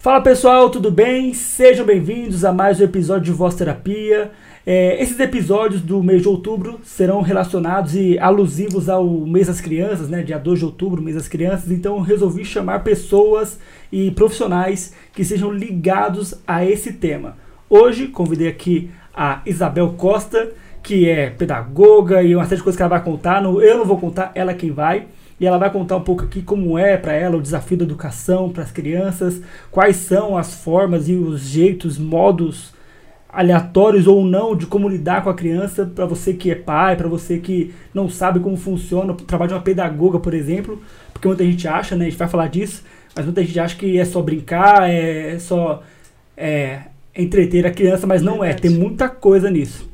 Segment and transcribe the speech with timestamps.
[0.00, 1.34] Fala pessoal, tudo bem?
[1.34, 4.30] Sejam bem-vindos a mais um episódio de Voz Terapia.
[4.66, 10.08] É, esses episódios do mês de outubro serão relacionados e alusivos ao mês das crianças,
[10.08, 10.22] né?
[10.22, 11.70] Dia 2 de outubro, mês das crianças.
[11.70, 13.58] Então resolvi chamar pessoas
[13.92, 17.36] e profissionais que sejam ligados a esse tema.
[17.68, 20.50] Hoje convidei aqui a Isabel Costa,
[20.82, 23.44] que é pedagoga e uma série de coisas que ela vai contar.
[23.44, 25.08] Eu não vou contar, ela é quem vai.
[25.40, 28.50] E ela vai contar um pouco aqui como é para ela o desafio da educação
[28.50, 29.40] para as crianças,
[29.70, 32.74] quais são as formas e os jeitos, modos
[33.32, 37.08] aleatórios ou não de como lidar com a criança, para você que é pai, para
[37.08, 41.44] você que não sabe como funciona o trabalho de uma pedagoga, por exemplo, porque muita
[41.44, 42.82] gente acha, né, a gente vai falar disso,
[43.14, 45.82] mas muita gente acha que é só brincar, é só
[46.36, 46.80] é,
[47.16, 49.88] entreter a criança, mas não é, tem muita coisa nisso.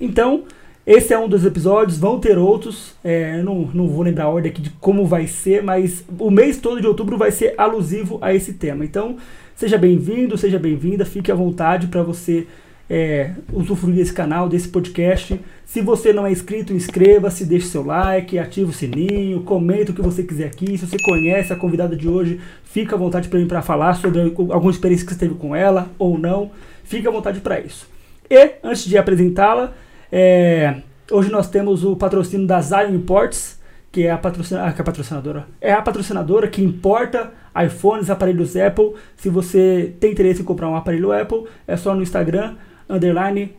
[0.00, 0.44] Então,
[0.86, 2.94] esse é um dos episódios, vão ter outros.
[3.04, 6.56] É, não, não vou lembrar a ordem aqui de como vai ser, mas o mês
[6.56, 8.84] todo de outubro vai ser alusivo a esse tema.
[8.84, 9.16] Então,
[9.54, 12.46] seja bem-vindo, seja bem-vinda, fique à vontade para você
[12.88, 15.40] é, usufruir desse canal, desse podcast.
[15.64, 20.02] Se você não é inscrito, inscreva-se, deixe seu like, ative o sininho, comenta o que
[20.02, 20.76] você quiser aqui.
[20.76, 24.20] Se você conhece a convidada de hoje, fica à vontade para mim para falar sobre
[24.20, 26.50] alguma experiência que você teve com ela ou não.
[26.82, 27.86] Fique à vontade para isso.
[28.28, 29.72] E, antes de apresentá-la,
[30.10, 33.60] é, hoje nós temos o patrocínio da Zion Imports,
[33.92, 35.46] que é a, patrocina, ah, que é a patrocinadora.
[35.60, 37.32] É a patrocinadora que importa
[37.64, 38.94] iPhones, aparelhos Apple.
[39.16, 42.56] Se você tem interesse em comprar um aparelho Apple, é só no Instagram,
[42.88, 43.54] underline,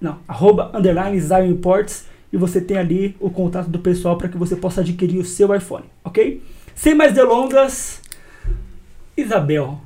[0.00, 4.38] não, arroba, underline Zion Imports, e você tem ali o contato do pessoal para que
[4.38, 6.42] você possa adquirir o seu iPhone, ok?
[6.74, 8.00] Sem mais delongas,
[9.16, 9.78] Isabel,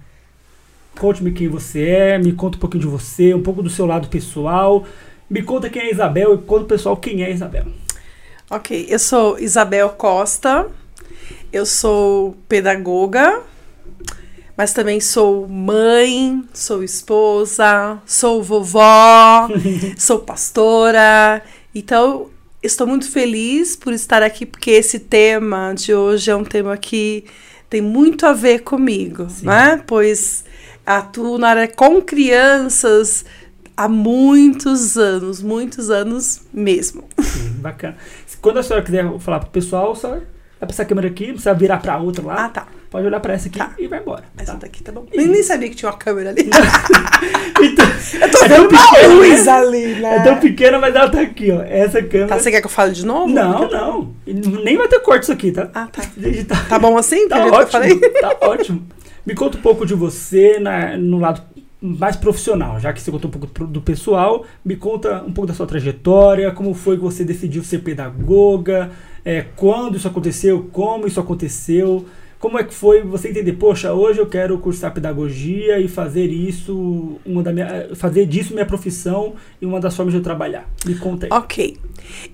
[0.98, 4.08] conte-me quem você é, me conta um pouquinho de você, um pouco do seu lado
[4.08, 4.86] pessoal,
[5.28, 7.66] me conta quem é Isabel e conta o pessoal quem é Isabel.
[8.48, 10.66] Ok, eu sou Isabel Costa,
[11.52, 13.42] eu sou pedagoga,
[14.56, 19.48] mas também sou mãe, sou esposa, sou vovó,
[19.98, 21.42] sou pastora.
[21.74, 22.30] Então,
[22.62, 27.24] estou muito feliz por estar aqui, porque esse tema de hoje é um tema que
[27.68, 29.46] tem muito a ver comigo, Sim.
[29.46, 29.83] né?
[29.86, 30.45] Pois
[30.86, 33.24] atuo na área com crianças
[33.77, 37.05] há muitos anos, muitos anos mesmo.
[37.20, 37.97] Sim, bacana.
[38.41, 40.20] Quando a senhora quiser falar pro pessoal, só vai
[40.59, 42.45] pra essa câmera aqui, não precisa virar pra outra lá.
[42.47, 42.67] Ah, tá.
[42.89, 43.73] Pode olhar pra essa aqui tá.
[43.79, 44.25] e vai embora.
[44.39, 44.59] Essa tá?
[44.61, 45.05] daqui tá bom.
[45.13, 46.48] Eu nem sabia que tinha uma câmera ali.
[47.61, 47.87] então,
[48.20, 49.53] eu tô é vendo uma luz né?
[49.53, 50.17] ali, né?
[50.17, 51.61] É tão pequena, mas ela tá aqui, ó.
[51.63, 52.29] Essa câmera.
[52.29, 53.29] Tá, você quer que eu fale de novo?
[53.29, 54.14] Não, não.
[54.25, 55.69] Nem vai ter corte isso aqui, tá?
[55.75, 56.03] Ah, tá.
[56.47, 57.29] Tá, tá bom assim?
[57.29, 58.01] Tá ótimo.
[58.20, 58.87] Tá ótimo.
[59.27, 61.43] Me conta um pouco de você na, no lado
[61.81, 65.55] mais profissional, já que você contou um pouco do pessoal, me conta um pouco da
[65.55, 68.91] sua trajetória, como foi que você decidiu ser pedagoga,
[69.25, 72.07] é, quando isso aconteceu, como isso aconteceu,
[72.39, 77.19] como é que foi você entender, poxa, hoje eu quero cursar pedagogia e fazer isso,
[77.25, 80.69] uma da minha, fazer disso minha profissão e uma das formas de eu trabalhar.
[80.85, 81.33] Me conta aí.
[81.33, 81.77] Ok.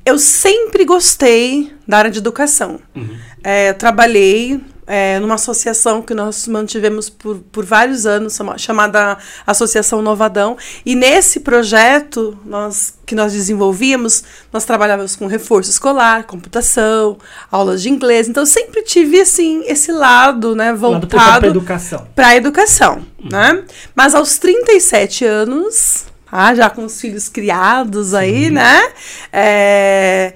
[0.05, 2.81] Eu sempre gostei da área de educação.
[2.95, 3.17] Uhum.
[3.43, 4.61] É, trabalhei
[4.93, 9.17] é, numa associação que nós mantivemos por, por vários anos, chamada
[9.47, 10.55] Associação Novadão.
[10.85, 14.23] E nesse projeto nós, que nós desenvolvíamos,
[14.53, 17.17] nós trabalhávamos com reforço escolar, computação,
[17.51, 18.29] aulas de inglês.
[18.29, 22.07] Então, eu sempre tive assim, esse lado né, voltado para a educação.
[22.15, 23.31] Para a educação uhum.
[23.31, 23.65] né?
[23.95, 28.51] Mas aos 37 anos, ah, já com os filhos criados aí, Sim.
[28.51, 28.93] né?
[29.33, 30.35] É,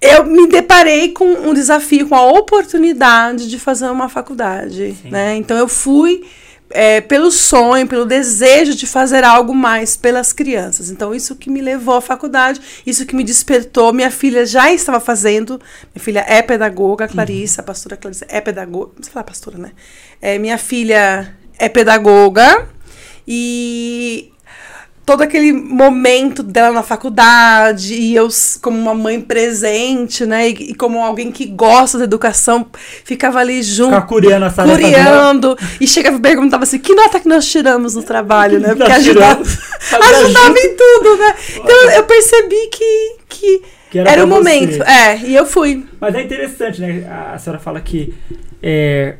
[0.00, 5.36] eu me deparei com um desafio, com a oportunidade de fazer uma faculdade, né?
[5.36, 6.22] Então eu fui
[6.70, 10.90] é, pelo sonho, pelo desejo de fazer algo mais pelas crianças.
[10.90, 13.92] Então isso que me levou à faculdade, isso que me despertou.
[13.92, 15.60] Minha filha já estava fazendo,
[15.94, 19.72] minha filha é pedagoga, Clarissa, a pastora Clarissa é pedagoga, não sei falar pastora, né?
[20.20, 22.68] É, minha filha é pedagoga
[23.26, 24.32] e
[25.06, 28.28] todo aquele momento dela na faculdade e eu
[28.60, 32.66] como uma mãe presente, né, e, e como alguém que gosta da educação,
[33.04, 37.46] ficava ali junto, curiando, a curiando e chegava e perguntava assim, que nota que nós
[37.48, 38.74] tiramos no trabalho, né?
[38.74, 41.34] Porque ajudava, ajudava em tudo, né?
[41.54, 44.78] Então eu percebi que, que, que era, era o momento.
[44.78, 44.90] Você.
[44.90, 45.86] É, e eu fui.
[46.00, 47.06] Mas é interessante, né?
[47.32, 48.12] A senhora fala que
[48.60, 49.18] é,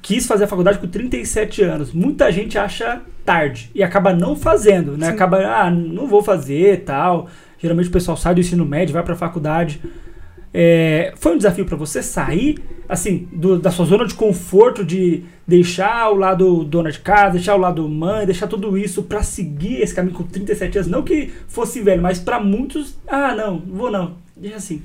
[0.00, 1.92] quis fazer a faculdade com 37 anos.
[1.92, 5.06] Muita gente acha tarde e acaba não fazendo, né?
[5.06, 5.12] Sim.
[5.12, 7.28] Acaba, ah, não vou fazer tal.
[7.58, 9.80] Geralmente o pessoal sai do ensino médio, vai para a faculdade.
[10.54, 15.22] É, foi um desafio para você sair, assim, do, da sua zona de conforto, de
[15.46, 19.80] deixar o lado dona de casa, deixar o lado mãe, deixar tudo isso para seguir
[19.80, 20.90] esse caminho com 37 anos.
[20.90, 24.21] Não que fosse velho, mas para muitos, ah, não, vou não.
[24.42, 24.82] Diz assim.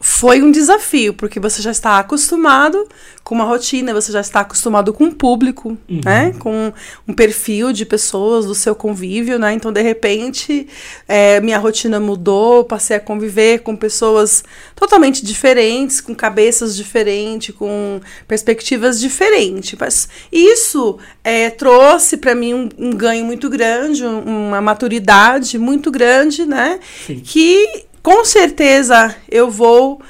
[0.00, 2.86] Foi um desafio, porque você já está acostumado
[3.24, 6.00] com uma rotina, você já está acostumado com um público, Uhum.
[6.04, 6.34] né?
[6.38, 6.70] Com
[7.08, 9.54] um perfil de pessoas do seu convívio, né?
[9.54, 10.68] Então, de repente,
[11.08, 14.44] é, minha rotina mudou, passei a conviver com pessoas
[14.76, 19.78] totalmente diferentes, com cabeças diferentes, com perspectivas diferentes.
[19.80, 25.90] Mas isso é, trouxe para mim um, um ganho muito grande, um- uma maturidade muito
[25.90, 26.78] grande, né?
[27.06, 27.20] Sim.
[27.20, 30.00] que com certeza eu vou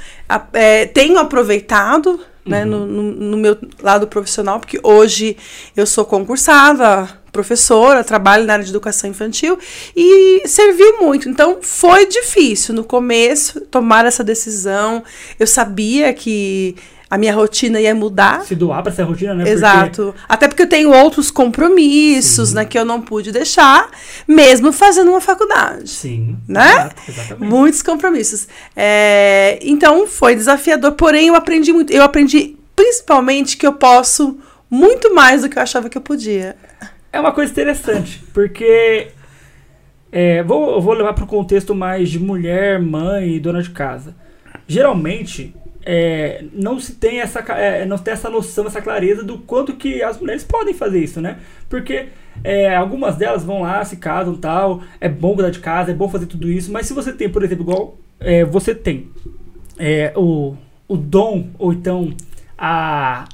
[0.53, 5.37] é, tenho aproveitado né, no, no- no meu lado profissional, porque hoje
[5.77, 9.59] eu sou concursada, professora, trabalho na área de educação infantil
[9.95, 11.29] e serviu muito.
[11.29, 15.03] Então foi difícil no começo tomar essa decisão.
[15.39, 16.75] Eu sabia que
[17.11, 18.43] a minha rotina ia mudar.
[18.45, 19.43] Se doar pra essa rotina, né?
[19.43, 20.15] Porque- Exato.
[20.29, 22.55] Até porque eu tenho outros compromissos, Sim.
[22.55, 23.91] né, que eu não pude deixar,
[24.29, 26.37] mesmo fazendo uma faculdade Sim.
[26.47, 26.71] Né?
[26.73, 27.51] Exato, exatamente.
[27.51, 28.47] muitos compromissos.
[28.77, 31.93] É, então foi desafiador, porém eu aprendi muito.
[31.93, 34.39] Eu aprendi principalmente que eu posso
[34.71, 36.55] muito mais do que eu achava que eu podia.
[37.13, 39.09] É uma coisa interessante, porque
[40.13, 44.15] é, vou, vou levar para o contexto mais de mulher, mãe e dona de casa.
[44.69, 45.53] Geralmente,
[45.93, 50.01] é, não se tem essa, é, não tem essa noção, essa clareza do quanto que
[50.05, 51.39] as mulheres podem fazer isso, né?
[51.69, 52.07] Porque
[52.45, 56.09] é, algumas delas vão lá, se casam tal, é bom cuidar de casa, é bom
[56.09, 59.09] fazer tudo isso, mas se você tem, por exemplo, igual é, você tem
[59.77, 60.55] é, o,
[60.87, 62.15] o dom, ou então
[62.57, 63.29] a,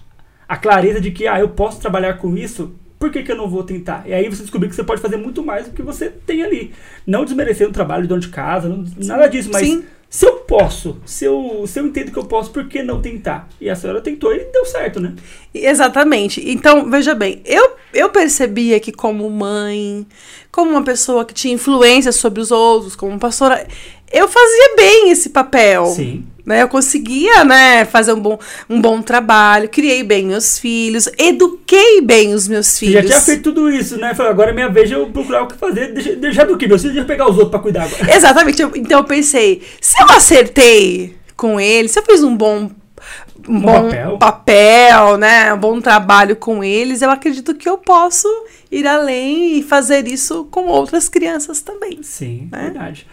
[0.48, 3.50] a clareza de que ah, eu posso trabalhar com isso, por que, que eu não
[3.50, 4.04] vou tentar?
[4.06, 6.72] E aí você descobrir que você pode fazer muito mais do que você tem ali.
[7.06, 9.84] Não desmerecendo o trabalho de dono de casa, não- nada disso, mas Sim.
[10.08, 13.48] Se eu posso, se eu, se eu entendo que eu posso, por que não tentar?
[13.60, 15.14] E a senhora tentou e deu certo, né?
[15.52, 16.42] Exatamente.
[16.48, 20.06] Então, veja bem, eu, eu percebia que como mãe,
[20.52, 23.66] como uma pessoa que tinha influência sobre os outros, como pastora,
[24.12, 25.86] eu fazia bem esse papel.
[25.86, 26.24] Sim.
[26.46, 26.62] Né?
[26.62, 28.38] Eu conseguia né, fazer um bom,
[28.70, 32.94] um bom trabalho, criei bem meus filhos, eduquei bem os meus Você filhos.
[33.02, 34.14] já tinha feito tudo isso, né?
[34.14, 35.92] Falei, agora é minha vez de eu procurar o que fazer.
[35.92, 36.68] Deixa, deixa do que?
[36.68, 38.06] Meus filhos, eu pegar os outros pra cuidar agora.
[38.14, 38.62] Exatamente.
[38.76, 42.70] Então eu pensei, se eu acertei com ele, se eu fiz um bom
[43.48, 44.18] Um bom papel.
[44.18, 45.16] papel.
[45.18, 48.28] né, um bom trabalho com eles, eu acredito que eu posso
[48.70, 51.98] ir além e fazer isso com outras crianças também.
[52.02, 52.70] Sim, Né?
[52.70, 53.06] verdade.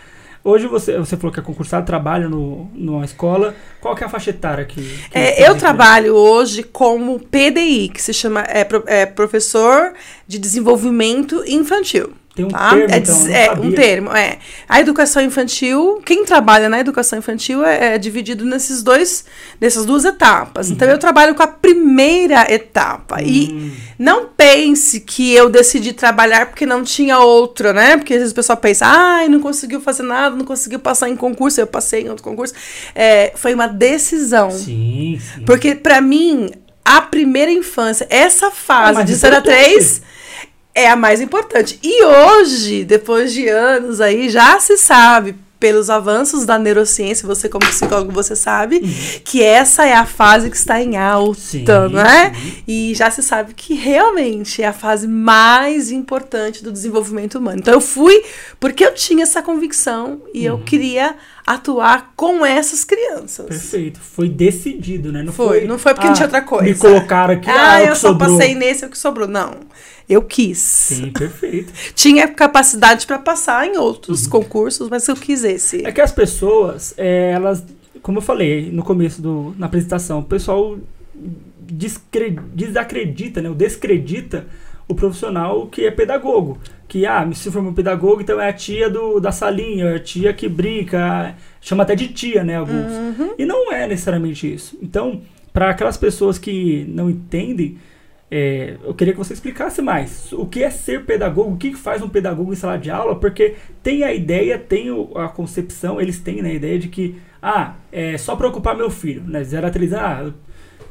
[0.46, 3.56] Hoje você, você falou que é concursado, trabalha no, numa escola.
[3.80, 4.82] Qual que é a faixa etária que.
[4.82, 9.94] que É, eu trabalho hoje como PDI, que se chama é, é, Professor
[10.28, 12.14] de Desenvolvimento Infantil.
[12.36, 12.72] Tem um tá?
[12.72, 14.40] termo, é, então, é, um termo, é.
[14.68, 19.24] A educação infantil, quem trabalha na educação infantil é, é dividido nesses dois,
[19.62, 20.72] nessas duas etapas.
[20.72, 23.22] Então eu trabalho com a primeira etapa.
[23.22, 27.98] E Hum, não pense que eu decidi trabalhar porque não tinha outra, né?
[27.98, 31.16] Porque às vezes o pessoal pensa, ai, não conseguiu fazer nada, não conseguiu passar em
[31.16, 32.56] concurso, eu passei em outro concurso.
[32.96, 34.50] É, foi uma decisão.
[34.50, 35.46] sim, sim.
[35.46, 36.50] Porque pra mim,
[36.84, 39.64] a primeira infância, essa fase mais de 0 a importante.
[39.64, 40.02] 3
[40.76, 41.80] é a mais importante.
[41.84, 47.66] E hoje, depois de anos aí, já se sabe pelos avanços da neurociência, você como
[47.66, 48.82] psicólogo, você sabe
[49.24, 52.34] que essa é a fase que está em alta, Sim, né?
[52.36, 52.64] sim.
[52.68, 57.60] E já se sabe que realmente é a fase mais importante do desenvolvimento humano.
[57.60, 58.26] Então eu fui
[58.60, 61.16] porque eu tinha essa convicção e eu queria
[61.46, 63.46] atuar com essas crianças.
[63.48, 64.00] Perfeito.
[64.00, 65.22] Foi decidido, né?
[65.24, 66.64] Não Foi, foi, não foi porque não tinha outra coisa.
[66.66, 68.38] Me colocaram aqui, Ah, ah, o eu só sobrou.
[68.38, 69.28] passei nesse, é o que sobrou.
[69.28, 69.56] Não.
[70.08, 70.58] Eu quis.
[70.60, 71.72] Sim, perfeito.
[71.96, 75.78] Tinha capacidade para passar em outros concursos, mas eu quis esse.
[75.78, 75.88] Uhum.
[75.88, 77.64] É que as pessoas, é, elas,
[78.02, 80.78] como eu falei no começo do, na apresentação, o pessoal
[81.66, 84.46] desacredita, né, ou descredita
[84.88, 86.58] o profissional que é pedagogo.
[86.94, 90.32] Que, ah, se formou pedagogo, então é a tia do, da salinha, é a tia
[90.32, 92.92] que brinca, chama até de tia, né, alguns.
[93.36, 94.78] E não é necessariamente isso.
[94.80, 97.80] Então, para aquelas pessoas que não entendem,
[98.30, 102.04] é, eu queria que você explicasse mais o que é ser pedagogo, o que faz
[102.04, 106.44] um pedagogo em sala de aula, porque tem a ideia, tem a concepção, eles têm
[106.44, 109.44] né, a ideia de que, ah, é só preocupar meu filho, né?
[109.44, 110.32] 0 a 3, ah,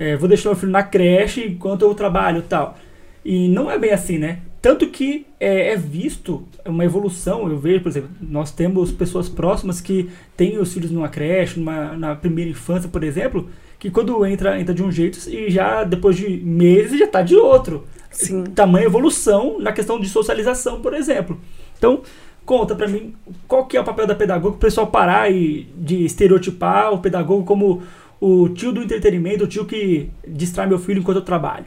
[0.01, 2.77] é, vou deixar meu filho na creche enquanto eu trabalho e tal.
[3.25, 4.41] E não é bem assim, né?
[4.63, 9.81] Tanto que é, é visto uma evolução, eu vejo, por exemplo, nós temos pessoas próximas
[9.81, 14.61] que têm os filhos numa creche, numa, na primeira infância, por exemplo, que quando entra,
[14.61, 17.85] entra de um jeito e já depois de meses já está de outro.
[18.13, 18.45] Sim.
[18.45, 21.41] Tamanha evolução na questão de socialização, por exemplo.
[21.77, 22.03] Então,
[22.45, 23.15] conta pra mim
[23.49, 27.45] qual que é o papel da pedagoga, o pessoal parar e, de estereotipar o pedagogo
[27.45, 27.83] como
[28.21, 31.65] o tio do entretenimento, o tio que distrai meu filho enquanto eu trabalho.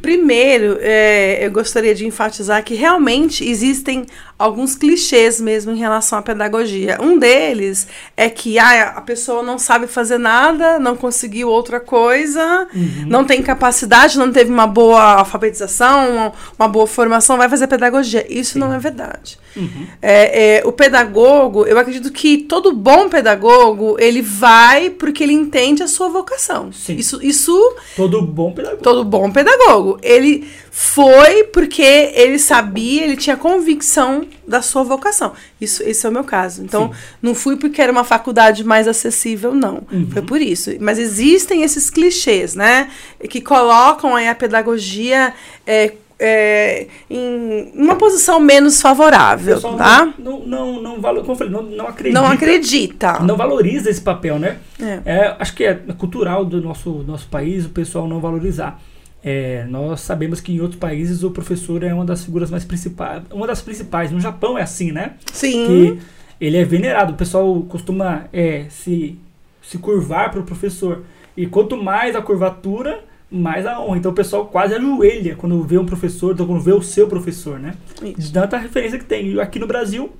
[0.00, 4.06] Primeiro, é, eu gostaria de enfatizar que realmente existem
[4.38, 6.96] alguns clichês mesmo em relação à pedagogia.
[7.00, 12.68] Um deles é que ah, a pessoa não sabe fazer nada, não conseguiu outra coisa,
[12.72, 13.06] uhum.
[13.06, 18.24] não tem capacidade, não teve uma boa alfabetização, uma boa formação, vai fazer pedagogia.
[18.28, 18.60] Isso Sim.
[18.60, 19.38] não é verdade.
[19.56, 19.86] Uhum.
[20.00, 25.82] É, é, o pedagogo, eu acredito que todo bom pedagogo, ele vai porque ele entende
[25.82, 26.72] a sua vocação.
[26.72, 26.94] Sim.
[26.94, 27.76] Isso, isso...
[27.96, 28.82] Todo bom pedagogo.
[28.82, 29.87] Todo bom pedagogo.
[30.02, 35.32] Ele foi porque ele sabia, ele tinha convicção da sua vocação.
[35.60, 36.62] Isso, esse é o meu caso.
[36.62, 36.98] Então, Sim.
[37.22, 39.82] não fui porque era uma faculdade mais acessível, não.
[39.90, 40.10] Uhum.
[40.10, 40.70] Foi por isso.
[40.80, 42.90] Mas existem esses clichês, né?
[43.28, 45.32] Que colocam a pedagogia
[45.66, 50.12] é, é, em uma posição menos favorável, tá?
[50.18, 52.20] Não, não, não, não, como falei, não, não acredita.
[52.20, 53.18] Não acredita.
[53.20, 54.58] Não valoriza esse papel, né?
[54.80, 55.00] É.
[55.04, 58.80] é acho que é cultural do nosso, nosso país o pessoal não valorizar.
[59.22, 63.22] É, nós sabemos que em outros países o professor é uma das figuras mais principais,
[63.32, 64.10] uma das principais.
[64.10, 65.14] No Japão é assim, né?
[65.32, 65.66] Sim.
[65.66, 65.98] Que
[66.40, 67.12] ele é venerado.
[67.12, 69.18] O pessoal costuma é, se,
[69.62, 71.02] se curvar para o professor.
[71.36, 73.98] E quanto mais a curvatura, mais a honra.
[73.98, 77.58] Então o pessoal quase ajoelha quando vê um professor, então quando vê o seu professor,
[77.58, 77.74] né?
[78.16, 79.32] De tanta referência que tem.
[79.32, 80.10] E aqui no Brasil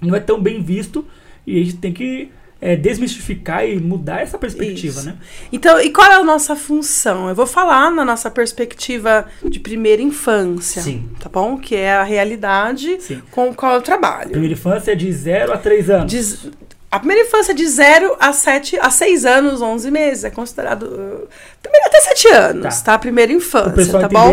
[0.00, 1.04] não é tão bem visto
[1.46, 5.06] e a gente tem que é, desmistificar e mudar essa perspectiva, Isso.
[5.06, 5.16] né?
[5.52, 7.28] Então, e qual é a nossa função?
[7.28, 10.80] Eu vou falar na nossa perspectiva de primeira infância.
[10.80, 11.08] Sim.
[11.20, 11.58] Tá bom?
[11.58, 13.22] Que é a realidade Sim.
[13.30, 14.30] com qual eu trabalho.
[14.30, 16.10] Primeira infância é de 0 a 3 anos.
[16.10, 16.50] De,
[16.90, 20.24] a primeira infância é de 0 a 7, a 6 anos, 11 meses.
[20.24, 20.84] É considerado.
[20.84, 21.28] Uh,
[21.84, 22.92] até 7 anos, tá.
[22.92, 22.98] tá?
[22.98, 24.32] Primeira infância, o pessoal tá bom?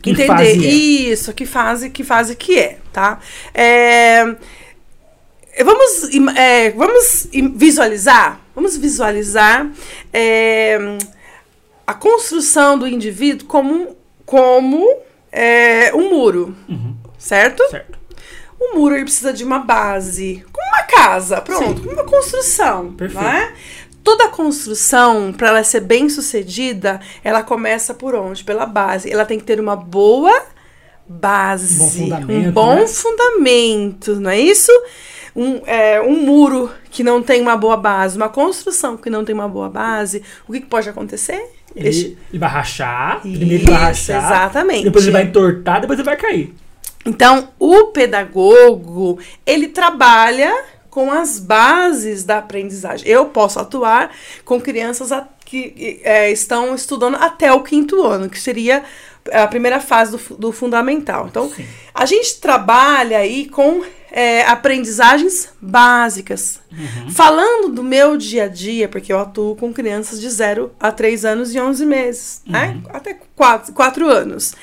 [0.00, 0.70] Que entender fase é.
[0.70, 3.18] isso, que fase, que fase que é, tá?
[3.52, 4.36] É
[5.64, 9.70] Vamos, é, vamos visualizar, vamos visualizar
[10.12, 10.78] é,
[11.86, 14.86] a construção do indivíduo como, como
[15.32, 16.94] é, um muro, uhum.
[17.18, 17.62] certo?
[17.70, 17.98] Certo.
[18.58, 23.22] O muro ele precisa de uma base, como uma casa, pronto, como uma construção, Perfeito.
[23.22, 23.52] Né?
[24.02, 28.44] Toda construção, para ela ser bem sucedida, ela começa por onde?
[28.44, 29.10] Pela base.
[29.10, 30.44] Ela tem que ter uma boa
[31.08, 32.86] base, um bom fundamento, um bom né?
[32.86, 34.70] fundamento, não é isso?
[35.36, 39.34] Um, é, um muro que não tem uma boa base, uma construção que não tem
[39.34, 41.52] uma boa base, o que, que pode acontecer?
[41.74, 44.24] Ele, ele, vai rachar, Isso, primeiro ele vai rachar.
[44.24, 44.84] Exatamente.
[44.84, 46.54] Depois ele vai entortar, depois ele vai cair.
[47.04, 50.52] Então, o pedagogo, ele trabalha
[50.88, 53.06] com as bases da aprendizagem.
[53.06, 54.10] Eu posso atuar
[54.44, 55.10] com crianças
[55.44, 58.82] que é, estão estudando até o quinto ano, que seria
[59.32, 61.26] a primeira fase do, do fundamental.
[61.28, 61.66] Então, Sim.
[61.94, 66.60] a gente trabalha aí com é, aprendizagens básicas.
[66.72, 67.10] Uhum.
[67.10, 71.24] Falando do meu dia a dia, porque eu atuo com crianças de 0 a 3
[71.24, 72.68] anos e 11 meses, né?
[72.68, 72.74] uhum.
[72.74, 72.82] né?
[72.92, 74.54] Até 4, 4 anos.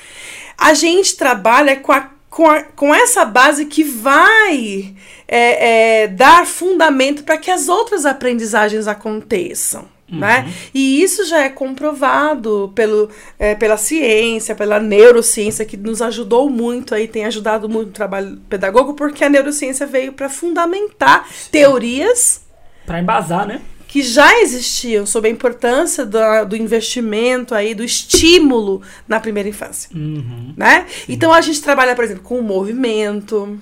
[0.56, 4.92] A gente trabalha com a com, a, com essa base que vai
[5.28, 9.86] é, é, dar fundamento para que as outras aprendizagens aconteçam.
[10.10, 10.18] Uhum.
[10.18, 10.52] Né?
[10.74, 13.08] E isso já é comprovado pelo,
[13.38, 18.38] é, pela ciência, pela neurociência, que nos ajudou muito aí, tem ajudado muito o trabalho
[18.48, 21.48] pedagógico, porque a neurociência veio para fundamentar Sim.
[21.50, 22.42] teorias.
[22.86, 23.62] Para embasar, né?
[23.88, 26.18] Que já existiam sobre a importância do,
[26.48, 29.88] do investimento aí, do estímulo na primeira infância.
[29.94, 30.52] Uhum.
[30.56, 30.86] Né?
[31.08, 33.58] Então a gente trabalha, por exemplo, com o movimento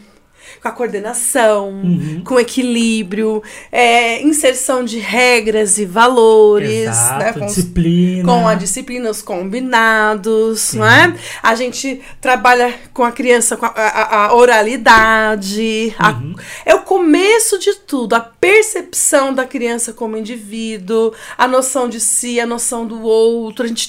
[0.61, 2.23] com a coordenação, uhum.
[2.25, 7.33] com equilíbrio, é, inserção de regras e valores, Exato, né?
[7.33, 8.25] Com, disciplina.
[8.25, 10.79] com a disciplina, os combinados, Sim.
[10.79, 11.15] não é?
[11.43, 16.35] A gente trabalha com a criança com a, a, a oralidade, uhum.
[16.37, 22.01] a, é o começo de tudo, a percepção da criança como indivíduo, a noção de
[22.01, 23.89] si, a noção do outro, a gente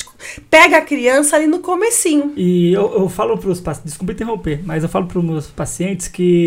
[0.50, 2.34] pega a criança ali no comecinho.
[2.36, 5.48] E eu, eu falo para os pacientes, desculpa interromper, mas eu falo para os meus
[5.48, 6.43] pacientes que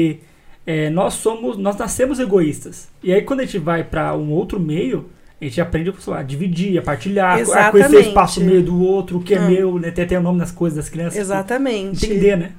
[0.66, 2.88] é, nós somos, nós nascemos egoístas.
[3.02, 5.10] E aí quando a gente vai para um outro meio,
[5.40, 7.66] a gente aprende a dividir, a partilhar, Exatamente.
[7.66, 9.48] a conhecer o espaço meio do outro, o que é hum.
[9.48, 9.90] meu, né?
[9.90, 11.18] Ter até o nome das coisas das crianças.
[11.18, 12.06] Exatamente.
[12.06, 12.52] Entender, né?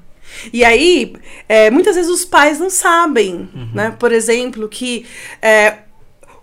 [0.52, 1.14] E aí,
[1.48, 3.70] é, muitas vezes os pais não sabem, uhum.
[3.74, 3.96] né?
[3.98, 5.06] Por exemplo, que
[5.42, 5.78] é,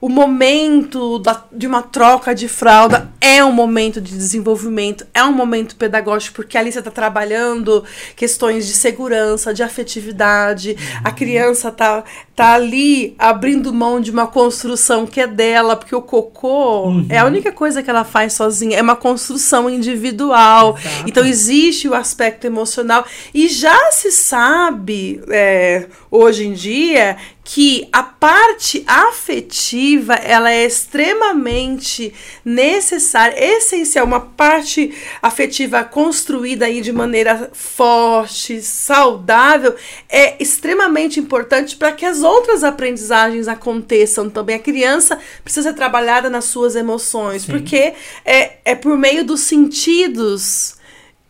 [0.05, 5.33] o momento da, de uma troca de fralda é um momento de desenvolvimento, é um
[5.33, 7.83] momento pedagógico, porque ali você está trabalhando
[8.15, 11.01] questões de segurança, de afetividade, uhum.
[11.05, 16.03] a criança está tá ali abrindo mão de uma construção que é dela, porque o
[16.03, 17.07] cocô Uhum.
[17.09, 20.76] é a única coisa que ela faz sozinha, é uma construção individual.
[20.79, 21.09] Exato.
[21.09, 28.03] Então existe o aspecto emocional e já se sabe é, hoje em dia que a
[28.03, 32.12] parte afetiva ela é extremamente
[32.43, 39.75] necessária, essencial, uma parte afetiva construída aí de maneira forte, saudável,
[40.09, 44.57] é extremamente importante para que as outras aprendizagens aconteçam também.
[44.57, 47.52] A criança precisa ser trabalhada nas suas emoções, Sim.
[47.52, 50.76] porque é, é por meio dos sentidos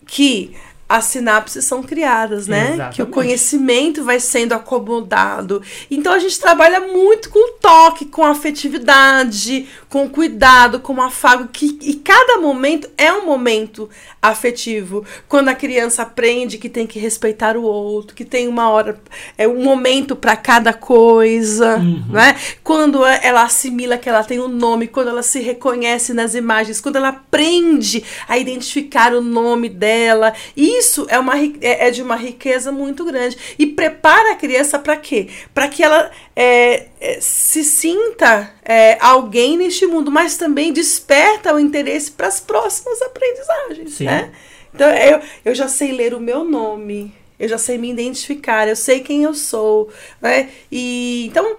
[0.06, 0.54] que
[0.88, 2.68] as sinapses são criadas, né?
[2.74, 2.96] Exatamente.
[2.96, 5.62] Que o conhecimento vai sendo acomodado.
[5.90, 11.94] Então a gente trabalha muito com toque, com afetividade, com cuidado, com afago, que, e
[11.94, 13.88] cada momento é um momento
[14.20, 15.04] afetivo.
[15.28, 19.00] Quando a criança aprende que tem que respeitar o outro, que tem uma hora,
[19.38, 21.78] é um momento para cada coisa,
[22.10, 22.36] né?
[22.62, 26.96] Quando ela assimila que ela tem um nome, quando ela se reconhece nas imagens, quando
[26.96, 30.32] ela aprende a identificar o nome dela,
[30.78, 33.36] isso é, uma, é é de uma riqueza muito grande.
[33.58, 35.28] E prepara a criança para quê?
[35.52, 41.58] Para que ela é, é, se sinta é, alguém neste mundo, mas também desperta o
[41.58, 43.94] interesse para as próximas aprendizagens.
[43.94, 44.04] Sim.
[44.04, 44.32] Né?
[44.74, 48.76] Então eu, eu já sei ler o meu nome, eu já sei me identificar, eu
[48.76, 49.90] sei quem eu sou.
[50.20, 50.48] Né?
[50.70, 51.56] E, então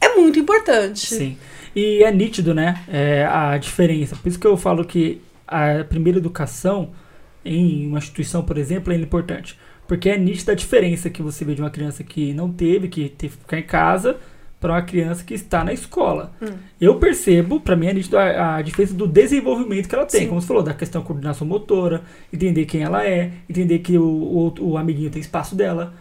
[0.00, 1.14] é muito importante.
[1.14, 1.38] Sim.
[1.74, 2.84] E é nítido, né?
[2.88, 4.14] é, a diferença.
[4.14, 6.90] Por isso que eu falo que a primeira educação
[7.44, 9.58] em uma instituição, por exemplo, é importante.
[9.86, 13.08] Porque é nítida a diferença que você vê de uma criança que não teve, que
[13.10, 14.16] teve que ficar em casa,
[14.58, 16.32] para uma criança que está na escola.
[16.40, 16.46] Hum.
[16.80, 20.22] Eu percebo, para mim, é nítido a, a diferença do desenvolvimento que ela tem.
[20.22, 20.28] Sim.
[20.28, 22.00] Como você falou, da questão da coordenação motora,
[22.32, 25.92] entender quem ela é, entender que o, o, outro- o amiguinho tem espaço dela.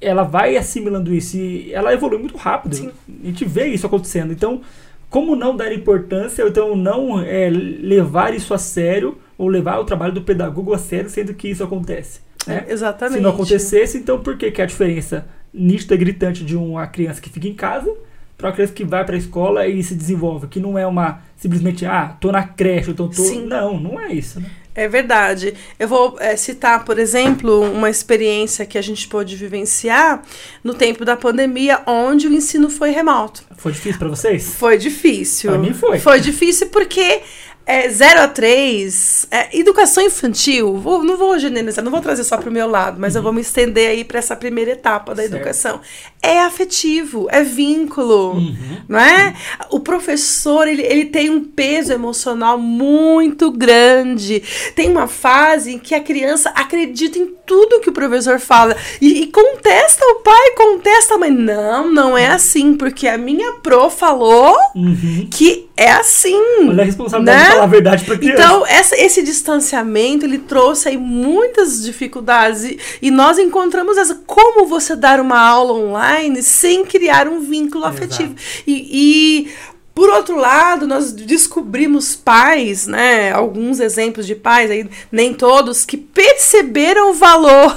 [0.00, 2.74] Ela vai assimilando isso e ela evolui muito rápido.
[2.74, 2.90] Sim.
[3.22, 4.32] A gente vê isso acontecendo.
[4.32, 4.60] Então,
[5.08, 9.84] como não dar importância, ou então não é, levar isso a sério, ou levar o
[9.84, 12.20] trabalho do pedagogo a sério, sendo que isso acontece.
[12.46, 12.66] Né?
[12.68, 13.16] É, exatamente.
[13.16, 17.30] Se não acontecesse, então por que, que a diferença nítida, gritante de uma criança que
[17.30, 17.90] fica em casa
[18.36, 20.46] para uma criança que vai para a escola e se desenvolve?
[20.46, 23.22] Que não é uma simplesmente, ah, tô na creche, então tô.
[23.22, 23.46] Sim.
[23.46, 24.50] Não, não é isso, né?
[24.74, 25.54] É verdade.
[25.78, 30.22] Eu vou é, citar, por exemplo, uma experiência que a gente pôde vivenciar
[30.62, 33.42] no tempo da pandemia, onde o ensino foi remoto.
[33.56, 34.54] Foi difícil para vocês?
[34.54, 35.50] Foi difícil.
[35.50, 35.98] Pra mim foi.
[35.98, 37.22] Foi difícil porque
[37.70, 42.36] é, 0 a 3, é, educação infantil, vou- não vou generalizar, não vou trazer só
[42.36, 45.34] pro meu lado, mas eu vou me estender aí para essa primeira etapa da Certo.
[45.36, 45.80] educação.
[46.22, 48.76] É afetivo, é vínculo, Uhum.
[48.88, 49.34] não é?
[49.70, 54.42] O professor, ele, ele tem um peso emocional muito grande.
[54.74, 59.22] Tem uma fase em que a criança acredita em tudo que o professor fala e,
[59.22, 61.30] e contesta o pai, contesta a mãe.
[61.30, 65.28] Não, não é assim, porque a minha pro falou Uhum.
[65.30, 66.38] que é assim.
[66.68, 67.59] Olha a responsabilidade né?
[67.60, 68.42] Falar a verdade para criança.
[68.42, 72.64] Então, essa, esse distanciamento, ele trouxe aí muitas dificuldades.
[72.64, 74.20] E, e nós encontramos essa.
[74.26, 78.04] Como você dar uma aula online sem criar um vínculo Exato.
[78.04, 78.34] afetivo?
[78.66, 79.50] E, e,
[79.94, 83.32] por outro lado, nós descobrimos pais, né?
[83.32, 87.76] Alguns exemplos de pais, aí, nem todos, que perceberam o valor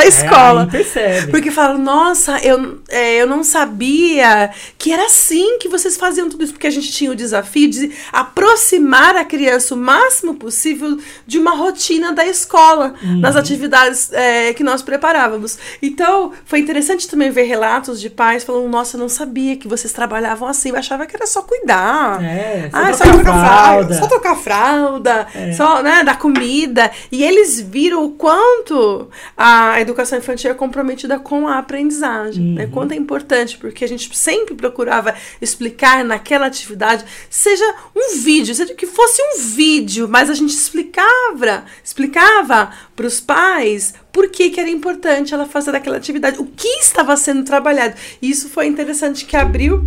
[0.00, 0.62] da escola.
[0.62, 1.30] É, percebe.
[1.30, 6.44] Porque falam, nossa, eu, é, eu não sabia que era assim que vocês faziam tudo
[6.44, 6.52] isso.
[6.52, 11.54] Porque a gente tinha o desafio de aproximar a criança o máximo possível de uma
[11.54, 15.58] rotina da escola, nas atividades é, que nós preparávamos.
[15.82, 19.92] Então, foi interessante também ver relatos de pais falando, nossa, eu não sabia que vocês
[19.92, 20.70] trabalhavam assim.
[20.70, 22.22] Eu achava que era só cuidar.
[22.22, 23.50] É, só Ah, só trocar trocar fralda.
[23.50, 25.52] fralda, só trocar fralda, É.
[25.52, 26.90] só, né, dar comida.
[27.12, 32.64] E eles viram o quanto a educação infantil é comprometida com a aprendizagem, né?
[32.64, 32.70] Uhum.
[32.70, 38.74] Quanto é importante, porque a gente sempre procurava explicar naquela atividade, seja um vídeo, seja
[38.74, 44.60] que fosse um vídeo, mas a gente explicava, explicava para os pais por que, que
[44.60, 47.94] era importante ela fazer aquela atividade, o que estava sendo trabalhado.
[48.20, 49.82] E isso foi interessante que abriu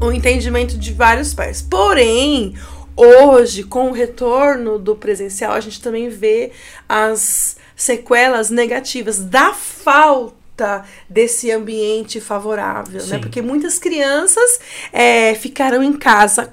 [0.00, 1.60] o entendimento de vários pais.
[1.60, 2.54] Porém,
[2.96, 6.52] hoje, com o retorno do presencial, a gente também vê
[6.88, 13.14] as sequelas negativas da falta desse ambiente favorável, né?
[13.16, 13.20] Sim.
[13.20, 14.60] Porque muitas crianças
[14.92, 16.52] é, ficaram em casa.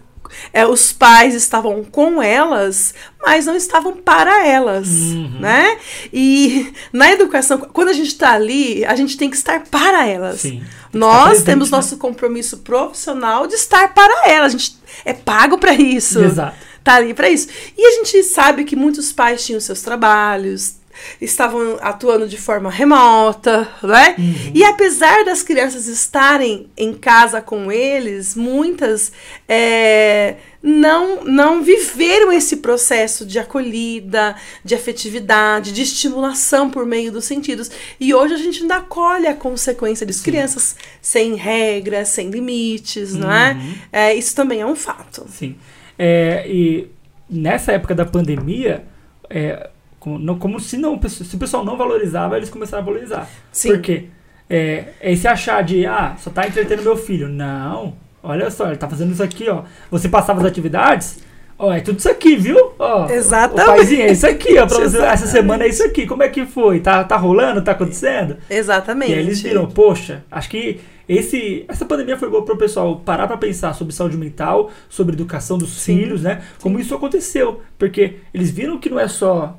[0.53, 5.39] é, os pais estavam com elas, mas não estavam para elas, Uhum.
[5.39, 5.77] né?
[6.13, 10.41] E na educação, quando a gente está ali, a gente tem que estar para elas.
[10.41, 10.63] Sim.
[10.93, 11.77] Nós presente, temos né?
[11.77, 14.45] nosso compromisso profissional de estar para ela.
[14.45, 16.23] A gente é pago para isso.
[16.23, 16.55] Exato.
[16.83, 17.49] Tá ali para isso.
[17.77, 20.75] E a gente sabe que muitos pais tinham seus trabalhos,
[21.21, 24.15] estavam atuando de forma remota, né?
[24.17, 24.51] Uhum.
[24.53, 29.11] E apesar das crianças estarem em casa com eles, muitas
[29.47, 37.25] é, não, não viveram esse processo de acolhida, de afetividade, de estimulação por meio dos
[37.25, 37.71] sentidos.
[37.99, 40.23] E hoje a gente ainda colhe a consequência disso.
[40.23, 43.53] Crianças sem regras, sem limites, não é?
[43.53, 43.75] Uhum.
[43.91, 44.13] é?
[44.15, 45.25] Isso também é um fato.
[45.29, 45.55] Sim.
[45.97, 46.89] É, e
[47.29, 48.83] nessa época da pandemia,
[49.29, 49.69] é,
[50.07, 53.29] como, não- como se, não, se o pessoal não valorizava, eles começaram a valorizar.
[53.51, 53.69] Sim.
[53.73, 54.05] Por quê?
[54.49, 57.27] É, é esse achar de, ah, só tá entretendo meu filho.
[57.27, 57.93] Não,
[58.23, 59.63] olha só, ele tá fazendo isso aqui, ó.
[59.91, 61.19] Você passava as atividades,
[61.59, 62.71] ó, é tudo isso aqui, viu?
[62.79, 63.63] Ó, Exatamente.
[63.69, 64.65] O paizinho, é isso aqui, ó.
[64.65, 66.07] Pra você, essa semana é isso aqui.
[66.07, 66.79] Como é que foi?
[66.79, 67.61] Tá, tá rolando?
[67.61, 68.37] Tá acontecendo?
[68.49, 69.11] Exatamente.
[69.11, 72.97] E aí eles viram, poxa, acho que esse, essa pandemia foi boa para o pessoal
[72.97, 75.97] parar para pensar sobre saúde mental, sobre educação dos Sim.
[75.97, 76.41] filhos, né?
[76.61, 77.61] Como isso aconteceu.
[77.77, 79.57] Porque eles viram que não é só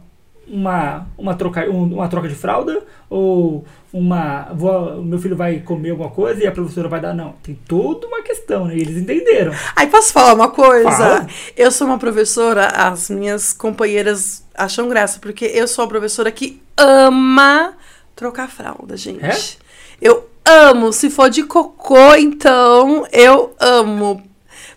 [0.51, 4.49] uma, uma, troca, um- uma troca de fralda ou uma.
[4.55, 7.15] Vou, meu filho vai comer alguma coisa e a professora vai dar.
[7.15, 8.77] Não, tem toda uma questão, né?
[8.77, 9.53] E eles entenderam.
[9.77, 10.91] Aí posso falar uma coisa?
[10.91, 11.27] Fala.
[11.57, 16.61] Eu sou uma professora, as minhas companheiras acham graça, porque eu sou uma professora que
[16.77, 17.75] ama
[18.17, 19.25] trocar fralda, gente.
[19.25, 19.37] É?
[20.01, 20.93] Eu amo.
[20.93, 24.23] Se for de cocô, então eu amo.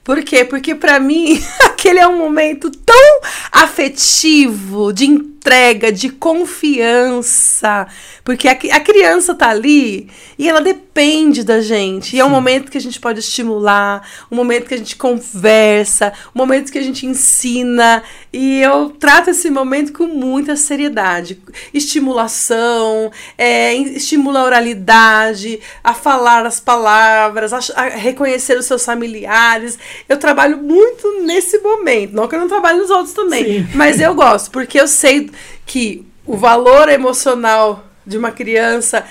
[0.04, 0.44] Por quê?
[0.44, 3.20] Porque pra mim aquele é um momento tão
[3.52, 5.06] afetivo, de
[5.42, 7.88] entrega, de confiança.
[8.24, 12.16] Porque a, a criança tá ali e ela depende da gente.
[12.16, 16.14] E é um momento que a gente pode estimular, um momento que a gente conversa,
[16.36, 18.04] um momento que a gente ensina.
[18.32, 21.42] E eu trato esse momento com muita seriedade.
[21.74, 29.80] Estimulação, é, estimula a oralidade, a falar as palavras, a, a reconhecer os seus familiares.
[30.08, 32.14] Eu trabalho muito nesse momento.
[32.14, 33.44] Não que eu não trabalhe nos outros também.
[33.44, 33.68] Sim.
[33.74, 35.31] Mas eu gosto, porque eu sei
[35.66, 39.04] que o valor emocional de uma criança,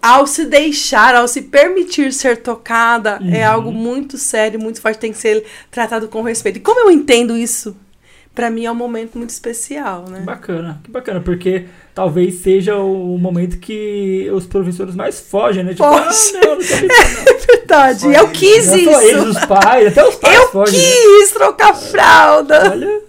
[0.00, 3.52] ao se deixar, ao se permitir ser tocada, é Uhum.
[3.54, 6.56] algo muito sério, muito forte, tem que ser tratado com respeito.
[6.56, 7.76] E como eu entendo isso,
[8.34, 10.20] pra mim é um momento muito especial, né?
[10.20, 11.64] Que bacana, que bacana, porque
[11.94, 15.72] talvez seja o momento que os professores mais fogem, né?
[15.72, 16.40] Tipo, ah, Fogem.
[16.40, 17.32] não, não quero isso, não.
[17.34, 19.28] É verdade, eu quis Não só eles, isso.
[19.40, 20.78] os pais, até os pais Eu fogem.
[20.80, 20.86] né?
[21.20, 22.70] quis trocar fralda.
[22.70, 23.00] Olha,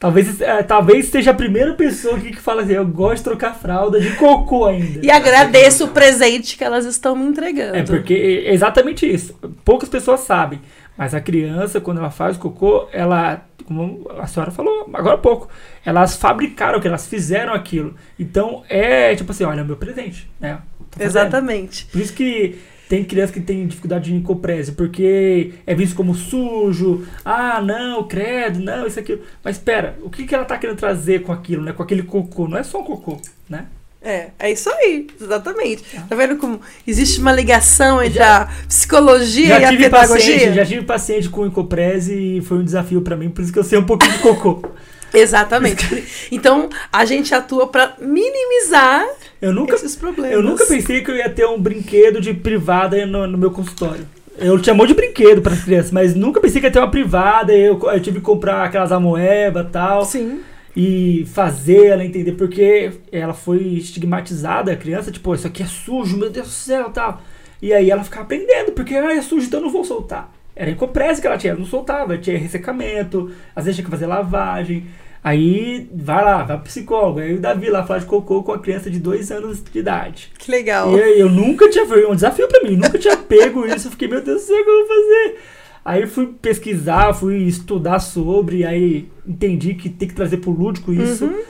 [0.00, 3.54] talvez, é, talvez seja a primeira pessoa aqui que fala assim, eu gosto de trocar
[3.54, 5.00] fralda de cocô ainda.
[5.04, 7.76] E agradeço o presente que elas estão me entregando.
[7.76, 9.34] É porque é exatamente isso.
[9.62, 10.60] Poucas pessoas sabem.
[10.96, 15.48] Mas a criança, quando ela faz cocô, ela, como a senhora falou agora há pouco,
[15.84, 17.94] elas fabricaram aquilo, elas fizeram aquilo.
[18.18, 20.58] Então é tipo assim, olha, é o meu presente, né?
[20.98, 21.86] Exatamente.
[21.86, 22.58] Por isso que
[22.90, 27.06] tem criança que tem dificuldade de incoprese, porque é visto como sujo.
[27.24, 29.16] Ah, não, credo, não, isso aqui.
[29.44, 31.72] Mas espera, o que, que ela tá querendo trazer com aquilo, né?
[31.72, 32.48] Com aquele cocô?
[32.48, 33.16] Não é só um cocô,
[33.48, 33.66] né?
[34.02, 35.84] É, é isso aí, exatamente.
[36.08, 40.34] Tá vendo como existe uma ligação entre a psicologia Já e a tive, pedagogia?
[40.34, 43.58] paciente, já tive paciente com incoprese e foi um desafio pra mim, por isso que
[43.60, 44.68] eu sei um pouquinho de cocô.
[45.14, 46.04] Exatamente.
[46.32, 49.06] Então, a gente atua pra minimizar
[49.40, 50.32] Eu nunca, esses problemas.
[50.32, 54.06] eu nunca pensei que eu ia ter um brinquedo de privada no, no meu consultório.
[54.38, 56.78] Eu tinha um monte de brinquedo para as crianças, mas nunca pensei que ia ter
[56.78, 57.52] uma privada.
[57.52, 60.04] Eu, eu tive que comprar aquelas amoeba e tal.
[60.04, 60.40] Sim.
[60.76, 66.16] e fazer ela entender porque ela foi estigmatizada, a criança, tipo, isso aqui é sujo,
[66.16, 67.20] meu Deus do céu, tal.
[67.60, 70.32] E aí ela ficava aprendendo, porque ah, é sujo, então eu não vou soltar.
[70.54, 74.06] Era incoprese que ela tinha, ela não soltava, tinha ressecamento, às vezes tinha que fazer
[74.06, 74.86] lavagem.
[75.22, 77.20] Aí vai lá, vai pro psicólogo.
[77.20, 80.32] Aí o Davi lá fala de cocô com a criança de dois anos de idade.
[80.38, 80.96] Que legal.
[80.96, 83.88] E aí eu nunca tinha, foi um desafio pra mim, nunca tinha pego isso.
[83.88, 85.38] Eu fiquei, meu Deus do céu, o que eu vou fazer?
[85.84, 91.26] Aí fui pesquisar, fui estudar sobre, aí entendi que tem que trazer pro lúdico isso.
[91.26, 91.40] Uhum.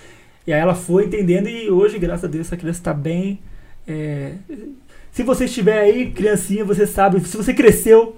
[0.46, 3.38] E aí ela foi entendendo e hoje, graças a Deus, essa criança tá bem.
[3.86, 4.32] É,
[5.12, 8.16] Se você estiver aí, criancinha, você sabe, se você cresceu,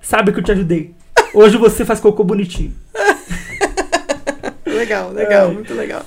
[0.00, 0.94] sabe que eu te ajudei.
[1.32, 2.72] Hoje você faz cocô bonitinho.
[4.82, 5.52] Legal, legal, É.
[5.54, 6.04] muito legal.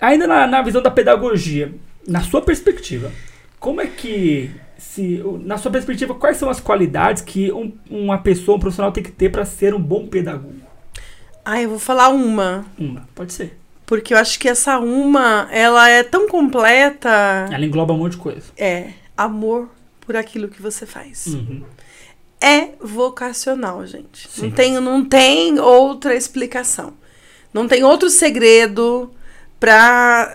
[0.00, 1.74] Ainda na, na visão da pedagogia,
[2.06, 3.10] na sua perspectiva,
[3.58, 8.56] como é que, se, na sua perspectiva, quais são as qualidades que um- uma pessoa,
[8.56, 10.54] um profissional tem que ter para ser um bom pedagogo?
[11.44, 12.64] Ah, eu vou falar uma.
[12.78, 13.56] Uma, pode ser.
[13.86, 17.08] Porque eu acho que essa uma, ela é tão completa.
[17.52, 18.46] Ela engloba um monte de coisa.
[18.56, 19.68] É amor
[20.00, 21.26] por aquilo que você faz.
[21.28, 21.62] Uhum.
[22.40, 24.28] É vocacional, gente.
[24.28, 24.42] Sim.
[24.42, 26.92] Não tem, não tem outra explicação.
[27.56, 29.10] Não tem outro segredo
[29.58, 30.34] para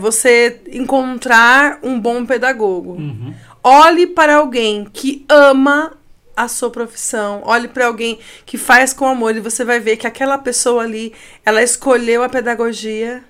[0.00, 2.92] você encontrar um bom pedagogo.
[2.92, 3.34] Uhum.
[3.64, 5.92] Olhe para alguém que ama
[6.36, 10.06] a sua profissão, olhe para alguém que faz com amor e você vai ver que
[10.06, 11.12] aquela pessoa ali,
[11.44, 13.22] ela escolheu a pedagogia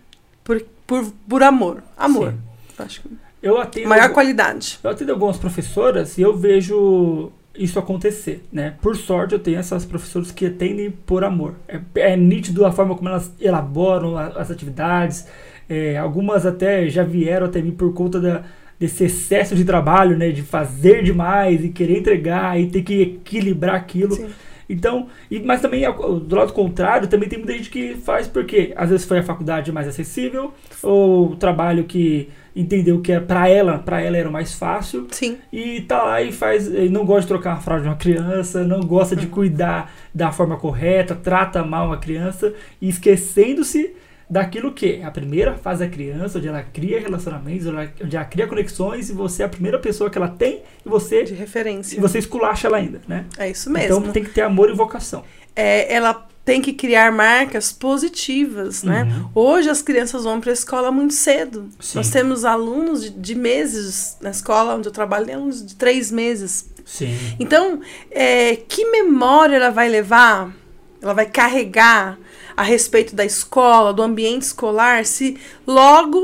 [0.44, 1.82] por, por, por amor.
[1.96, 2.32] Amor.
[2.32, 2.38] Sim.
[2.84, 3.08] Acho que
[3.42, 4.78] Eu atendo, maior qualidade.
[4.84, 8.74] eu atendo algumas professoras e eu vejo isso acontecer, né?
[8.80, 11.54] Por sorte, eu tenho essas professoras que atendem por amor.
[11.68, 11.80] É,
[12.12, 15.26] é nítido a forma como elas elaboram a- as atividades.
[15.68, 18.42] É, algumas até já vieram até mim por conta da,
[18.78, 20.30] desse excesso de trabalho, né?
[20.30, 24.12] De fazer demais e querer entregar e ter que equilibrar aquilo.
[24.14, 24.28] Sim.
[24.68, 25.82] Então, e, mas também
[26.26, 29.70] do lado contrário, também tem muita gente que faz porque às vezes foi a faculdade
[29.70, 34.32] mais acessível ou o trabalho que entendeu que é para ela, para ela era o
[34.32, 35.38] mais fácil Sim.
[35.52, 38.62] e tá lá e faz, e não gosta de trocar a fralda de uma criança,
[38.64, 43.94] não gosta de cuidar da forma correta, trata mal a criança e esquecendo-se
[44.28, 48.16] daquilo que é a primeira fase da criança, onde ela cria relacionamentos, onde ela, onde
[48.16, 51.34] ela cria conexões e você é a primeira pessoa que ela tem e você De
[51.34, 51.96] referência.
[51.98, 53.26] e você esculacha ela ainda, né?
[53.36, 53.98] É isso mesmo.
[53.98, 55.22] Então tem que ter amor e vocação.
[55.54, 59.04] é, ela tem que criar marcas positivas, né?
[59.04, 59.30] Uhum.
[59.34, 61.68] Hoje as crianças vão para a escola muito cedo.
[61.78, 61.98] Sim.
[61.98, 66.10] Nós temos alunos de, de meses na escola onde eu trabalho, tem alunos de três
[66.10, 66.68] meses.
[66.84, 67.16] Sim.
[67.38, 70.52] Então, é, que memória ela vai levar?
[71.00, 72.18] Ela vai carregar
[72.56, 76.20] a respeito da escola, do ambiente escolar, se logo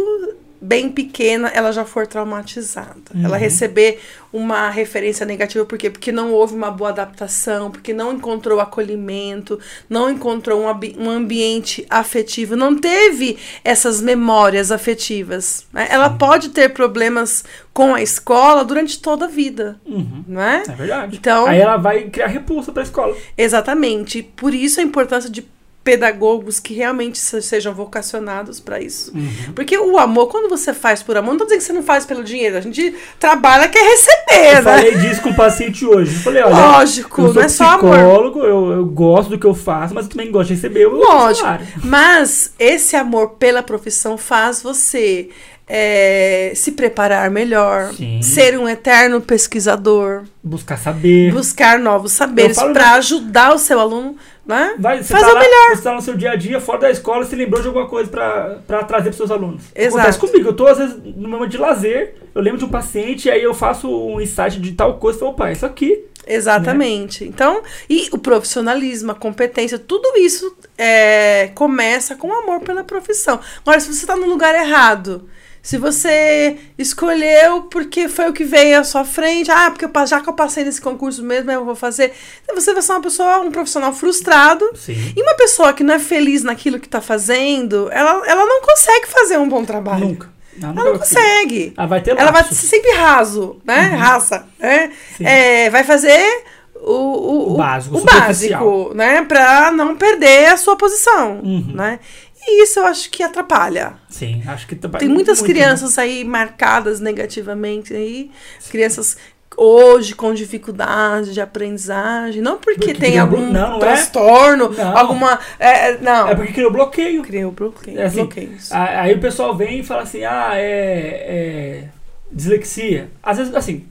[0.60, 2.96] bem pequena ela já for traumatizada.
[3.14, 3.40] Ela Uhum.
[3.42, 4.00] receber
[4.32, 5.88] uma referência negativa, por quê?
[5.88, 10.66] Porque não houve uma boa adaptação, porque não encontrou acolhimento, não encontrou um,
[11.02, 15.66] um ambiente afetivo, não teve essas memórias afetivas.
[15.72, 15.86] né?
[15.90, 20.24] Ela pode ter problemas com a escola durante toda a vida, Uhum.
[20.26, 20.62] não é?
[20.68, 21.16] É verdade.
[21.16, 23.16] Então- Aí ela vai criar repulsa pra escola.
[23.36, 24.22] Exatamente.
[24.22, 25.46] Por isso a importância de
[25.88, 29.10] pedagogos que realmente se- sejam vocacionados para isso.
[29.14, 29.52] Uhum.
[29.54, 32.04] Porque o amor, quando você faz por amor, não tô dizendo que você não faz
[32.04, 32.58] pelo dinheiro.
[32.58, 34.62] A gente trabalha quer receber, Eu né?
[34.62, 36.14] falei disso com o paciente hoje.
[36.14, 37.94] Eu falei, olha, Lógico, eu não é só amor.
[37.94, 40.96] psicólogo, eu, eu gosto do que eu faço, mas eu também gosto de receber o
[40.96, 41.48] Lógico.
[41.82, 45.30] Mas esse amor pela profissão faz você
[45.66, 48.20] é, se preparar melhor, Sim.
[48.22, 51.30] ser um eterno pesquisador, Buscar saber.
[51.32, 54.16] buscar novos saberes Eu para ajudar o seu aluno,
[54.48, 54.74] né?
[54.78, 55.76] Vai, Fazer tá o lá, melhor.
[55.76, 58.10] Você tá no seu dia a dia, fora da escola, você lembrou de alguma coisa
[58.10, 59.64] pra, pra trazer pros seus alunos.
[59.74, 59.98] Exato.
[59.98, 60.48] Acontece comigo.
[60.48, 63.52] Eu tô, às vezes, no momento de lazer, eu lembro de um paciente, aí eu
[63.52, 66.02] faço um insight de tal coisa, e falo, opa, isso aqui.
[66.26, 67.24] Exatamente.
[67.24, 73.38] Então, e o profissionalismo, a competência, tudo isso é, começa com amor pela profissão.
[73.60, 75.28] Agora, se você está no lugar errado,
[75.68, 80.18] se você escolheu porque foi o que veio à sua frente, ah, porque eu, já
[80.18, 82.10] que eu passei nesse concurso mesmo, eu vou fazer.
[82.42, 84.64] Então, você vai ser uma pessoa, um profissional frustrado.
[84.74, 85.12] Sim.
[85.14, 89.08] E uma pessoa que não é feliz naquilo que está fazendo, ela, ela não consegue
[89.08, 90.06] fazer um bom trabalho.
[90.06, 90.30] Nunca.
[90.56, 91.20] Não, Ela não vai conseguir.
[91.20, 91.72] consegue.
[91.76, 93.80] Ela vai ter Ela vai ser sempre raso, né?
[93.94, 94.90] Raça, né?
[95.20, 95.26] Uhum.
[95.26, 96.44] É, vai fazer
[96.80, 99.22] o, o, O básico, o básico, né?
[99.22, 101.72] Pra não perder a sua posição, Uhum.
[101.74, 102.00] né?
[102.40, 103.94] E isso eu acho que atrapalha.
[104.08, 105.60] Sim, acho que tá- Tem muitas muito, né?
[105.60, 108.30] crianças aí marcadas negativamente aí,
[108.70, 109.16] crianças
[109.60, 113.80] hoje com dificuldade de aprendizagem, não porque, Porque tem algum não, não é?
[113.80, 114.96] transtorno, Não.
[114.96, 117.22] alguma, é, não, É porque criou bloqueio.
[117.22, 118.70] criou bloqueio, É assim, bloqueios.
[118.70, 121.84] Aí o pessoal vem e fala assim, ah, é, é
[122.30, 123.10] dislexia.
[123.20, 123.84] Às vezes, assim,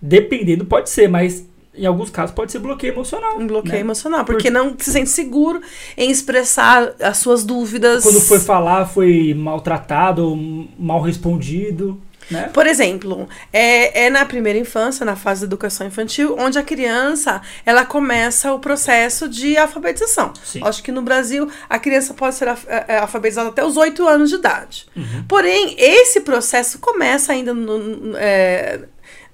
[0.00, 1.42] dependendo pode ser, mas
[1.76, 3.38] em alguns casos pode ser bloqueio emocional.
[3.38, 3.80] Um bloqueio né?
[3.80, 5.60] emocional, porque não se sente seguro
[5.96, 8.02] em expressar as suas dúvidas.
[8.04, 10.36] Quando foi falar, foi maltratado,
[10.78, 12.48] mal respondido, né?
[12.54, 17.42] Por exemplo, é, é na primeira infância, na fase da educação infantil, onde a criança
[17.66, 20.32] ela começa o processo de alfabetização.
[20.42, 20.60] Sim.
[20.64, 24.36] Acho que no Brasil a criança pode ser é, alfabetizada até os 8 anos de
[24.36, 24.86] idade.
[24.96, 25.24] Uhum.
[25.28, 28.80] Porém, esse processo começa ainda no- é,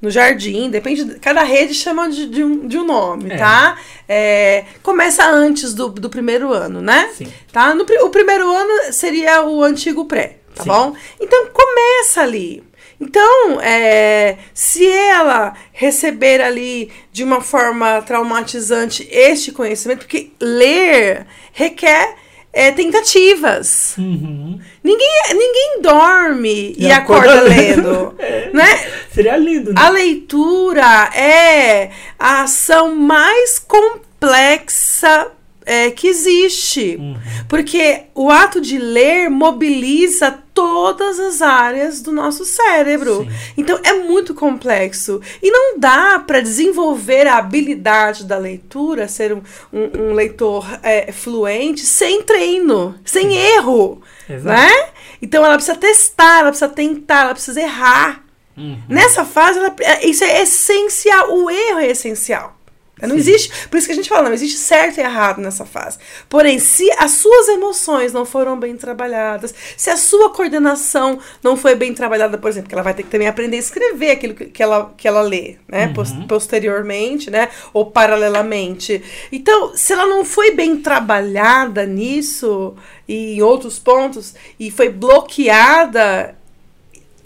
[0.00, 1.04] no jardim, depende.
[1.04, 3.36] de- Cada rede chama de, de um, de um nome, É.
[3.36, 3.76] tá?
[4.08, 7.10] É, começa antes do, do primeiro ano, né?
[7.14, 7.32] Sim.
[7.52, 7.74] Tá?
[7.74, 10.68] No, o primeiro ano seria o antigo pré, tá Sim.
[10.70, 10.94] bom?
[11.20, 12.62] Então começa ali.
[13.02, 22.14] Então, é, se ela receber ali de uma forma traumatizante este conhecimento, porque ler requer
[22.52, 23.94] é, tentativas.
[23.96, 24.58] Uhum.
[24.82, 28.50] Ninguém, ninguém dorme e, E acorda, acorda lendo, É.
[28.52, 28.90] né?
[29.12, 29.80] Seria lindo, né?
[29.80, 35.28] A leitura é a ação mais complexa
[35.70, 36.96] é, que existe.
[36.98, 37.16] Uhum.
[37.48, 43.22] Porque o ato de ler mobiliza todas as áreas do nosso cérebro.
[43.22, 43.52] Sim.
[43.56, 45.20] Então é muito complexo.
[45.40, 51.12] E não dá para desenvolver a habilidade da leitura, ser um, um- um leitor é,
[51.12, 54.02] fluente, sem treino, sem erro.
[54.28, 54.48] Exato.
[54.60, 54.88] Né?
[55.22, 58.24] Então ela precisa testar, ela precisa tentar, ela precisa errar.
[58.56, 58.76] Uhum.
[58.88, 61.32] Nessa fase, ela- é, isso é essencial.
[61.32, 62.56] O erro é essencial.
[63.02, 63.16] Não Sim.
[63.20, 63.68] existe.
[63.68, 65.98] Por isso que a gente fala, não existe certo e errado nessa fase.
[66.28, 71.74] Porém, se as suas emoções não foram bem trabalhadas, se a sua coordenação não foi
[71.74, 74.62] bem trabalhada, por exemplo, que ela vai ter que também aprender a escrever aquilo que,
[74.62, 75.88] ela, que ela lê, né?
[75.94, 77.48] Pos- posteriormente, né?
[77.72, 79.02] Ou paralelamente.
[79.30, 82.74] Então, se ela não foi bem trabalhada nisso
[83.08, 86.36] e em outros pontos, e foi bloqueada,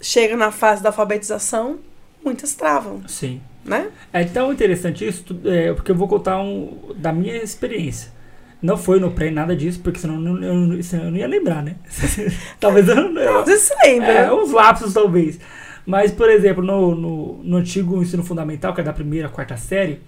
[0.01, 1.79] chega na fase da alfabetização,
[2.23, 3.41] muitas travam, Sim.
[3.65, 3.87] Né?
[4.13, 8.13] É tão interessante isso, é, porque eu vou contar um, da minha experiência.
[8.61, 11.27] Não foi no pré nada disso, porque senão eu não, eu, senão eu não ia
[11.27, 11.75] lembrar, né?
[12.59, 13.21] talvez eu não.
[13.21, 14.07] eu- Você se lembra?
[14.11, 15.39] é, uns lapsos, talvez.
[15.85, 19.99] Mas, por exemplo, no, no, no antigo ensino fundamental, que é da primeira, quarta série,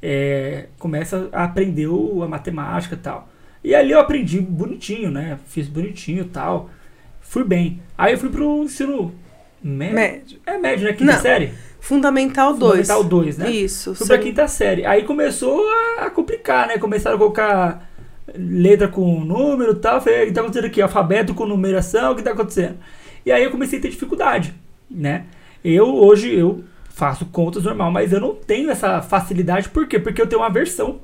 [0.00, 3.28] é, começa a aprender o- a matemática e tal.
[3.62, 5.38] E ali eu aprendi bonitinho, né?
[5.46, 6.70] Fiz bonitinho e tal.
[7.20, 7.82] Fui bem.
[7.98, 9.12] Aí eu fui pro ensino
[9.62, 9.94] médio.
[9.94, 10.38] Médio.
[10.46, 10.92] É médio, né?
[10.92, 11.52] Quinta série?
[11.86, 12.88] Fundamental 2.
[12.88, 13.48] Fundamental 2, né?
[13.48, 13.94] Isso.
[13.94, 14.22] Pra sim.
[14.24, 14.84] quinta série.
[14.84, 16.78] Aí começou a, a complicar, né?
[16.78, 17.88] Começaram a colocar
[18.34, 20.00] letra com número e tal.
[20.00, 20.82] Falei, o que tá acontecendo aqui?
[20.82, 22.74] Alfabeto com numeração, o que tá acontecendo?
[23.24, 24.52] E aí eu comecei a ter dificuldade,
[24.90, 25.26] né?
[25.64, 29.68] Eu, hoje, eu faço contas normal, mas eu não tenho essa facilidade.
[29.68, 30.00] Por quê?
[30.00, 30.98] Porque eu tenho uma aversão.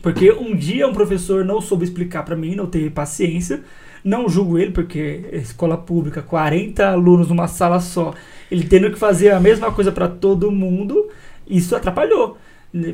[0.00, 3.60] Porque um dia um professor não soube explicar pra mim, não teve paciência.
[4.04, 8.14] Não julgo ele, porque escola pública, 40 alunos numa sala só,
[8.52, 11.08] ele tendo que fazer a mesma coisa pra todo mundo,
[11.48, 12.36] isso atrapalhou.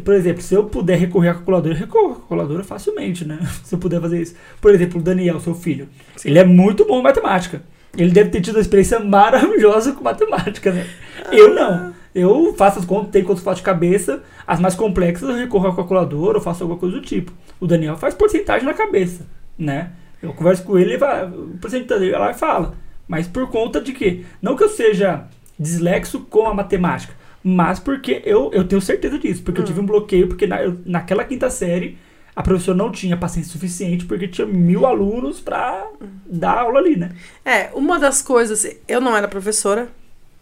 [0.04, 3.38] Por exemplo, se eu puder recorrer à calculadora, eu recorro à calculadora facilmente, né?
[3.62, 4.34] Se eu puder fazer isso.
[4.60, 5.88] Por exemplo, o Daniel, seu filho.
[6.24, 7.62] Ele é muito bom em matemática.
[7.96, 10.86] Ele deve ter tido uma experiência maravilhosa com matemática, né?
[11.30, 11.94] Eu não.
[12.14, 14.22] Eu faço as contas, tenho contas de cabeça.
[14.46, 17.32] As mais complexas eu recorro à calculadora ou faço alguma coisa do tipo.
[17.60, 19.90] O Daniel faz porcentagem na cabeça, né?
[20.20, 22.74] Eu converso com ele, ele vai, o porcentagem lá e fala.
[23.08, 25.24] Mas por conta de que, não que eu seja
[25.58, 29.86] dislexo com a matemática, mas porque eu, eu tenho certeza disso, porque eu tive um
[29.86, 31.98] bloqueio, porque na, eu- naquela quinta série
[32.36, 35.86] a professora não tinha paciência suficiente, porque tinha mil alunos pra
[36.24, 37.10] dar aula ali, né?
[37.44, 39.88] É, uma das coisas, eu não era professora,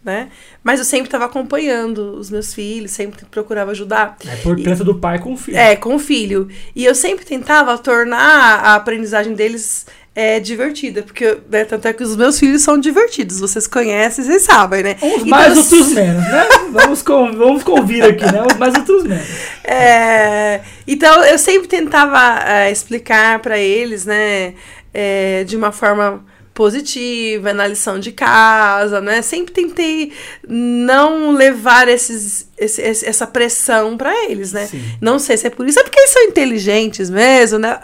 [0.03, 0.29] né?
[0.63, 4.15] Mas eu sempre estava acompanhando os meus filhos, sempre procurava ajudar.
[4.29, 5.57] A importância do pai com o filho.
[5.57, 6.47] É, com o filho.
[6.75, 8.19] E eu sempre tentava tornar
[8.63, 13.39] a aprendizagem deles é, divertida, porque né, tanto é que os meus filhos são divertidos.
[13.39, 14.95] Vocês conhecem, vocês sabem, né?
[14.99, 16.47] Uns Então, mais, outros menos, né?
[16.71, 18.41] Vamos, com, vamos convir aqui, né?
[18.41, 19.27] Uns mais, outros menos.
[19.63, 24.55] É, então eu sempre tentava é, explicar para eles, né,
[24.91, 26.25] é, de uma forma
[26.57, 29.21] positiva, na lição de casa, né?
[29.21, 30.11] Sempre tentei
[30.47, 34.65] não levar esses, esse- essa pressão para eles, né?
[34.65, 34.83] Sim.
[34.99, 37.79] Não sei se é por isso, é porque eles são inteligentes mesmo, né?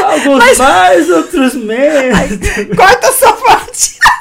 [0.00, 2.38] Alguns mais, outros menos.
[2.76, 3.98] Corta essa parte.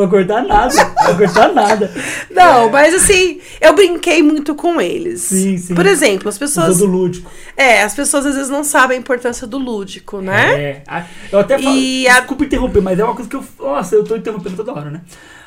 [0.00, 0.74] Vou cortar nada,
[1.06, 1.92] vou cortar nada.
[2.30, 5.20] Não, mas assim, eu brinquei muito com eles.
[5.20, 5.74] Sim, sim.
[5.74, 6.78] Por exemplo, as pessoas.
[6.78, 7.30] Do lúdico.
[7.54, 10.62] É, as pessoas às vezes não sabem a importância do lúdico, né?
[10.62, 10.82] É.
[10.88, 11.76] a- Eu até falo.
[11.76, 13.44] E a- Desculpa interromper, mas é uma coisa que eu.
[13.58, 15.02] Nossa, eu tô interrompendo toda hora, né?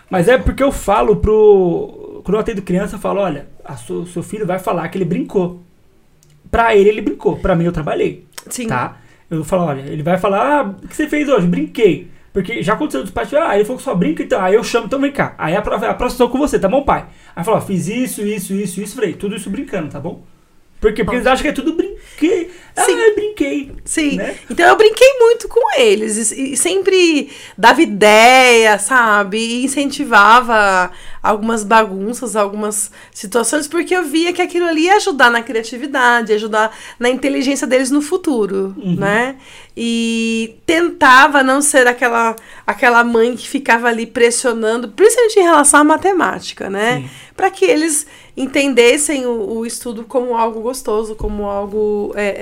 [0.10, 2.22] Mas é porque eu falo pro.
[2.24, 5.06] Quando eu atendo criança, eu falo: olha, a su- seu filho vai falar que ele
[5.06, 5.64] brincou.
[6.52, 7.38] Pra ele, ele brincou.
[7.38, 8.28] Pra mim, eu trabalhei.
[8.50, 8.68] Sim.
[8.68, 8.98] Tá?
[9.32, 11.48] Eu falo: olha, ele vai falar: ah, o que você fez hoje?
[11.48, 12.13] Brinquei.
[12.34, 14.42] Porque já aconteceu dos pais, ah, ele falou que só brinca, então.
[14.42, 15.36] Aí eu chamo, então vem cá.
[15.38, 17.06] Aí a, pró- a próxima com você, tá bom, pai?
[17.36, 18.96] Aí fala: ó, fiz isso, isso, isso, isso.
[18.96, 20.24] Falei: tudo isso brincando, tá bom?
[20.82, 21.04] Por quê?
[21.04, 21.74] Porque eles acham que é tudo
[22.76, 22.76] brinquei.
[22.76, 22.98] Ah, Sim.
[23.10, 23.72] eu brinquei.
[23.86, 24.16] Sim.
[24.18, 24.36] né?
[24.50, 29.38] Então eu brinquei muito com eles e, e sempre dava ideia, sabe?
[29.38, 35.42] E incentivava algumas bagunças, algumas situações, porque eu via que aquilo ali ia ajudar na
[35.42, 38.96] criatividade, ia ajudar na inteligência deles no futuro, Uhum.
[38.98, 39.36] né?
[39.76, 42.36] E tentava não ser aquela,
[42.68, 46.98] aquela mãe que ficava ali pressionando, principalmente em relação à matemática, né?
[46.98, 47.10] Sim.
[47.36, 48.06] Para que eles
[48.38, 52.38] entendessem o, o estudo como algo gostoso, como algo é, é,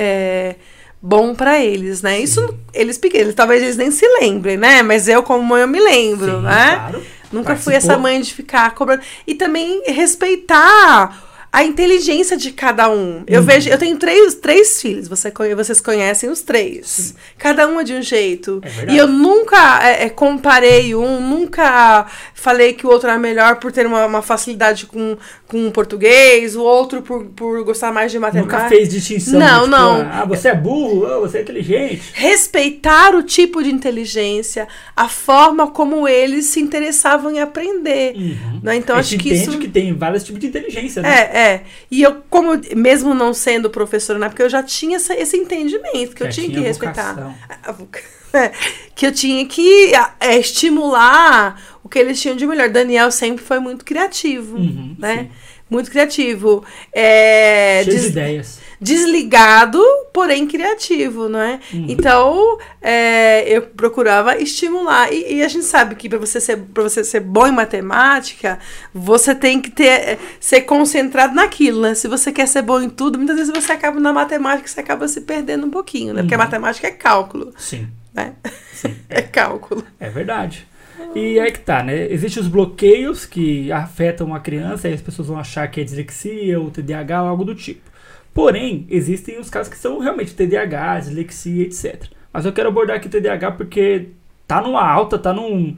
[1.02, 2.20] bom para eles, né?
[2.20, 4.84] Isso eles pequenos, talvez eles nem se lembrem, né?
[4.84, 6.76] Mas eu como mãe eu me lembro, Sim, né?
[6.76, 7.04] claro.
[7.32, 7.94] Nunca fui Participou.
[7.96, 13.24] essa mãe de ficar cobrando e também respeitar a inteligência de cada um.
[13.28, 13.46] Eu Uhum.
[13.46, 17.14] vejo, eu tenho três, três filhos, você, vocês conhecem os três.
[17.38, 18.62] Cada um é de um jeito.
[18.88, 23.58] É e eu nunca é, é, comparei um, nunca falei que o outro era melhor
[23.58, 28.20] por ter uma, uma facilidade com, com português, o outro por, por gostar mais de
[28.20, 28.58] matemática.
[28.58, 29.38] Nunca fez distinção.
[29.38, 30.10] Não, tipo, não.
[30.10, 32.02] Ah, você é burro, ah, você é inteligente.
[32.14, 38.16] Respeitar o tipo de inteligência, a forma como eles se interessavam em aprender.
[38.64, 38.78] Né?
[38.78, 39.60] Então, a acho que entende isso.
[39.60, 41.10] que tem vários tipos de inteligência, né?
[41.34, 41.64] É, é.
[41.90, 46.16] E eu, como, mesmo não sendo professora na época, eu já tinha essa- esse entendimento,
[46.16, 47.14] que eu Já tinha que tinha respeitar.
[47.14, 47.36] vocação.
[47.64, 48.02] A voca-
[48.34, 48.52] é,
[48.96, 52.70] que eu tinha que é, estimular o que eles tinham de melhor.
[52.70, 55.18] Daniel sempre foi muito criativo, Uhum, né?
[55.24, 55.30] sim.
[55.70, 56.66] Muito criativo.
[56.94, 58.60] É, Cheio de des- ideias.
[58.82, 59.80] Desligado,
[60.12, 61.60] porém criativo, não é?
[61.72, 61.86] Uhum.
[61.88, 65.14] Então, é, eu procurava estimular.
[65.14, 68.58] E, e, a gente sabe que para você, ser, você ser bom em matemática,
[68.92, 71.94] você tem que ter, é, ser concentrado naquilo, né?
[71.94, 75.08] Se você quer ser bom em tudo, muitas vezes você acaba na matemática, você acaba
[75.08, 76.24] se perdendo um pouquinho, né?
[76.24, 76.44] Porque a uhum.
[76.44, 77.54] matemática é cálculo.
[77.60, 77.88] Sim.
[78.12, 78.34] Né?
[78.74, 78.96] Sim.
[79.08, 79.84] é cálculo.
[80.00, 80.68] É verdade.
[81.14, 82.12] E aí que tá, né?
[82.12, 86.60] Existem os bloqueios que afetam a criança, e as pessoas vão achar que é dislexia
[86.60, 87.91] ou TDAH ou algo do tipo.
[88.34, 92.06] Porém, existem os casos que são realmente TDAH, dislexia, etc.
[92.32, 94.10] Mas eu quero abordar aqui o TDAH porque
[94.48, 95.78] tá numa alta, tá num,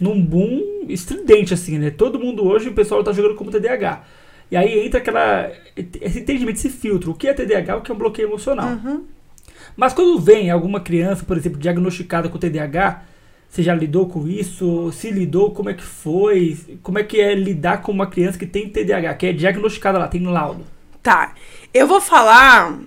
[0.00, 1.90] num boom estridente, assim, né?
[1.90, 4.04] Todo mundo hoje, o pessoal tá jogando como TDAH.
[4.50, 7.12] E aí entra aquela, esse entendimento, esse filtro.
[7.12, 8.68] O que é TDAH, o que é um bloqueio emocional.
[8.68, 9.04] Uhum.
[9.76, 13.02] Mas quando vem alguma criança, por exemplo, diagnosticada com TDAH,
[13.48, 14.90] você já lidou com isso?
[14.92, 16.56] Se lidou, como é que foi?
[16.82, 20.08] Como é que é lidar com uma criança que tem TDAH, que é diagnosticada lá,
[20.08, 20.64] tem laudo?
[21.02, 21.34] Tá.
[21.72, 22.78] Eu vou falar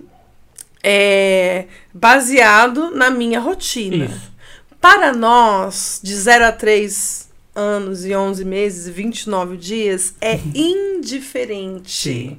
[0.82, 4.06] é, baseado na minha rotina.
[4.06, 4.32] Isso.
[4.80, 10.52] Para nós, de 0 a 3 anos e 11 meses e 29 dias, é uhum.
[10.54, 11.90] indiferente.
[11.90, 12.38] Sim.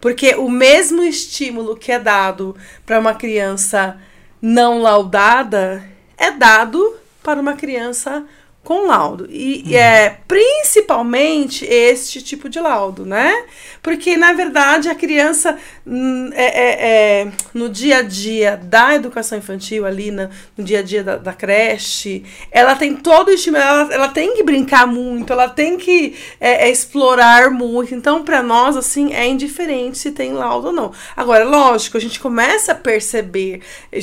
[0.00, 2.54] Porque o mesmo estímulo que é dado
[2.84, 3.96] para uma criança
[4.40, 5.82] não laudada
[6.16, 8.24] é dado para uma criança
[8.64, 9.26] com laudo.
[9.28, 9.76] E uhum.
[9.76, 13.44] é principalmente este tipo de laudo, né?
[13.82, 19.36] Porque, na verdade, a criança, hum, é, é, é, no dia a dia da educação
[19.36, 23.62] infantil, ali no, no dia a dia da, da, creche, ela tem todo o estímulo,
[23.62, 27.92] ela, ela tem que brincar muito, ela tem que é, é explorar muito.
[27.94, 30.92] Então, para nós, assim, é indiferente se tem laudo ou não.
[31.16, 33.60] Agora, lógico, a gente começa a perceber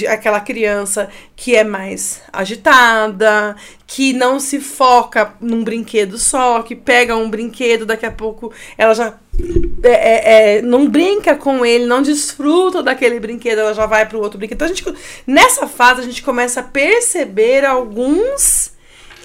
[0.09, 3.55] aquela criança que é mais agitada,
[3.89, 8.93] que não se foca num brinquedo só, que pega um brinquedo, daqui a pouco ela
[8.93, 9.17] já
[9.81, 14.15] é, é, é, não brinca com ele, não desfruta daquele brinquedo, ela já vai para
[14.15, 14.57] o outro brinquedo.
[14.57, 14.85] Então, a gente,
[15.25, 18.73] nessa fase, a gente começa a perceber alguns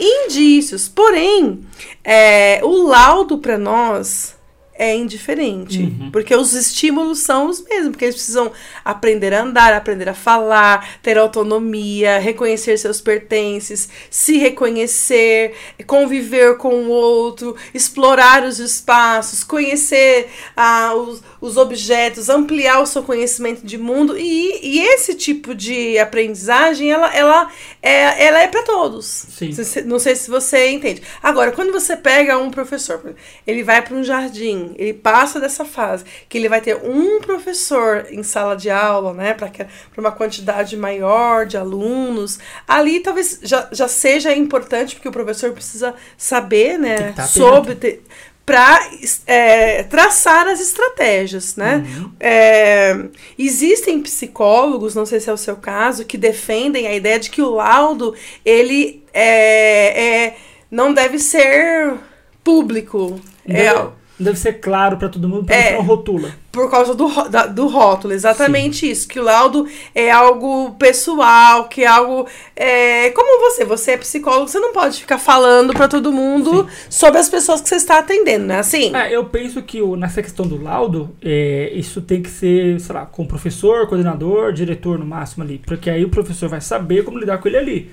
[0.00, 0.88] indícios.
[0.88, 1.60] Porém,
[2.02, 4.33] é, o laudo para nós
[4.76, 5.78] é indiferente.
[5.78, 6.10] Uhum.
[6.10, 8.52] Porque os estímulos são os mesmos, porque eles precisam
[8.84, 15.54] aprender a andar, aprender a falar, ter autonomia, reconhecer seus pertences, se reconhecer,
[15.86, 23.02] conviver com o outro, explorar os espaços, conhecer ah, os, os objetos, ampliar o seu
[23.02, 24.18] conhecimento de mundo.
[24.18, 27.50] E, e esse tipo de aprendizagem, ela, ela,
[27.80, 29.06] é, ela é para todos.
[29.06, 29.50] Sim.
[29.84, 31.02] Não sei se você entende.
[31.22, 33.14] Agora, quando você pega um professor,
[33.46, 38.06] ele vai para um jardim, ele passa dessa fase, que ele vai ter um professor
[38.10, 39.50] em sala de aula, né, para
[39.96, 45.94] uma quantidade maior de alunos, ali talvez já, já seja importante, porque o professor precisa
[46.16, 48.02] saber, né, tá sobre
[48.46, 48.90] para
[49.26, 51.84] é, traçar as estratégias, né?
[51.96, 52.12] Uhum.
[52.20, 53.06] É,
[53.38, 57.40] existem psicólogos, não sei se é o seu caso, que defendem a ideia de que
[57.40, 60.36] o laudo ele é, é
[60.70, 61.94] não deve ser
[62.42, 63.18] público.
[63.48, 63.72] É,
[64.18, 66.30] deve ser claro para todo mundo, é, não rotula.
[66.52, 68.90] Por causa do, da, do rótulo, exatamente Sim.
[68.90, 69.08] isso.
[69.08, 72.28] Que o laudo é algo pessoal, que é algo.
[72.54, 76.86] É, como você, você é psicólogo, você não pode ficar falando para todo mundo Sim.
[76.88, 78.60] sobre as pessoas que você está atendendo, né?
[78.60, 78.94] Assim.
[78.94, 82.94] É, eu penso que o, nessa questão do laudo, é, isso tem que ser, sei
[82.94, 85.60] lá, com o professor, coordenador, diretor no máximo ali.
[85.66, 87.90] Porque aí o professor vai saber como lidar com ele ali.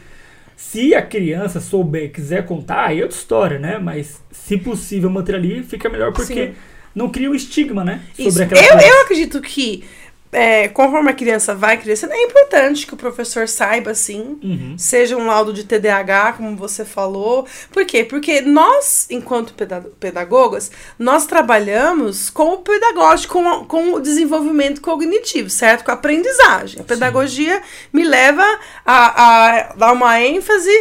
[0.62, 3.80] Se a criança souber, quiser contar, aí é outra história, né?
[3.80, 6.54] Mas se possível manter ali, fica melhor porque Sim.
[6.94, 8.04] não cria um estigma, né?
[8.16, 8.44] Sobre Isso.
[8.44, 9.84] aquela eu, eu acredito que
[10.32, 14.76] é, conforme a criança vai crescendo, é importante que o professor saiba, sim, uhum.
[14.78, 17.46] seja um laudo de TDAH, como você falou.
[17.72, 18.04] Por quê?
[18.04, 19.54] Porque nós, enquanto
[20.00, 25.84] pedagogas, nós trabalhamos com o pedagógico, com, com o desenvolvimento cognitivo, certo?
[25.84, 26.80] Com a aprendizagem.
[26.80, 27.64] A pedagogia sim.
[27.92, 28.46] me leva
[28.86, 30.72] a, a dar uma ênfase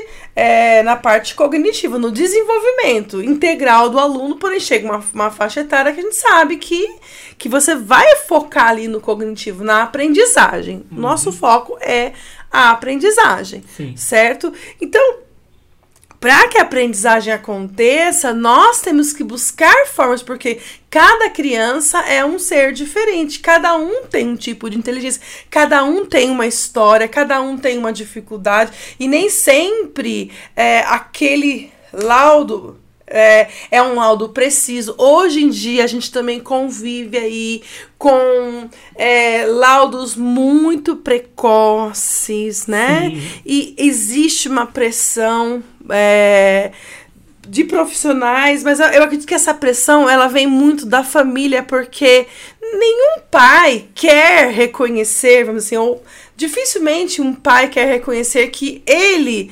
[0.41, 5.93] é, na parte cognitiva, no desenvolvimento integral do aluno, porém chega uma, uma faixa etária
[5.93, 6.89] que a gente sabe que
[7.37, 10.85] que você vai focar ali no cognitivo, na aprendizagem.
[10.91, 10.99] Uhum.
[10.99, 12.13] Nosso foco é
[12.51, 13.97] a aprendizagem, Sim.
[13.97, 14.53] certo?
[14.81, 15.21] Então,
[16.21, 20.59] para que a aprendizagem aconteça, nós temos que buscar formas, porque
[20.91, 26.05] cada criança é um ser diferente, cada um tem um tipo de inteligência, cada um
[26.05, 32.79] tem uma história, cada um tem uma dificuldade, e nem sempre é, aquele laudo
[33.11, 34.95] é, é um laudo preciso.
[34.97, 37.63] Hoje em dia a gente também convive aí
[37.99, 43.11] com é, laudos muito precoces, né?
[43.11, 43.41] Sim.
[43.45, 45.63] E existe uma pressão.
[45.93, 46.73] É,
[47.49, 52.27] de profissionais, mas eu, acredito que essa pressão ela vem muito da família, porque
[52.63, 56.03] nenhum pai quer reconhecer, vamos assim, ou
[56.37, 59.51] dificilmente um pai quer reconhecer que ele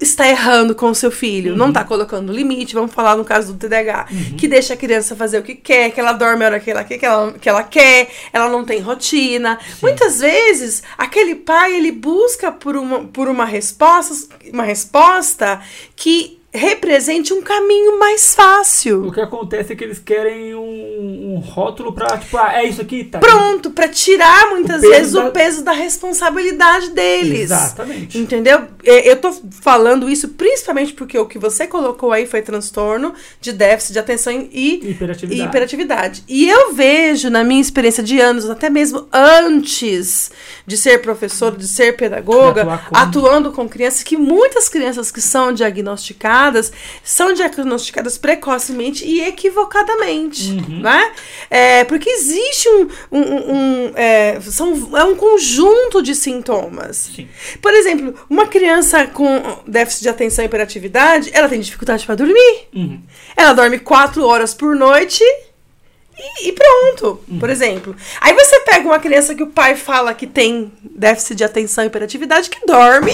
[0.00, 1.58] está errando com o seu filho, Uhum.
[1.58, 4.36] não está colocando limite, vamos falar no caso do TDAH, Uhum.
[4.36, 6.82] que deixa a criança fazer o que quer, que ela dorme a hora que ela
[6.84, 9.58] quer, que ela, que ela quer, ela não tem rotina.
[9.80, 14.14] Muitas vezes, aquele pai, ele busca por uma, por uma resposta,
[14.52, 15.60] uma resposta
[15.96, 19.06] que represente um caminho mais fácil.
[19.08, 22.80] O que acontece é que eles querem um, um rótulo pra, tipo, ah, é isso
[22.80, 23.18] aqui, tá?
[23.18, 27.50] Pronto, para tirar muitas peso vezes da- o peso da responsabilidade deles.
[27.50, 28.16] Exatamente.
[28.18, 28.62] Entendeu?
[28.84, 33.92] Eu tô falando isso principalmente porque o que você colocou aí foi transtorno de déficit
[33.94, 35.40] de atenção e Hiperatividade.
[35.40, 36.24] e hiperatividade.
[36.28, 40.30] E eu vejo, na minha experiência de anos, até mesmo antes
[40.64, 46.43] de ser professor, de ser pedagoga, atuando com crianças, que muitas crianças que são diagnosticadas
[47.02, 50.80] são diagnosticadas precocemente e equivocadamente, Uhum.
[50.80, 51.12] né?
[51.50, 57.10] É, porque existe um, um, um- é, são, é um conjunto de sintomas.
[57.14, 57.28] Sim.
[57.60, 62.68] Por exemplo, uma criança com déficit de atenção e hiperatividade, ela tem dificuldade para dormir.
[62.74, 63.00] Uhum.
[63.36, 65.22] Ela dorme quatro horas por noite
[66.16, 67.94] e, e pronto, por exemplo.
[68.20, 71.88] Aí você pega uma criança que o pai fala que tem déficit de atenção e
[71.88, 73.12] hiperatividade, que dorme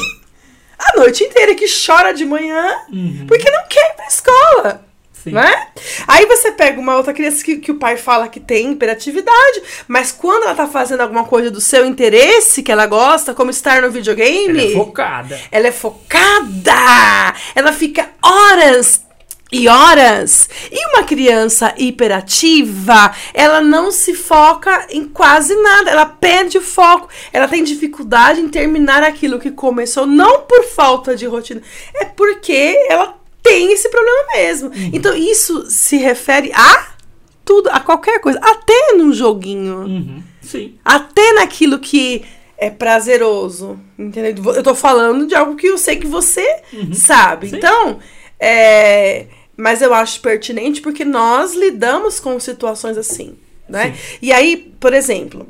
[0.80, 3.24] a noite inteira, que chora de manhã Uhum.
[3.28, 4.84] porque não quer ir pra escola.
[5.22, 5.32] Sim.
[5.32, 5.66] Né?
[6.08, 10.10] Aí você pega uma outra criança que, que o pai fala que tem hiperatividade, mas
[10.10, 13.90] quando ela tá fazendo alguma coisa do seu interesse, que ela gosta, como estar no
[13.90, 15.40] videogame, Ela é focada.
[15.52, 17.34] ela é focada!
[17.54, 19.02] Ela fica horas
[19.52, 20.48] e horas.
[20.70, 27.08] E uma criança hiperativa, ela não se foca em quase nada, ela perde o foco,
[27.32, 31.62] ela tem dificuldade em terminar aquilo que começou, não por falta de rotina,
[31.94, 34.70] é porque ela tem esse problema mesmo.
[34.92, 36.90] Então isso se refere a
[37.44, 39.80] tudo, a qualquer coisa, até num joguinho.
[39.80, 40.22] Uhum.
[40.42, 40.74] Sim.
[40.84, 42.24] Até naquilo que
[42.56, 43.80] é prazeroso.
[43.98, 44.54] Entendeu?
[44.54, 46.44] Eu tô falando de algo que eu sei que você
[46.92, 47.48] sabe.
[47.48, 47.56] Sim.
[47.56, 47.98] Então,
[48.38, 49.26] é.
[49.60, 53.36] Mas eu acho pertinente porque nós lidamos com situações assim,
[53.68, 53.94] né?
[54.22, 55.46] E aí, por exemplo,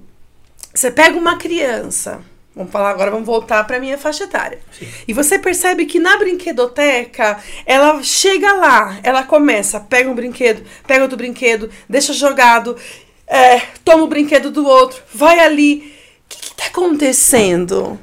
[0.75, 2.21] você pega uma criança,
[2.55, 4.59] vamos falar agora, vamos voltar para minha faixa etária.
[4.77, 4.89] Sim.
[5.07, 11.03] E você percebe que na brinquedoteca, ela chega lá, ela começa, pega um brinquedo, pega
[11.03, 12.77] outro brinquedo, deixa jogado,
[13.29, 15.95] é, toma o brinquedo do outro, vai ali.
[16.25, 17.99] O que, que tá acontecendo?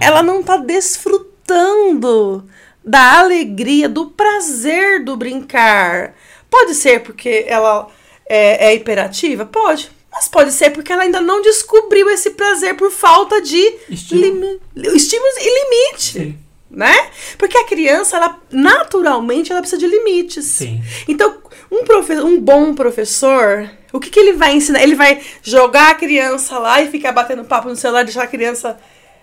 [0.00, 2.48] Ela não tá desfrutando
[2.84, 6.14] da alegria, do prazer do brincar.
[6.50, 7.88] Pode ser porque ela
[8.28, 9.46] é, é hiperativa?
[9.46, 9.90] Pode.
[10.12, 15.64] Mas pode ser porque ela ainda não descobriu esse prazer por falta de estímulos e
[15.64, 16.38] limite Sim.
[16.70, 17.10] né?
[17.38, 20.44] Porque a criança, ela naturalmente, ela precisa de limites.
[20.44, 20.82] Sim.
[21.08, 21.38] Então,
[21.70, 24.82] um, profe um bom professor, o que, que ele vai ensinar?
[24.82, 28.78] Ele vai jogar a criança lá e ficar batendo papo no celular, deixar a criança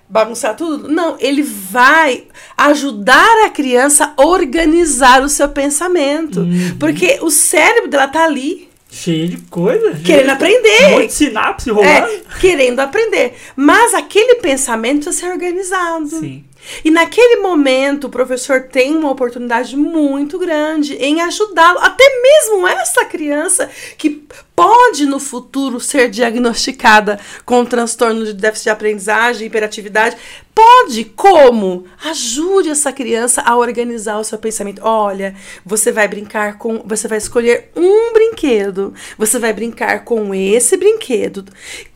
[0.10, 0.88] bagunçar tudo?
[0.88, 2.24] Não, ele vai
[2.58, 6.46] ajudar a criança a organizar o seu pensamento.
[6.80, 10.00] Porque o cérebro dela tá ali Cheia de coisa.
[10.04, 10.88] querendo aprender.
[10.88, 12.08] Um monte de sinapse rolando.
[12.08, 13.36] É, querendo aprender.
[13.56, 16.08] Mas aquele pensamento precisa ser organizado.
[16.10, 16.44] Sim.
[16.84, 23.06] E naquele momento, o professor tem uma oportunidade muito grande em ajudá-lo, até mesmo essa
[23.06, 24.24] criança que
[24.60, 30.18] pode no futuro ser diagnosticada com transtorno de déficit de aprendizagem, hiperatividade.
[30.54, 31.86] Pode, como?
[32.04, 34.82] Ajude essa criança a organizar o seu pensamento.
[34.84, 35.34] Olha,
[35.66, 36.84] você vai brincar com.
[36.86, 38.94] Você vai escolher um brinquedo.
[39.18, 41.46] Você vai brincar com esse brinquedo.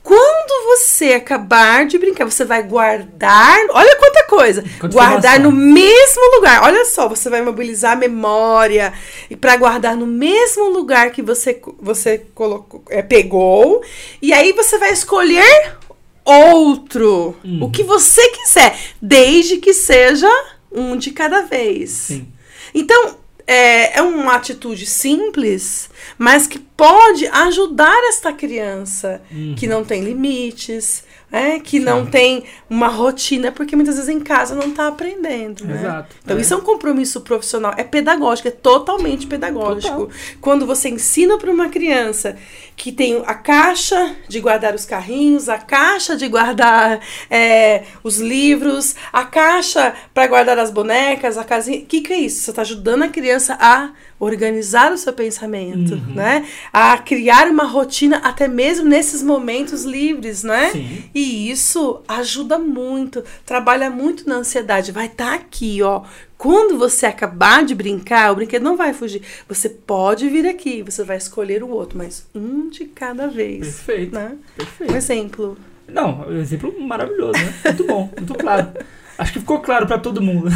[0.02, 3.58] Quando você acabar de brincar, você vai guardar.
[3.70, 4.64] Olha quanta coisa!
[4.80, 6.64] Quanta guardar no mesmo lugar.
[6.64, 8.94] Olha só, você vai mobilizar a memória
[9.30, 12.53] e para guardar no mesmo lugar que você você colocou,
[12.90, 13.82] é, pegou.
[14.22, 15.78] E aí você vai escolher
[16.26, 17.64] outro, Uhum.
[17.64, 20.30] o que você quiser, desde que seja
[20.72, 21.90] um de cada vez.
[21.92, 22.28] Sim.
[22.74, 29.54] Então, é, é uma atitude simples, mas que pode ajudar esta criança Uhum.
[29.58, 34.54] que não tem limites, né, que não tem uma rotina, porque muitas vezes em casa
[34.54, 35.66] não está aprendendo.
[35.66, 35.80] Né?
[35.80, 36.16] Exato.
[36.24, 36.42] Então, É.
[36.42, 40.10] isso é um compromisso profissional, é pedagógico, é totalmente pedagógico.
[40.40, 42.38] Quando você ensina para uma criança
[42.76, 47.00] que tem a caixa de guardar os carrinhos, a caixa de guardar
[47.30, 51.80] é, os livros, a caixa para guardar as bonecas, a casinha.
[51.80, 52.42] O que, que é isso?
[52.44, 56.16] Você está ajudando a criança a organizar o seu pensamento, Uhum.
[56.16, 56.46] né?
[56.72, 60.70] A criar uma rotina até mesmo nesses momentos livres, né?
[60.72, 61.04] Sim.
[61.14, 64.92] E isso ajuda muito, trabalha muito na ansiedade.
[64.92, 66.04] Vai estar tá aqui, ó.
[66.44, 69.22] Quando você acabar de brincar, o brinquedo não vai fugir.
[69.48, 73.60] Você pode vir aqui, você vai escolher o outro, mas um de cada vez.
[73.60, 74.14] Perfeito.
[74.14, 74.36] Né?
[74.58, 74.92] Perfeito.
[74.92, 75.58] Um exemplo.
[75.88, 77.54] Não, um exemplo maravilhoso, né?
[77.64, 78.74] Muito bom, muito claro.
[79.18, 80.50] Acho que ficou claro para todo mundo.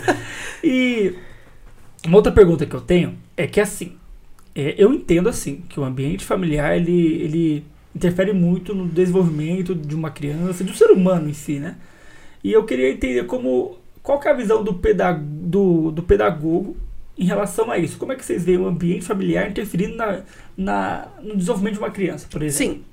[0.64, 1.12] e
[2.06, 3.98] uma outra pergunta que eu tenho é que assim,
[4.54, 7.64] é, eu entendo assim que o ambiente familiar ele, ele
[7.94, 11.76] interfere muito no desenvolvimento de uma criança, de um ser humano em si, né?
[12.42, 13.76] E eu queria entender como
[14.08, 16.74] qual é a visão do, pedag do, do pedagogo
[17.18, 17.98] em relação a isso.
[17.98, 20.22] Como é que vocês veem o ambiente familiar interferindo na,
[20.56, 22.76] na, no desenvolvimento de uma criança, por exemplo?
[22.76, 22.84] Sim.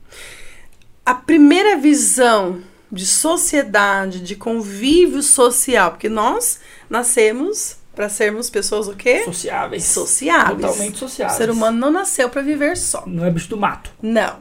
[1.05, 2.59] A primeira visão
[2.91, 6.59] de sociedade, de convívio social, porque nós
[6.89, 9.23] nascemos para sermos pessoas o quê?
[9.23, 9.85] Sociáveis.
[9.85, 10.69] Sociáveis.
[10.69, 11.35] Totalmente sociáveis.
[11.35, 13.05] O ser humano não nasceu para viver só.
[13.07, 13.89] Não é bicho do mato.
[14.01, 14.39] Não.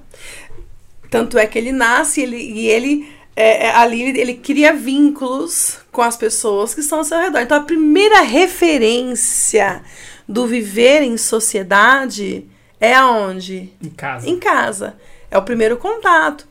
[1.08, 5.78] Tanto é que ele nasce ele, e ele é, é, ali ele, ele cria vínculos
[5.90, 7.40] com as pessoas que estão ao seu redor.
[7.40, 9.82] Então a primeira referência
[10.28, 12.46] do viver em sociedade
[12.80, 13.72] é aonde?
[13.82, 14.28] Em casa.
[14.28, 14.96] Em casa.
[15.30, 16.46] É o primeiro contato.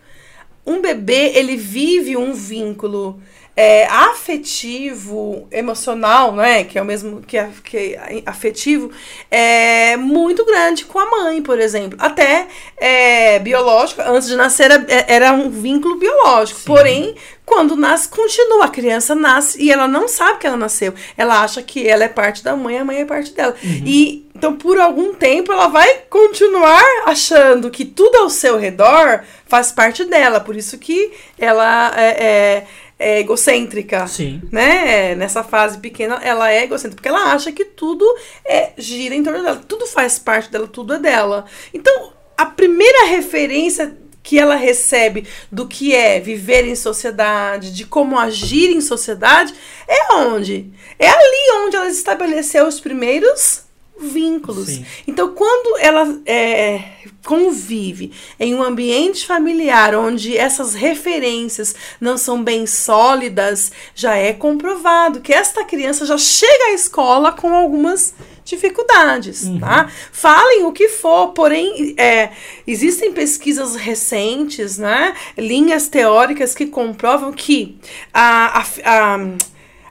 [0.65, 3.21] Um bebê, ele vive um vínculo
[3.55, 6.63] é, afetivo, emocional, né?
[6.63, 8.91] Que é o mesmo que, que afetivo,
[9.29, 11.97] é muito grande com a mãe, por exemplo.
[12.01, 12.47] Até
[12.77, 16.59] é, biológico, antes de nascer era, era um vínculo biológico.
[16.59, 16.65] Sim.
[16.65, 18.65] Porém, quando nasce, continua.
[18.65, 20.93] A criança nasce e ela não sabe que ela nasceu.
[21.17, 23.55] Ela acha que ela é parte da mãe, a mãe é parte dela.
[23.63, 23.83] Uhum.
[23.85, 29.71] E então, por algum tempo, ela vai continuar achando que tudo ao seu redor faz
[29.71, 30.39] parte dela.
[30.39, 32.67] Por isso que ela é, é
[33.03, 34.07] é egocêntrica.
[34.07, 34.41] Sim.
[34.51, 35.13] Né?
[35.15, 38.05] Nessa fase pequena, ela é egocêntrica, porque ela acha que tudo
[38.45, 41.45] é, gira em torno dela, tudo faz parte dela, tudo é dela.
[41.73, 48.17] Então, a primeira referência que ela recebe do que é viver em sociedade, de como
[48.17, 49.53] agir em sociedade,
[49.85, 50.71] é onde?
[50.97, 53.62] É ali onde ela estabeleceu os primeiros
[54.03, 54.67] vínculos.
[54.67, 54.85] Sim.
[55.07, 56.83] Então, quando ela é,
[57.25, 65.21] convive em um ambiente familiar onde essas referências não são bem sólidas, já é comprovado
[65.21, 69.59] que esta criança já chega à escola com algumas dificuldades, uhum.
[69.59, 69.89] tá?
[70.11, 72.31] Falem o que for, porém, é,
[72.67, 75.15] existem pesquisas recentes, né?
[75.37, 77.77] Linhas teóricas que comprovam que
[78.13, 79.19] a, a, a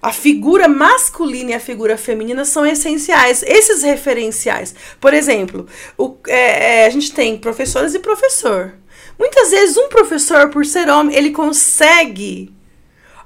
[0.03, 4.75] a figura masculina e a figura feminina são essenciais, esses referenciais.
[5.01, 8.75] Por exemplo, o, é, é, a gente tem professores e professor.
[9.17, 12.53] Muitas vezes um professor, por ser homem, ele consegue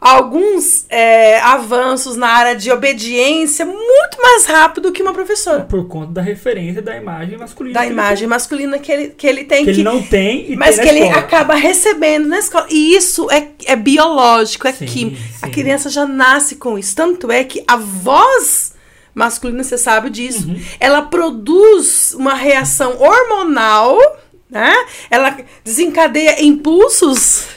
[0.07, 5.65] alguns é, avanços na área de obediência muito mais rápido que uma professora.
[5.65, 7.81] Por conta da referência da imagem masculina.
[7.81, 9.65] Da imagem masculina que ele, que ele tem.
[9.65, 12.67] Que, que ele não tem e Mas tem que ele acaba recebendo na escola.
[12.71, 15.17] E isso é, é biológico, é sim, químico.
[15.17, 15.39] Sim.
[15.43, 16.95] A criança já nasce com isso.
[16.95, 18.75] Tanto é que a voz
[19.13, 20.61] masculina, você sabe disso, uhum.
[20.79, 23.99] ela produz uma reação hormonal,
[24.49, 24.73] né?
[25.11, 27.57] Ela desencadeia impulsos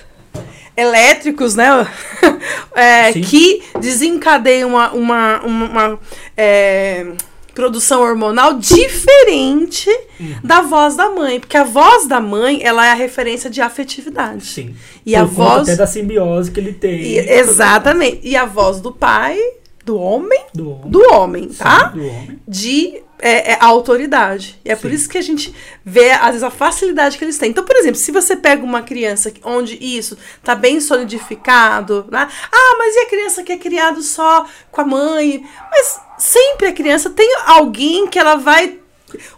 [0.80, 1.88] elétricos, né?
[2.76, 6.00] é, que desencadeiam uma, uma, uma, uma
[6.38, 7.14] é,
[7.54, 10.36] produção hormonal diferente uhum.
[10.44, 11.40] da voz da mãe.
[11.40, 14.46] Porque a voz da mãe, ela é a referência de afetividade.
[14.46, 14.76] Sim.
[15.06, 15.62] E Por a voz.
[15.64, 17.02] Até da simbiose que ele tem.
[17.02, 18.22] E, exatamente.
[18.24, 19.38] E a voz do pai,
[19.84, 20.40] do homem.
[20.54, 21.92] Do homem, do homem tá?
[21.92, 22.40] Sim, do homem.
[22.48, 24.60] De é, é a autoridade.
[24.64, 24.82] E é Sim.
[24.82, 25.54] por isso que a gente
[25.84, 27.52] vê, às vezes, a facilidade que eles têm.
[27.52, 32.28] Então, por exemplo, se você pega uma criança onde isso tá bem solidificado, né?
[32.52, 35.46] Ah, mas e a criança que é criado só com a mãe?
[35.70, 38.80] Mas sempre a criança tem alguém que ela vai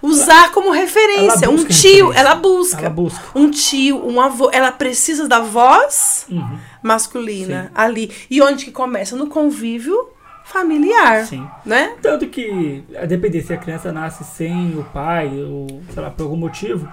[0.02, 1.50] usar como referência.
[1.50, 2.20] Um tio, referência.
[2.20, 2.80] ela busca.
[2.82, 3.22] Ela busca.
[3.34, 4.50] Um tio, um avô.
[4.52, 6.60] Ela precisa da voz uhum.
[6.84, 7.70] masculina Sim.
[7.74, 8.12] ali.
[8.30, 9.16] E onde que começa?
[9.16, 10.10] No convívio
[10.52, 11.26] familiar.
[11.26, 11.48] Sim.
[11.66, 11.96] Né?
[12.02, 16.24] Tanto que, a depender se a criança nasce sem o pai, ou sei lá, por
[16.24, 16.88] algum motivo,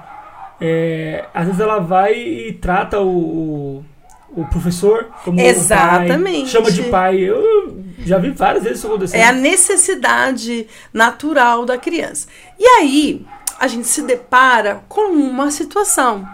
[0.60, 3.84] é, às vezes ela vai e trata o,
[4.30, 6.40] o professor como Exatamente.
[6.40, 7.16] Pai, chama de pai.
[7.18, 9.18] Eu já vi várias vezes isso acontecer.
[9.18, 12.28] É a necessidade natural da criança.
[12.58, 13.26] E aí,
[13.58, 16.26] a gente se depara com uma situação.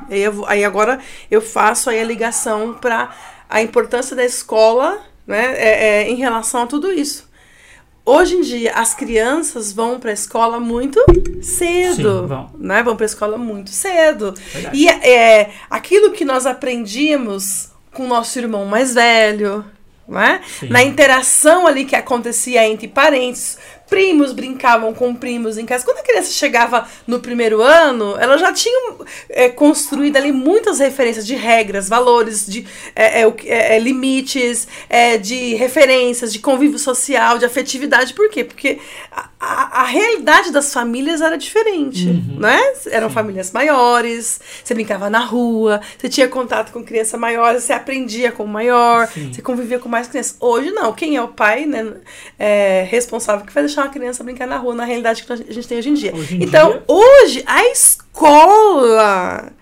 [0.46, 0.98] Aí, agora
[1.30, 3.10] eu faço aí a ligação para
[3.48, 7.28] a importância da escola né, é, é, em relação a tudo isso.
[8.06, 11.02] Hoje em dia, as crianças vão para a escola muito
[11.42, 12.20] cedo.
[12.20, 12.50] Sim, vão.
[12.58, 12.82] Né?
[12.82, 14.34] Vão para a escola muito cedo.
[14.52, 14.76] Verdade.
[14.76, 19.64] E é, aquilo que nós aprendíamos com o nosso irmão mais velho,
[20.06, 20.42] né?
[20.68, 23.56] na interação ali que acontecia entre parentes,
[23.94, 25.84] primos brincavam com primos em casa.
[25.84, 28.96] Quando a criança chegava no primeiro ano, ela já tinha
[29.28, 32.66] é, construído ali muitas referências de regras, valores, de
[32.96, 38.14] é, é, é, limites, é, de referências, de convívio social, de afetividade.
[38.14, 38.42] Por quê?
[38.42, 38.80] Porque
[39.44, 42.36] a, a realidade das famílias era diferente, uhum.
[42.38, 42.58] né?
[42.90, 43.14] Eram Sim.
[43.14, 48.44] famílias maiores, você brincava na rua, você tinha contato com criança maior, você aprendia com
[48.44, 49.32] o maior, Sim.
[49.32, 50.36] você convivia com mais crianças.
[50.40, 51.94] Hoje não, quem é o pai, né,
[52.38, 55.68] é responsável que vai deixar uma criança brincar na rua, na realidade que a gente
[55.68, 56.14] tem hoje em dia.
[56.14, 56.82] Hoje em então, dia...
[56.88, 59.52] hoje, a escola,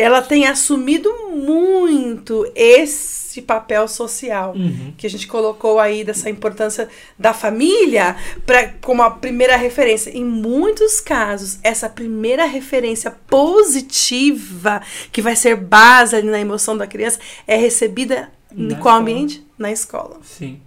[0.00, 4.92] ela tem assumido muito esse papel social uhum.
[4.96, 6.88] que a gente colocou aí dessa importância
[7.18, 10.10] da família para como a primeira referência.
[10.10, 14.80] Em muitos casos, essa primeira referência positiva
[15.12, 18.98] que vai ser base ali na emoção da criança é recebida na em qual escola.
[18.98, 19.46] ambiente?
[19.58, 20.18] Na escola.
[20.22, 20.60] Sim.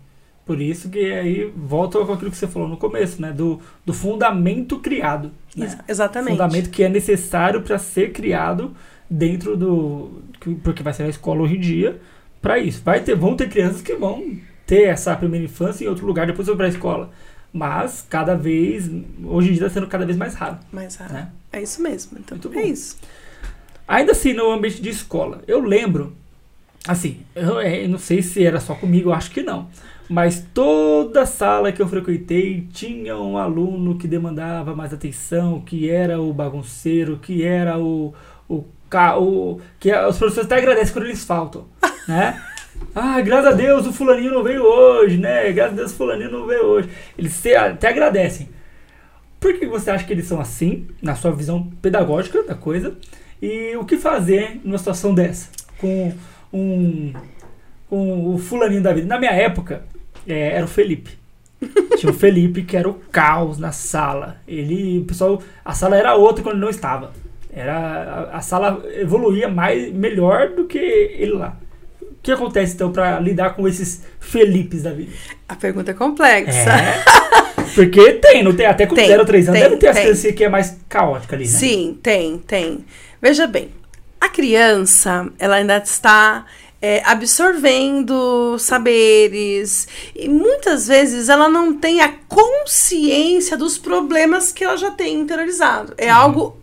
[0.46, 3.32] Por isso que aí volta com aquilo que você falou no começo, né?
[3.32, 5.32] Do, do fundamento criado.
[5.56, 5.78] Né?
[5.88, 6.32] Exatamente.
[6.32, 8.76] Fundamento que é necessário para ser criado
[9.10, 10.22] dentro do.
[10.64, 12.00] Porque vai ser a escola hoje em dia
[12.42, 12.82] para isso.
[12.84, 16.48] Vai ter, vão ter crianças que vão ter essa primeira infância em outro lugar, depois
[16.48, 17.12] vão para a escola.
[17.52, 18.90] Mas cada vez.
[19.24, 20.58] Hoje em dia está sendo cada vez mais raro.
[20.72, 21.14] Mais raro.
[21.14, 21.32] Né?
[21.52, 22.18] É isso mesmo.
[22.20, 22.98] Então Muito é isso.
[23.88, 26.16] Ainda assim, no ambiente de escola, eu lembro.
[26.88, 29.70] Assim, eu, eu não sei se era só comigo, eu acho que não
[30.10, 36.22] mas toda sala que eu frequentei tinha um aluno que demandava mais atenção, que era
[36.22, 38.14] o bagunceiro, que era o.
[38.48, 38.64] o,
[39.18, 41.66] o que os professores até agradecem quando eles faltam,
[42.08, 42.42] né?
[42.96, 45.52] Ah, graças a Deus o fulaninho não veio hoje, né?
[45.52, 46.90] Graças a Deus o fulaninho não veio hoje.
[47.18, 48.50] Eles até agradecem.
[49.40, 52.96] Por que você acha que eles são assim, na sua visão pedagógica da coisa?
[53.42, 55.50] E o que fazer numa situação dessa?
[55.80, 56.14] Com
[56.52, 57.14] um
[57.90, 59.08] com o fulaninho da vida.
[59.08, 59.84] Na minha época,
[60.28, 61.12] é, era o Felipe.
[61.98, 64.38] Tinha o Felipe que era o caos na sala.
[64.48, 67.12] Ele, o pessoal, a sala era outra quando ele não estava.
[67.56, 71.58] Era a, a sala evoluía mais melhor do que ele lá.
[72.02, 75.12] O que acontece então para lidar com esses Felipes da vida?
[75.48, 76.72] A pergunta é complexa.
[76.72, 77.04] É,
[77.76, 80.44] porque tem, não tem até com 0 3 anos tem, deve ter a criança que
[80.44, 81.52] é mais caótica ali, né?
[81.52, 82.86] Sim, tem, tem.
[83.22, 83.70] Veja bem,
[84.20, 86.46] a criança, ela ainda está
[86.84, 89.88] é, absorvendo saberes.
[90.14, 95.94] E muitas vezes ela não tem a consciência dos problemas que ela já tem interiorizado.
[95.98, 96.20] É uhum.
[96.20, 96.58] algo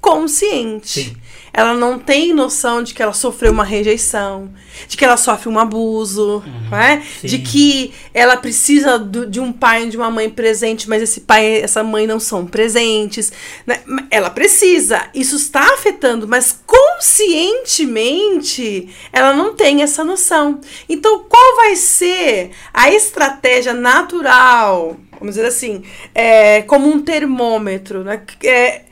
[0.00, 1.04] inconsciente.
[1.04, 1.16] Sim.
[1.52, 4.50] Ela não tem noção de que ela sofreu uma rejeição,
[4.86, 7.04] de que ela sofre um abuso, uhum, né?
[7.22, 11.22] de que ela precisa do, de um pai e de uma mãe presente, mas esse
[11.22, 13.32] pai e essa mãe não são presentes.
[13.66, 13.80] Né?
[14.12, 20.60] Ela precisa, isso está afetando, mas conscientemente ela não tem essa noção.
[20.88, 24.96] Então, qual vai ser a estratégia natural?
[25.18, 25.82] Vamos dizer assim,
[26.14, 28.22] é, como um termômetro, né?
[28.42, 28.82] É,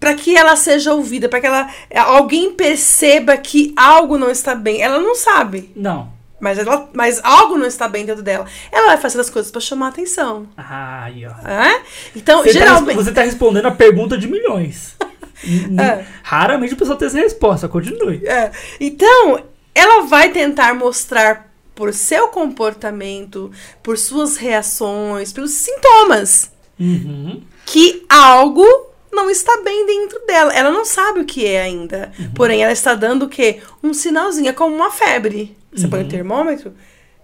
[0.00, 4.80] para que ela seja ouvida, para que ela alguém perceba que algo não está bem.
[4.80, 5.70] Ela não sabe.
[5.76, 6.18] Não.
[6.40, 8.46] Mas, ela, mas algo não está bem dentro dela.
[8.72, 10.48] Ela vai fazer as coisas para chamar atenção.
[10.56, 11.46] Ah, aí, ó.
[11.46, 11.82] É?
[12.16, 12.96] Então, você tá geralmente.
[12.96, 14.96] Tá, você está respondendo a pergunta de milhões.
[15.78, 16.06] é.
[16.22, 17.68] Raramente a pessoa tem essa resposta.
[17.68, 18.26] Continue.
[18.26, 18.50] É.
[18.80, 19.44] Então,
[19.74, 23.50] ela vai tentar mostrar por seu comportamento,
[23.82, 27.42] por suas reações, pelos sintomas, uhum.
[27.66, 30.52] que algo não está bem dentro dela.
[30.52, 32.12] Ela não sabe o que é ainda.
[32.18, 32.30] Uhum.
[32.34, 33.60] Porém, ela está dando o quê?
[33.82, 35.56] Um sinalzinho, é como uma febre.
[35.72, 35.90] Você uhum.
[35.90, 36.74] põe o termômetro,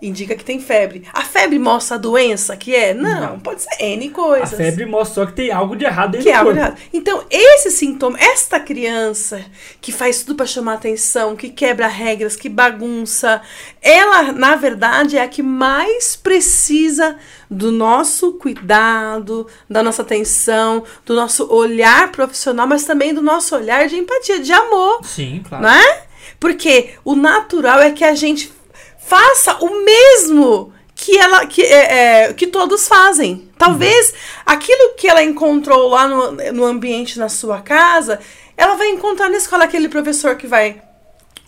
[0.01, 1.05] indica que tem febre.
[1.13, 2.93] A febre mostra a doença que é?
[2.93, 3.41] Não, não.
[3.41, 4.53] pode ser N coisas.
[4.53, 6.61] A febre mostra só que tem algo de errado dentro que do algo corpo.
[6.61, 6.91] De errado.
[6.93, 9.43] Então, esse sintoma, esta criança
[9.81, 13.41] que faz tudo para chamar atenção, que quebra regras, que bagunça,
[13.81, 17.17] ela, na verdade, é a que mais precisa
[17.51, 23.89] do nosso cuidado, da nossa atenção, do nosso olhar profissional, mas também do nosso olhar
[23.89, 25.01] de empatia, de amor.
[25.05, 25.65] Sim, claro.
[25.65, 26.03] Né?
[26.39, 28.53] Porque o natural é que a gente
[29.07, 33.49] faça o mesmo que ela que, é, é, que todos fazem.
[33.57, 34.17] Talvez uhum.
[34.47, 38.19] aquilo que ela encontrou lá no, no ambiente na sua casa,
[38.57, 40.83] ela vai encontrar na escola aquele professor que vai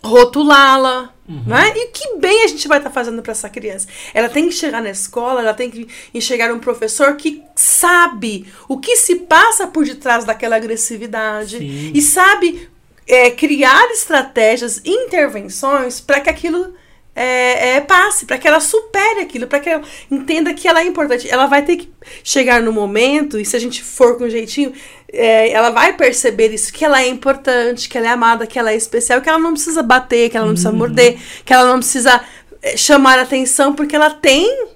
[0.01, 1.43] rotulá-la, uhum.
[1.45, 1.73] né?
[1.75, 3.87] E que bem a gente vai estar tá fazendo para essa criança.
[4.13, 8.79] Ela tem que chegar na escola, ela tem que enxergar um professor que sabe o
[8.79, 11.91] que se passa por detrás daquela agressividade Sim.
[11.93, 12.69] e sabe
[13.05, 16.73] é, criar estratégias, intervenções para que aquilo
[17.15, 20.85] é, é, passe, para que ela supere aquilo, para que ela entenda que ela é
[20.85, 21.29] importante.
[21.29, 21.91] Ela vai ter que
[22.23, 24.71] chegar no momento, e se a gente for com jeitinho,
[25.11, 28.71] é, ela vai perceber isso, que ela é importante, que ela é amada, que ela
[28.71, 30.77] é especial, que ela não precisa bater, que ela não precisa uhum.
[30.77, 32.21] morder, que ela não precisa
[32.61, 34.67] é, chamar atenção, porque ela tem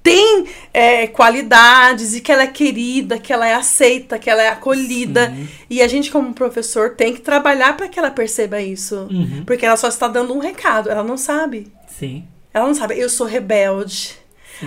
[0.00, 4.48] tem é, qualidades e que ela é querida, que ela é aceita, que ela é
[4.48, 5.28] acolhida.
[5.28, 5.48] Sim.
[5.68, 9.06] E a gente, como professor, tem que trabalhar para que ela perceba isso.
[9.10, 9.42] Uhum.
[9.44, 11.70] Porque ela só está dando um recado, ela não sabe.
[11.98, 12.24] Sim.
[12.52, 14.16] Ela não sabe, eu sou rebelde.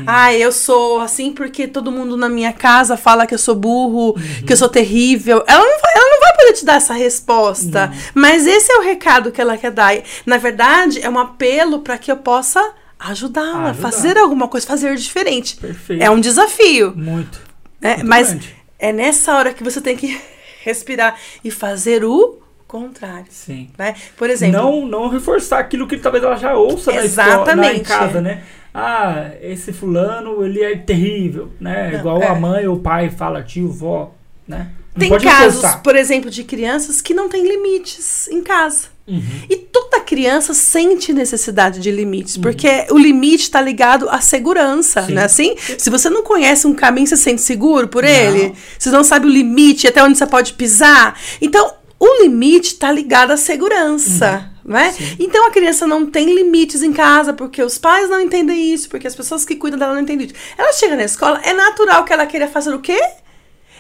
[0.08, 4.16] Ah, eu sou assim porque todo mundo na minha casa fala que eu sou burro,
[4.48, 5.44] que eu sou terrível.
[5.46, 7.92] Ela não, vai, ela não vai poder te dar essa resposta.
[8.14, 9.94] Mas esse é o recado que ela quer dar.
[10.26, 15.58] Na verdade, é um apelo para que eu possa ajudá-la, fazer alguma coisa, fazer diferente.
[15.58, 16.02] Perfeito.
[16.02, 16.94] É um desafio.
[16.96, 17.42] Muito.
[17.82, 17.96] né?
[17.98, 18.56] Muito Mas grande.
[18.80, 20.22] é nessa hora que você tem que
[20.64, 22.41] respirar e fazer o
[22.72, 23.26] contrário.
[23.30, 23.70] Sim.
[23.78, 23.94] Né?
[24.16, 27.82] Por exemplo, Não, não reforçar aquilo que talvez ela já ouça na escola, na, em
[27.82, 27.82] Exatamente.
[27.82, 28.44] casa, né?
[28.74, 31.90] Ah, esse fulano, ele é terrível, né?
[31.92, 32.28] Não, Igual é.
[32.28, 34.14] a mãe ou o pai fala, tio, vó,
[34.48, 34.70] né?
[34.96, 35.82] Não tem casos, reforçar.
[35.84, 38.88] por exemplo, de crianças que não têm limites em casa.
[39.08, 39.22] Uhum.
[39.50, 42.42] E toda criança sente necessidade de limites, Uhum.
[42.42, 45.14] porque o limite está ligado à segurança, Sim.
[45.14, 45.56] não é assim?
[45.78, 48.10] Se você não conhece um caminho, você se sente seguro por Não.
[48.10, 48.54] ele?
[48.78, 51.18] Você não sabe o limite, até onde você pode pisar?
[51.42, 54.50] Então, o limite está ligado à segurança.
[54.66, 54.88] Né?
[54.88, 54.94] Uhum.
[54.94, 55.16] Sim.
[55.20, 59.06] Então a criança não tem limites em casa, porque os pais não entendem isso, porque
[59.06, 60.36] as pessoas que cuidam dela não entendem isso.
[60.58, 63.00] Ela chega na escola, é natural que ela queira fazer o quê?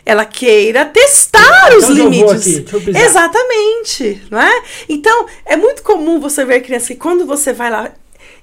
[0.05, 2.59] Ela queira testar Até os limites.
[2.59, 2.89] aqui?
[2.95, 4.63] Exatamente, não é?
[4.87, 7.91] Então, é muito comum você ver criança que quando você vai lá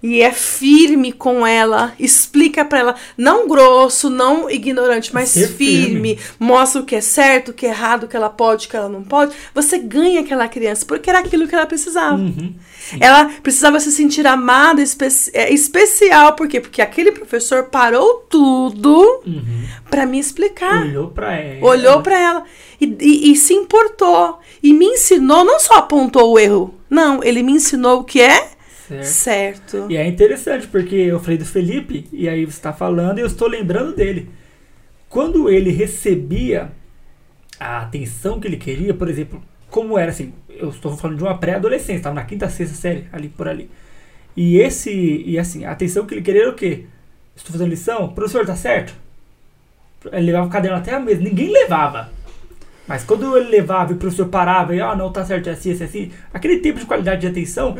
[0.02, 6.18] e é firme com ela, explica pra ela, não grosso, não ignorante, mas firme, firme.
[6.38, 8.76] mostra o que é certo, o que é errado, o que ela pode, o que
[8.76, 12.16] ela não pode, você ganha aquela criança, porque era aquilo que ela precisava.
[12.16, 12.54] Uhum.
[13.00, 16.60] Ela precisava se sentir amada, especi é, especial, por quê?
[16.60, 19.64] Porque aquele professor parou tudo Uhum.
[19.90, 20.82] pra me explicar.
[20.86, 21.66] Olhou pra ela.
[21.66, 22.44] Olhou pra ela
[22.80, 24.38] e, e- e se importou.
[24.62, 26.74] E me ensinou, não só apontou o erro.
[26.88, 28.48] Não, ele me ensinou o que é
[28.88, 29.04] Certo.
[29.04, 29.86] certo.
[29.90, 33.26] E é interessante, porque eu falei do Felipe, e aí você está falando, e eu
[33.26, 34.30] estou lembrando dele.
[35.08, 36.72] Quando ele recebia
[37.60, 41.36] a atenção que ele queria, por exemplo, como era assim, eu estou falando de uma
[41.36, 43.70] pré-adolescência, estava na quinta, sexta série, ali por ali.
[44.36, 46.86] E esse, e assim, a atenção que ele queria era o quê?
[47.34, 48.08] Estou fazendo lição?
[48.08, 48.94] Professor, tá certo?
[50.12, 52.10] Ele levava o caderno até a mesa, ninguém levava.
[52.88, 55.70] Mas quando ele levava e o professor parava e, ah, não, tá certo, é assim,
[55.70, 57.76] é assim, é assim, aquele tempo de qualidade de atenção,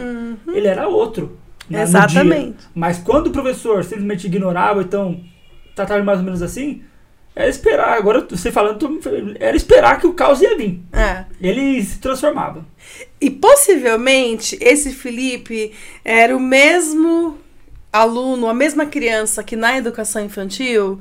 [0.46, 1.38] ele era outro.
[1.68, 1.82] dia.
[1.82, 2.58] Exatamente.
[2.74, 5.20] Mas quando o professor simplesmente ignorava, então
[5.74, 6.82] tratava mais ou menos assim,
[7.34, 7.96] era esperar.
[7.96, 9.00] Agora você falando, tô-
[9.38, 10.82] era esperar que o caos ia vir.
[10.92, 11.24] É.
[11.40, 12.66] Ele se transformava.
[13.20, 15.72] E possivelmente esse Felipe
[16.04, 17.38] era o mesmo
[17.92, 20.98] aluno, a mesma criança que na educação infantil,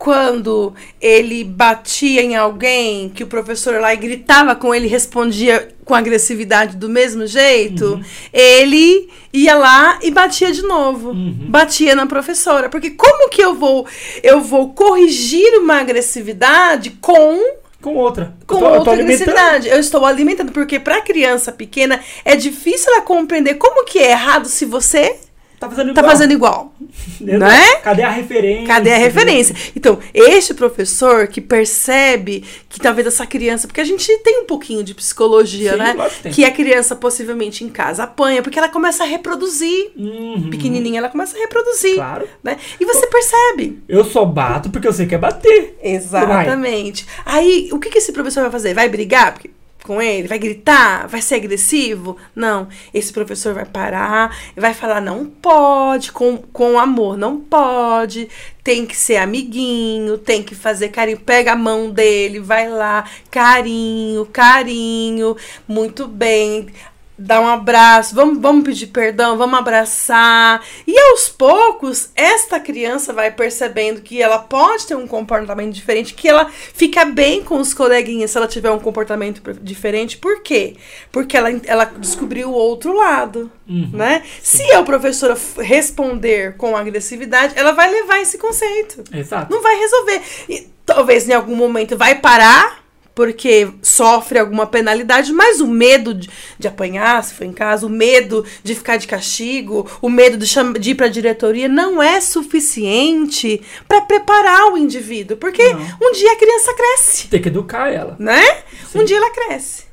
[0.00, 5.94] quando ele batia em alguém, que o professor lá e gritava com ele, respondia com
[5.94, 8.00] agressividade do mesmo jeito,
[8.32, 11.10] ele ia lá e batia de novo.
[11.10, 11.44] Uhum.
[11.50, 13.86] Batia na professora, porque como que eu vou
[14.22, 17.38] eu vou corrigir uma agressividade com
[17.82, 18.34] Com outra.
[18.46, 19.28] com Eu tô- eu outra alimentando.
[19.28, 19.68] agressividade.
[19.68, 24.46] Eu estou alimentando, porque para criança pequena é difícil ela compreender como que é errado
[24.48, 25.14] se você
[25.60, 26.10] Tá fazendo tá igual.
[26.10, 26.74] fazendo igual.
[27.20, 27.76] Não é?
[27.76, 28.66] Cadê a referência?
[28.66, 29.54] Cadê a referência?
[29.76, 34.82] Então, este professor que percebe que talvez essa criança, porque a gente tem um pouquinho
[34.82, 35.94] de psicologia, Sim, né?
[36.22, 36.30] que.
[36.40, 39.90] Que a criança possivelmente em casa apanha, porque ela começa a reproduzir.
[39.94, 40.48] Uhum.
[40.50, 41.96] Pequenininha, ela começa a reproduzir.
[41.96, 42.26] Claro.
[42.42, 42.56] Né?
[42.80, 43.82] E você percebe.
[43.86, 45.76] Eu só bato porque eu sei que é bater.
[45.82, 47.06] Exatamente.
[47.26, 48.72] Aí, o que, que esse professor vai fazer?
[48.72, 49.50] Vai brigar porque-
[49.90, 50.28] com ele?
[50.28, 51.08] Vai gritar?
[51.08, 52.16] Vai ser agressivo?
[52.32, 52.68] Não.
[52.94, 58.28] Esse professor vai parar e vai falar: não pode, com, com amor, não pode.
[58.62, 61.18] Tem que ser amiguinho, tem que fazer carinho.
[61.18, 65.36] Pega a mão dele, vai lá, carinho, carinho,
[65.66, 66.68] muito bem.
[67.22, 70.62] Dá um abraço, vamos, vamos pedir perdão, vamos abraçar.
[70.86, 76.26] E aos poucos, esta criança vai percebendo que ela pode ter um comportamento diferente, que
[76.26, 80.16] ela fica bem com os coleguinhas se ela tiver um comportamento diferente.
[80.16, 80.76] Por quê?
[81.12, 83.90] Porque ela, ela descobriu o outro lado, Uhum.
[83.92, 84.24] né?
[84.42, 89.04] Se a professora responder com agressividade, ela vai levar esse conceito.
[89.14, 89.52] Exato.
[89.52, 90.20] Não vai resolver.
[90.48, 92.82] E talvez em algum momento vai parar,
[93.14, 97.90] porque sofre alguma penalidade, mas o medo de, de apanhar, se for em casa, o
[97.90, 100.46] medo de ficar de castigo, o medo de,
[100.78, 105.80] de ir para a diretoria não é suficiente para preparar o indivíduo, porque Não.
[106.02, 108.16] um dia a criança cresce, Tem que educar ela.
[108.18, 108.62] né?
[108.90, 109.00] Sim.
[109.00, 109.90] Um dia ela cresce.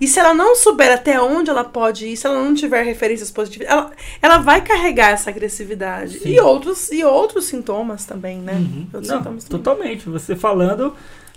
[0.00, 3.30] E se ela não souber até onde ela pode ir, se ela não tiver referências
[3.30, 3.90] positivas, ela,
[4.20, 6.18] ela vai carregar essa agressividade.
[6.18, 6.30] Sim.
[6.30, 8.54] E outros, e outros sintomas também, né?
[8.54, 8.86] Uhum.
[8.92, 10.08] Outros Não, sintomas também, totalmente.
[10.08, 10.92] Você falando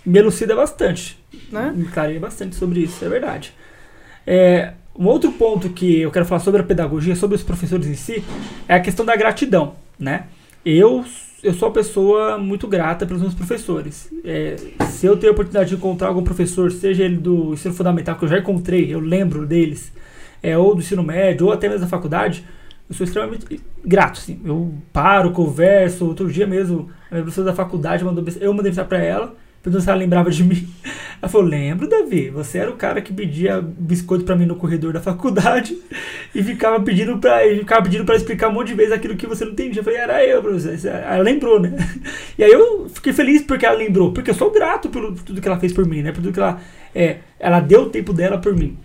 [0.06, 1.18] me elucida bastante.
[1.50, 1.72] né?
[1.74, 3.52] Me clareia bastante sobre isso, é verdade.
[4.26, 7.94] É, um outro ponto que eu quero falar sobre a pedagogia, sobre os professores em
[7.94, 8.24] si,
[8.68, 10.26] é a questão da gratidão, né?
[10.66, 11.04] eu,
[11.44, 14.12] eu sou uma pessoa muito grata pelos meus professores.
[14.24, 14.56] É,
[14.88, 18.24] se eu tenho a oportunidade de encontrar algum professor, seja ele do ensino fundamental, que
[18.24, 19.92] eu já encontrei, eu lembro deles,
[20.42, 22.44] é, ou do ensino médio, ou até mesmo da faculdade,
[22.88, 24.40] eu sou extremamente grato, assim.
[24.44, 26.04] Eu paro, converso.
[26.04, 29.34] Outro dia mesmo, a minha professora da faculdade mandou eu mandei mensagem pra ela,
[29.66, 30.68] perguntando se ela lembrava de mim.
[31.20, 34.92] Ela falou: Lembro, Davi, você era o cara que pedia biscoito pra mim no corredor
[34.92, 35.76] da faculdade
[36.34, 39.44] e ficava pedindo pra, ficava pedindo pra explicar um monte de vezes aquilo que você
[39.44, 39.80] não entendia.
[39.80, 40.90] Eu falei: Era eu, professor.
[40.90, 41.74] Ela lembrou, né?
[42.38, 45.48] E aí eu fiquei feliz porque ela lembrou, porque eu sou grato por tudo que
[45.48, 46.12] ela fez por mim, né?
[46.12, 46.60] Por tudo que ela.
[46.94, 48.76] É, ela deu o tempo dela por mim.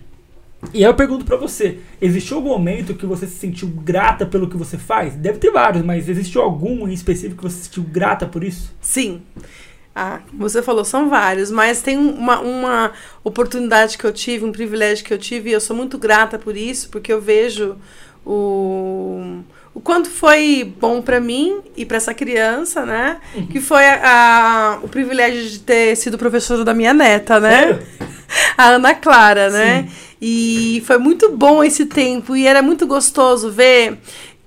[0.72, 4.48] E aí eu pergunto para você, existiu algum momento que você se sentiu grata pelo
[4.48, 5.14] que você faz?
[5.16, 8.72] Deve ter vários, mas existiu algum em específico que você se sentiu grata por isso?
[8.80, 9.22] Sim.
[9.94, 15.04] Ah, você falou, são vários, mas tem uma, uma oportunidade que eu tive, um privilégio
[15.04, 17.76] que eu tive, e eu sou muito grata por isso, porque eu vejo
[18.24, 19.40] o,
[19.74, 23.18] o quanto foi bom para mim e para essa criança, né?
[23.34, 23.46] Uhum.
[23.48, 27.78] Que foi a, a, o privilégio de ter sido professora da minha neta, né?
[28.56, 29.82] A Ana Clara, né?
[29.82, 29.96] Sim.
[30.24, 33.98] E foi muito bom esse tempo e era muito gostoso ver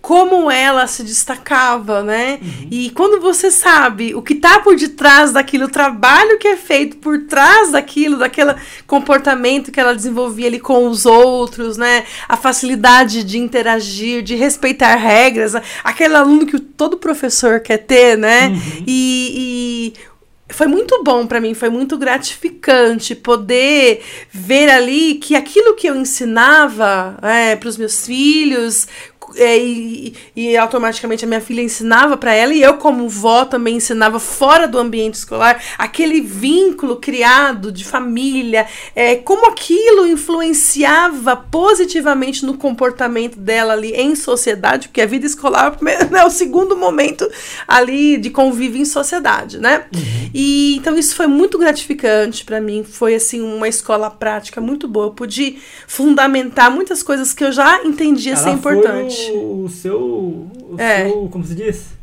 [0.05, 2.37] como ela se destacava, né?
[2.39, 2.67] Uhum.
[2.69, 6.97] E quando você sabe o que está por detrás daquilo, o trabalho que é feito
[6.97, 8.53] por trás daquilo, daquele
[8.85, 12.03] comportamento que ela desenvolvia ali com os outros, né?
[12.29, 18.49] A facilidade de interagir, de respeitar regras, aquele aluno que todo professor quer ter, né?
[18.49, 18.83] Uhum.
[18.85, 25.75] E, e foi muito bom para mim, foi muito gratificante poder ver ali que aquilo
[25.75, 28.87] que eu ensinava é, para os meus filhos,
[29.35, 33.77] é, e, e, automaticamente a minha filha ensinava para ela e eu como vó também
[33.77, 42.45] ensinava fora do ambiente escolar aquele vínculo criado de família é, como aquilo influenciava positivamente
[42.45, 45.77] no comportamento dela ali em sociedade porque a vida escolar
[46.13, 47.27] é o segundo momento
[47.67, 50.29] ali de convívio em sociedade né uhum.
[50.33, 55.07] e então isso foi muito gratificante para mim foi assim uma escola prática muito boa
[55.07, 55.57] eu pude
[55.87, 59.99] fundamentar muitas coisas que eu já entendia ela ser importante o seu.
[59.99, 61.09] O é.
[61.09, 61.93] seu como se diz?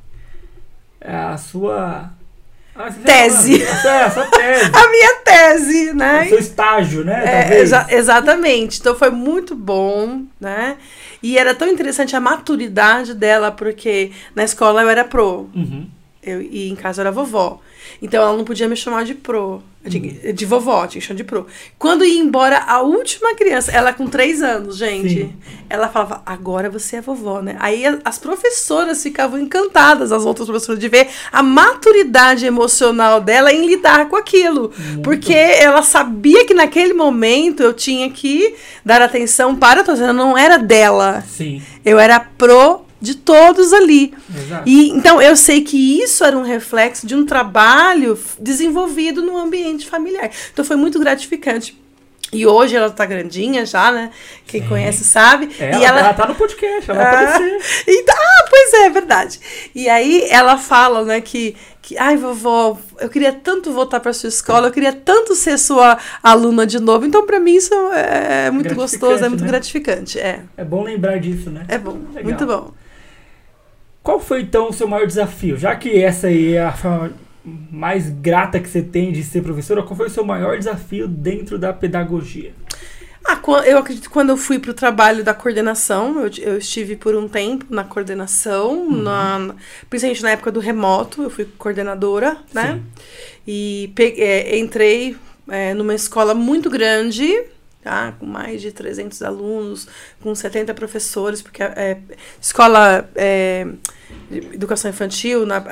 [1.01, 2.11] É a sua.
[2.75, 3.63] Ah, tese.
[3.63, 4.71] É, a sua tese.
[4.73, 6.25] a minha tese, né?
[6.25, 7.51] O seu estágio, né?
[7.51, 8.81] É, exa exatamente.
[8.81, 10.77] Então foi muito bom, né?
[11.23, 15.51] E era tão interessante a maturidade dela, porque na escola eu era pro.
[15.55, 15.87] Uhum.
[16.23, 17.61] Eu, e em casa eu era vovó.
[18.01, 19.62] Então ela não podia me chamar de pro.
[19.85, 21.47] De, de vovó, tinha que chamar de pro.
[21.76, 25.35] Quando ia embora a última criança, ela com três anos, gente, Sim.
[25.68, 27.57] ela falava, agora você é vovó, né?
[27.59, 33.66] Aí as professoras ficavam encantadas, as outras professoras, de ver a maturidade emocional dela em
[33.66, 34.72] lidar com aquilo.
[34.78, 35.03] Muito.
[35.03, 38.55] Porque ela sabia que naquele momento eu tinha que
[38.85, 40.01] dar atenção para todos.
[40.01, 41.24] Eu não era dela.
[41.28, 41.61] Sim.
[41.85, 44.15] Eu era pro de todos ali.
[44.35, 44.63] Exato.
[44.65, 49.87] E então eu sei que isso era um reflexo de um trabalho desenvolvido no ambiente
[49.87, 50.31] familiar.
[50.53, 51.77] Então foi muito gratificante.
[52.33, 54.11] E hoje ela tá grandinha já, né?
[54.47, 54.69] Quem Sim.
[54.69, 55.51] conhece sabe.
[55.61, 57.85] É, e ela, ela tá no podcast, ela vai ah, aparecer.
[57.87, 59.41] Então, ah, pois é, é verdade.
[59.75, 64.31] E aí ela fala, né, que, que ai, vovó, eu queria tanto voltar para sua
[64.31, 67.05] escola, eu queria tanto ser sua aluna de novo.
[67.05, 69.51] Então, para mim, isso é muito gostoso, é muito né?
[69.51, 70.19] gratificante.
[70.19, 70.41] É.
[70.57, 71.67] é bom lembrar disso, né?
[71.69, 72.25] É bom, Legal.
[72.25, 72.82] muito bom.
[74.03, 75.57] Qual foi então o seu maior desafio?
[75.57, 77.13] Já que essa aí é a forma
[77.45, 81.59] mais grata que você tem de ser professora, qual foi o seu maior desafio dentro
[81.59, 82.53] da pedagogia?
[83.25, 86.97] Ah, eu acredito que quando eu fui para o trabalho da coordenação, eu, eu, estive
[86.97, 89.03] por um tempo na coordenação, uhum.
[89.03, 89.55] na,
[89.89, 92.75] principalmente na época do remoto, eu fui coordenadora, né?
[92.75, 92.83] Sim.
[93.47, 95.17] E peguei, é, entrei
[95.49, 97.45] é, numa escola muito grande,
[97.83, 98.14] tá?
[98.18, 99.89] com mais de 300 alunos,
[100.22, 101.99] com 70 professores, porque é,
[102.41, 103.66] escola é,
[104.53, 105.62] educação infantil, na,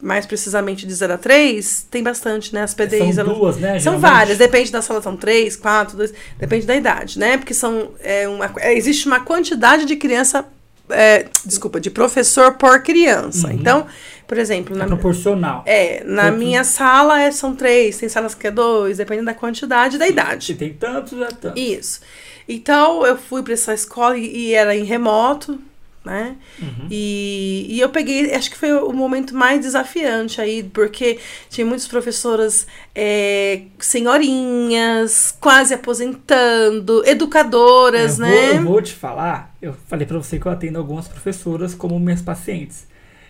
[0.00, 2.62] mais precisamente de 0 a 3, tem bastante, né?
[2.62, 3.14] As PDIs.
[3.14, 3.78] São duas, né?
[3.80, 7.38] São várias, depende da sala, são três, quatro, dois, depende da idade, né?
[7.38, 10.44] Porque são, é, uma, existe uma quantidade de criança
[10.90, 13.48] é, desculpa, de professor por criança.
[13.48, 13.54] Uhum.
[13.54, 13.86] Então,
[14.26, 14.74] por exemplo.
[14.74, 15.62] É na, proporcional.
[15.66, 19.96] É, na minha sala é, são três, tem salas que é dois, dependendo da quantidade
[19.96, 20.46] e da idade.
[20.46, 21.62] Se tem tantos, é tantos.
[21.62, 22.00] Isso.
[22.48, 25.58] Então, eu fui para essa escola e, e, era em remoto,
[26.04, 26.36] né?
[26.60, 26.86] Uhum.
[26.90, 31.88] E, e eu peguei, acho que foi o momento mais desafiante aí, porque tinha muitas
[31.88, 38.48] professoras é, senhorinhas, quase aposentando, educadoras, é, né?
[38.48, 41.98] Vou, eu vou te falar, eu falei para você que eu atendo algumas professoras como
[41.98, 42.86] minhas pacientes.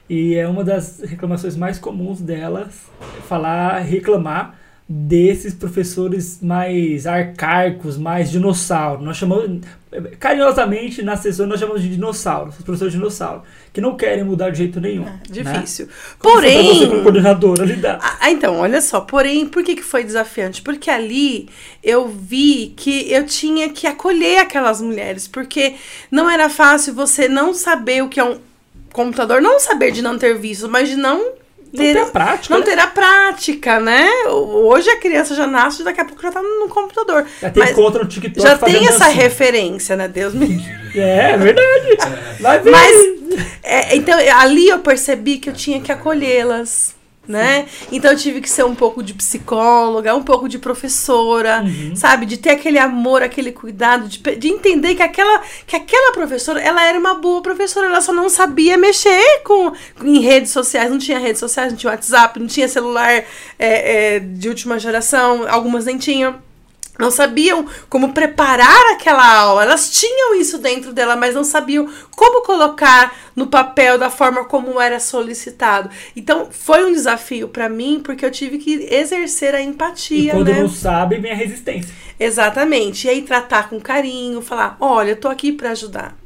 [0.09, 2.75] E é uma das reclamações mais comuns delas
[3.27, 9.03] falar, reclamar desses professores mais arcaicos, mais dinossauro.
[9.03, 9.63] Nós chamamos,
[10.21, 14.51] carinhosamente, na sessão, nós chamamos de dinossauro, os professores de dinossauro, que não querem mudar
[14.51, 15.07] de jeito nenhum.
[15.07, 15.87] É, difícil.
[15.87, 15.93] Né?
[16.21, 16.75] Porém.
[16.75, 17.99] Você como coordenadora lidar.
[18.21, 19.01] Ah, então, olha só.
[19.01, 20.61] Porém, por que, que foi desafiante?
[20.61, 21.49] Porque ali
[21.83, 25.77] eu vi que eu tinha que acolher aquelas mulheres, porque
[26.11, 28.39] não era fácil você não saber o que é um
[28.93, 31.33] computador, não saber de não ter visto, mas de não
[31.75, 32.55] ter, não ter a prática.
[32.55, 32.67] Não né?
[32.67, 34.09] ter a prática, né?
[34.29, 37.27] Hoje a criança já nasce e daqui a pouco já tá no computador.
[37.41, 38.41] Já tem Mas conta no TikTok.
[38.41, 39.17] Já tem essa assim.
[39.17, 40.09] referência, né?
[40.09, 40.65] Deus me.
[40.97, 41.99] É, é verdade.
[42.39, 42.71] Vai ver.
[42.71, 42.95] Mas,
[43.65, 46.94] é, então, ali eu percebi que eu tinha que acolhê-las
[47.27, 47.67] né?
[47.91, 51.97] Então eu tive que ser um pouco de psicóloga, um pouco de professora, uhum.
[51.97, 52.27] sabe?
[52.27, 56.85] De ter aquele amor, aquele cuidado, de, de entender que aquela, que aquela professora, ela
[56.85, 59.73] era uma boa professora, ela só não sabia mexer com,
[60.03, 63.25] em redes sociais, não tinha redes sociais, não tinha WhatsApp, não tinha celular é,
[63.59, 66.37] é, de última geração, algumas nem tinham
[66.99, 69.63] não sabiam como preparar aquela aula.
[69.63, 74.81] Elas tinham isso dentro dela, mas não sabiam como colocar no papel da forma como
[74.81, 75.91] era solicitado.
[76.15, 80.49] Então, foi um desafio para mim, porque eu tive que exercer a empatia, E quando
[80.53, 80.61] né?
[80.61, 81.93] não sabe, vem a resistência.
[82.19, 83.07] Exatamente.
[83.07, 86.17] E aí tratar com carinho, falar: "Olha, eu tô aqui para ajudar".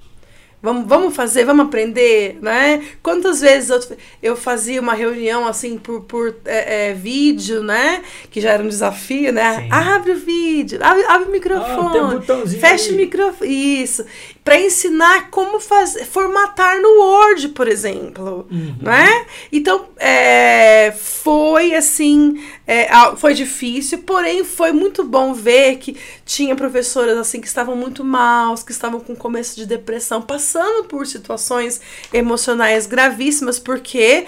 [0.68, 2.82] Vamos, vamos fazer, vamos aprender, né?
[3.02, 8.02] Quantas vezes eu, eu fazia uma reunião assim por, por é, é, vídeo, né?
[8.30, 9.62] Que já era um desafio, né?
[9.62, 9.68] Sim.
[9.70, 11.98] Abre o vídeo, abre, abre o microfone,
[12.28, 13.82] ah, fecha o microfone.
[13.82, 14.04] Isso.
[14.48, 18.76] Para ensinar como fazer, formatar no Word, por exemplo, uhum.
[18.80, 19.26] né?
[19.52, 27.18] Então, é, foi assim, é, foi difícil, porém foi muito bom ver que tinha professoras
[27.18, 31.80] assim que estavam muito maus, que estavam com começo de depressão, passando por situações
[32.10, 34.26] emocionais gravíssimas, porque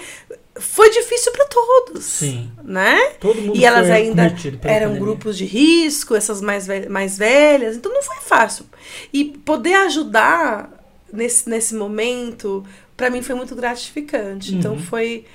[0.59, 2.03] foi difícil para todos.
[2.05, 2.51] Sim.
[2.63, 3.11] Né?
[3.19, 4.99] Todo mundo e elas ainda eram pandemia.
[4.99, 8.65] grupos de risco, essas mais, mais velhas, então não foi fácil.
[9.13, 10.69] E poder ajudar
[11.11, 12.65] nesse, nesse momento,
[12.97, 14.55] para mim foi muito gratificante.
[14.55, 14.77] Então, uhum.
[14.77, 15.25] Então foi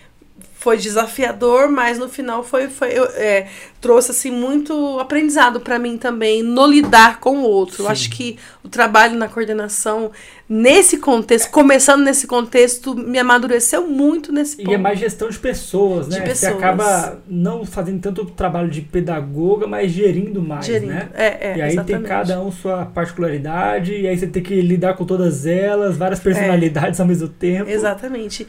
[0.59, 3.47] foi desafiador, mas no final foi, foi é,
[3.81, 7.77] trouxe assim muito aprendizado para mim também no lidar com o outro.
[7.77, 7.83] Sim.
[7.85, 10.11] Eu acho que o trabalho na coordenação
[10.49, 14.71] nesse contexto, começando nesse contexto, me amadureceu muito nesse ponto.
[14.71, 16.17] E é mais gestão de pessoas, né?
[16.17, 16.53] De pessoas.
[16.53, 20.93] Você acaba não fazendo tanto trabalho de pedagoga, mas gerindo mais, gerindo.
[20.93, 21.09] né?
[21.15, 22.01] É, é, e aí exatamente.
[22.01, 26.19] tem cada um sua particularidade, e aí você tem que lidar com todas elas, várias
[26.19, 27.03] personalidades é.
[27.03, 27.71] ao mesmo tempo.
[27.71, 28.47] Exatamente.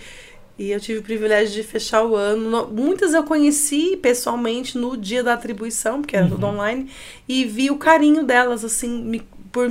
[0.57, 2.67] E eu tive o privilégio de fechar o ano.
[2.67, 6.31] Muitas eu conheci pessoalmente no dia da atribuição, porque era uhum.
[6.31, 6.89] tudo online,
[7.27, 9.69] e vi o carinho delas, assim, me, por,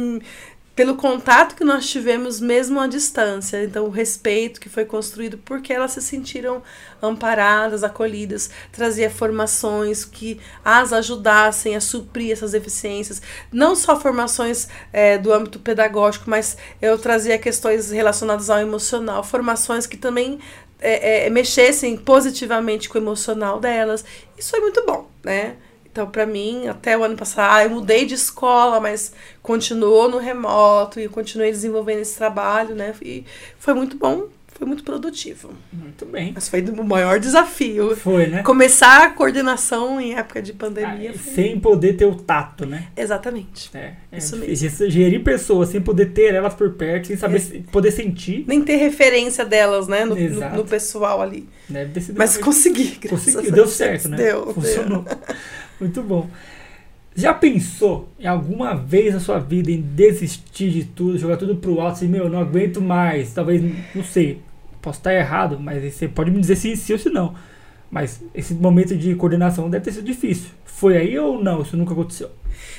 [0.77, 3.65] pelo contato que nós tivemos mesmo à distância.
[3.65, 6.63] Então, o respeito que foi construído porque elas se sentiram
[7.03, 13.23] amparadas, acolhidas, trazia formações que as ajudassem a suprir essas deficiências.
[13.51, 19.87] Não só formações é, do âmbito pedagógico, mas eu trazia questões relacionadas ao emocional, formações
[19.87, 20.39] que também
[20.81, 24.05] é, é, mexessem positivamente com o emocional delas.
[24.37, 25.57] Isso foi muito bom, né?
[25.91, 29.13] Então, para mim, até o ano passado, eu mudei de escola, mas
[29.43, 32.95] continuou no remoto e continuei desenvolvendo esse trabalho, né?
[33.01, 33.25] E
[33.59, 35.51] foi muito bom foi muito produtivo.
[35.71, 36.33] Muito bem.
[36.35, 37.95] Mas foi o maior desafio.
[37.95, 38.43] Foi, né?
[38.43, 41.13] Começar a coordenação em época de pandemia.
[41.15, 42.87] Ah, sem poder ter o tato, né?
[42.97, 43.71] Exatamente.
[43.75, 44.91] É, é Isso mesmo.
[44.91, 48.45] Gerir pessoas sem poder ter elas por perto, sem saber se, poder sentir.
[48.49, 50.07] Nem ter referência delas, né?
[50.07, 51.47] No, no, no pessoal ali.
[51.69, 54.17] Deve ter sido Mas consegui, Consegui, deu certo, né?
[54.17, 54.55] Deu.
[54.55, 55.03] Funcionou.
[55.03, 55.19] Deu.
[55.79, 56.31] Muito bom.
[57.15, 61.81] Já pensou em alguma vez na sua vida em desistir de tudo, jogar tudo pro
[61.81, 63.63] alto, assim, meu, não aguento mais, talvez,
[63.95, 64.41] não sei,
[64.87, 67.35] posso estar errado, mas você pode me dizer se sim ou se não.
[67.91, 70.51] Mas esse momento de coordenação deve ter sido difícil.
[70.65, 71.63] Foi aí ou não?
[71.63, 72.31] Isso nunca aconteceu?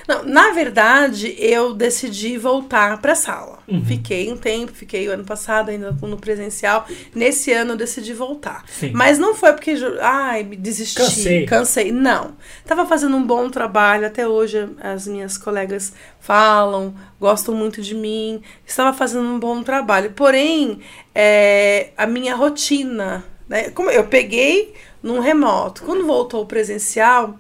[0.08, 3.60] Não, na verdade, eu decidi voltar para a sala.
[3.68, 3.84] Uhum.
[3.84, 6.88] Fiquei um tempo, fiquei o ano passado ainda no presencial.
[7.14, 8.64] Nesse ano eu decidi voltar.
[8.68, 8.92] Sim.
[8.94, 11.46] Mas não foi porque, ai, me desisti, cansei.
[11.46, 11.92] cansei.
[11.92, 12.36] Não.
[12.66, 15.92] Tava fazendo um bom trabalho, até hoje as minhas colegas
[16.22, 18.42] falam, gostam muito de mim.
[18.66, 20.12] Estava fazendo um bom trabalho.
[20.12, 20.80] Porém,
[21.14, 23.72] é, a minha rotina, né?
[23.72, 25.84] Como eu peguei num remoto.
[25.84, 27.38] Quando voltou o presencial,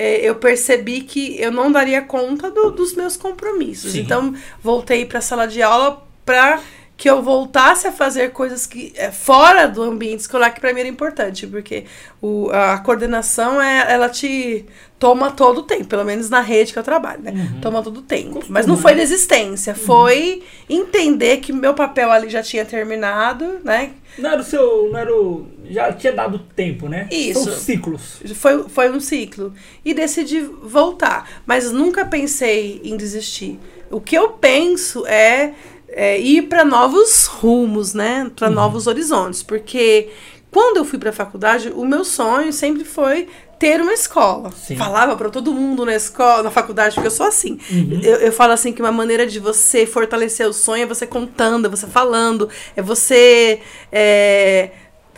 [0.00, 3.92] é, eu percebi que eu não daria conta do, dos meus compromissos.
[3.92, 4.00] Sim.
[4.02, 4.32] Então,
[4.62, 6.60] voltei para a sala de aula para
[6.98, 10.80] que eu voltasse a fazer coisas que é, fora do ambiente escolar que para mim
[10.80, 11.84] era importante, porque
[12.20, 14.66] o, a coordenação é ela te
[14.98, 17.30] toma todo o tempo, pelo menos na rede que eu trabalho, né?
[17.30, 17.60] Uhum.
[17.60, 18.42] Toma todo o tempo.
[18.48, 19.78] Mas não foi desistência, uhum.
[19.78, 23.92] foi entender que meu papel ali já tinha terminado, né?
[24.18, 27.06] Não era o seu, não era o, já tinha dado tempo, né?
[27.12, 27.44] Isso.
[27.44, 28.20] São ciclos.
[28.34, 29.54] Foi, foi um ciclo.
[29.84, 31.30] E decidi voltar.
[31.46, 33.60] Mas nunca pensei em desistir.
[33.88, 35.52] O que eu penso é,
[35.88, 38.30] é ir para novos rumos, né?
[38.36, 38.54] Para Uhum.
[38.54, 39.42] novos horizontes.
[39.42, 40.08] Porque
[40.50, 43.28] quando eu fui para a faculdade, o meu sonho sempre foi
[43.58, 44.52] ter uma escola.
[44.52, 44.76] Sim.
[44.76, 47.58] Falava para todo mundo na escola, na faculdade, porque eu sou assim.
[47.70, 48.00] Uhum.
[48.02, 51.66] Eu, eu falo assim que uma maneira de você fortalecer o sonho é você contando,
[51.66, 53.60] é você falando, é você
[53.90, 54.70] é,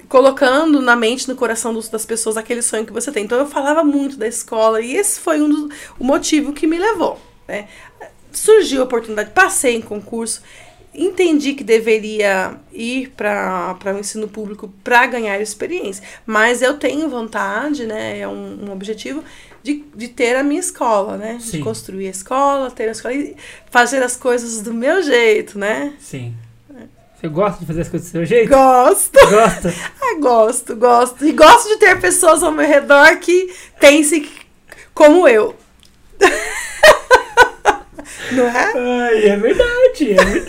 [0.08, 3.24] colocando na mente, no coração dos- das pessoas aquele sonho que você tem.
[3.24, 5.68] Então eu falava muito da escola e esse foi um do-
[5.98, 7.18] o motivo que me levou.
[7.48, 7.66] né?
[8.32, 10.42] Surgiu a oportunidade, passei em concurso,
[10.94, 17.86] entendi que deveria ir para o ensino público para ganhar experiência, mas eu tenho vontade,
[17.86, 18.18] né?
[18.18, 19.24] É um, um objetivo
[19.62, 21.38] de, de ter a minha escola, né?
[21.40, 21.58] Sim.
[21.58, 23.36] De construir a escola, ter a escola e
[23.70, 25.94] fazer as coisas do meu jeito, né?
[25.98, 26.34] Sim.
[27.20, 28.48] Você gosta de fazer as coisas do seu jeito?
[28.48, 29.18] Gosto!
[29.28, 29.74] Gosta?
[30.02, 31.24] Ah, gosto, gosto.
[31.24, 34.28] E gosto de ter pessoas ao meu redor que pensem
[34.92, 35.54] como eu.
[38.32, 38.72] Não é?
[39.08, 40.46] Ai, é verdade, é verdade.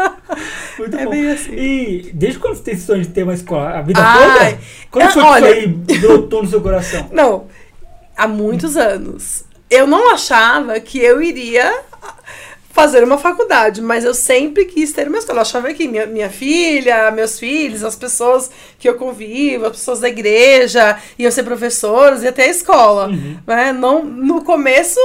[0.78, 1.10] Muito É bom.
[1.10, 1.52] bem assim.
[1.52, 3.70] E desde quando você tem esse sonho de ter uma escola?
[3.78, 4.58] A vida Ai, toda?
[4.90, 5.58] Quando eu- foi que olha- isso
[5.90, 7.08] aí brotou no seu coração?
[7.12, 7.46] Não,
[8.16, 9.44] há muitos anos.
[9.68, 11.82] Eu não achava que eu iria
[12.72, 15.38] fazer uma faculdade, mas eu sempre quis ter uma escola.
[15.38, 20.00] Eu achava que minha, minha filha, meus filhos, as pessoas que eu convivo, as pessoas
[20.00, 23.08] da igreja, iam ser professores e até a escola.
[23.08, 23.38] Uhum.
[23.46, 23.72] Né?
[23.72, 24.98] Não, no começo,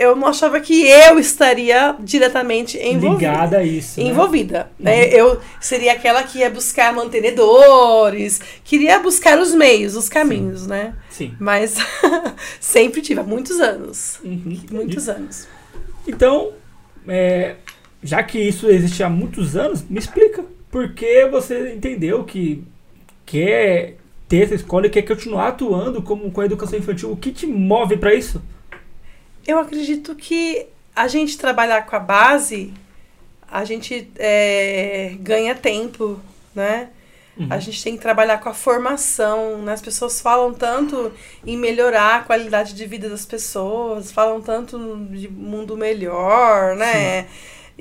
[0.00, 3.30] eu não achava que eu estaria diretamente envolvida.
[3.32, 4.00] Ligada a isso.
[4.00, 4.06] né?
[4.08, 4.70] envolvida.
[4.78, 5.08] Né?
[5.08, 10.94] Eu seria aquela que ia buscar mantenedores, queria buscar os meios, os caminhos, né?
[11.10, 11.34] Sim.
[11.38, 11.76] Mas
[12.58, 14.18] sempre tive, há muitos anos.
[14.24, 15.46] Uhum, Muitos anos.
[16.08, 16.52] Então,
[17.06, 17.56] é,
[18.02, 22.64] já que isso existe há muitos anos, me explica por que você entendeu que
[23.26, 23.96] quer
[24.26, 27.12] ter essa escola e quer continuar atuando como com a educação infantil.
[27.12, 28.40] O que te move para isso?
[29.46, 32.72] Eu acredito que a gente trabalhar com a base,
[33.50, 36.20] a gente é, ganha tempo,
[36.54, 36.90] né?
[37.36, 37.46] Uhum.
[37.48, 39.72] A gente tem que trabalhar com a formação, né?
[39.72, 41.12] As pessoas falam tanto
[41.46, 44.78] em melhorar a qualidade de vida das pessoas, falam tanto
[45.10, 47.26] de mundo melhor, né?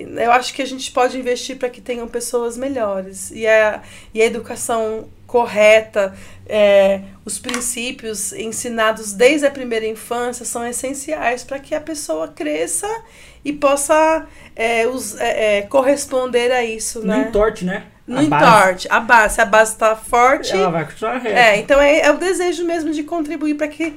[0.01, 3.31] Eu acho que a gente pode investir para que tenham pessoas melhores.
[3.31, 3.81] E a,
[4.13, 6.15] e a educação correta,
[6.47, 12.87] é, os princípios ensinados desde a primeira infância são essenciais para que a pessoa cresça
[13.45, 17.27] e possa é, os- é, é, corresponder a isso, Não né?
[17.29, 17.83] entorte, né?
[18.07, 18.87] Não A base, entorte.
[18.89, 20.51] A base, se a base está forte.
[20.51, 21.39] Ela vai continuar reta.
[21.39, 23.93] É, então é, é o desejo mesmo de contribuir para que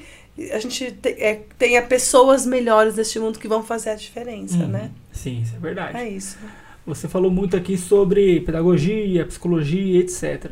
[0.53, 4.69] a gente te- é, tenha pessoas melhores neste mundo que vão fazer a diferença, Uhum.
[4.69, 4.91] né?
[5.23, 5.97] Sim, isso é verdade.
[5.97, 6.37] É isso.
[6.85, 10.51] Você falou muito aqui sobre pedagogia, psicologia, etc.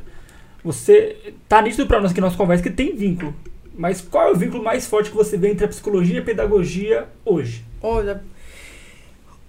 [0.63, 3.35] Você tá nítido para nós que nossa conversa que tem vínculo.
[3.75, 6.23] Mas qual é o vínculo mais forte que você vê entre a psicologia e a
[6.23, 7.65] pedagogia hoje?
[7.83, 8.23] Olha,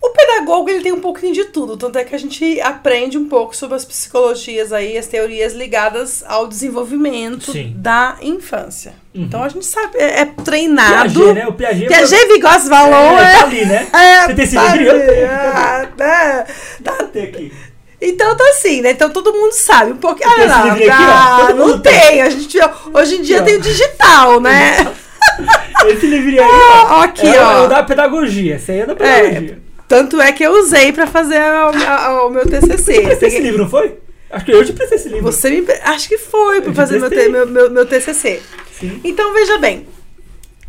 [0.02, 3.30] o pedagogo ele tem um pouquinho de tudo, tanto é que a gente aprende um
[3.30, 7.74] pouco sobre as psicologias aí, as teorias ligadas ao desenvolvimento Sim.
[7.78, 8.96] da infância.
[9.14, 9.24] Uhum.
[9.24, 11.14] Então a gente sabe, é, é treinado.
[11.14, 11.48] Piaget, né?
[11.48, 13.88] O Piaget, Piaget, Vallon, é, é, tá ali, né?
[13.94, 14.92] é, Você tem esse tá livro?
[14.92, 16.46] Ali, ah, né?
[16.84, 17.54] Tá até aqui.
[18.02, 18.92] Então tá assim, né?
[18.92, 20.34] Então todo mundo sabe um pouquinho.
[20.34, 21.94] Tem Ah, não, aqui, ah, não tem.
[21.94, 22.22] tem.
[22.24, 22.58] A gente,
[22.92, 24.78] hoje em dia Aqui, tem o digital, né?
[25.86, 26.96] Esse livrinho aí, ó.
[26.96, 27.52] Ó, aqui, é, ó.
[27.52, 28.56] É o da pedagogia.
[28.56, 29.62] Esse aí é da pedagogia.
[29.92, 33.02] Tanto é que eu usei pra fazer o, a- o meu TCC.
[33.02, 33.98] Você esse livro, não foi?
[34.30, 35.30] Acho que eu te prestei esse livro.
[35.30, 35.66] Você me.
[35.84, 38.42] Acho que foi te fazer meu, meu, meu, meu TCC.
[38.80, 39.02] Sim.
[39.04, 39.86] Então veja bem.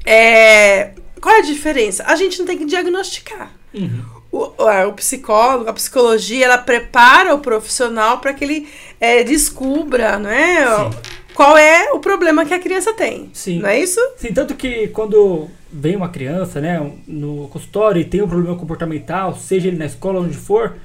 [0.05, 0.91] É,
[1.21, 2.03] qual é a diferença?
[2.05, 3.53] A gente não tem que diagnosticar.
[3.73, 4.03] Uhum.
[4.33, 4.51] O,
[4.89, 8.69] o psicólogo, a psicologia, ela prepara o profissional para que ele
[9.01, 10.65] é, descubra, não é?
[10.67, 10.91] Sim.
[11.33, 13.31] Qual é o problema que a criança tem.
[13.33, 13.61] Sim.
[13.61, 14.01] Não é isso?
[14.17, 19.35] Sim, tanto que quando vem uma criança, né, no consultório e tem um problema comportamental,
[19.37, 20.77] seja ele na escola, onde for,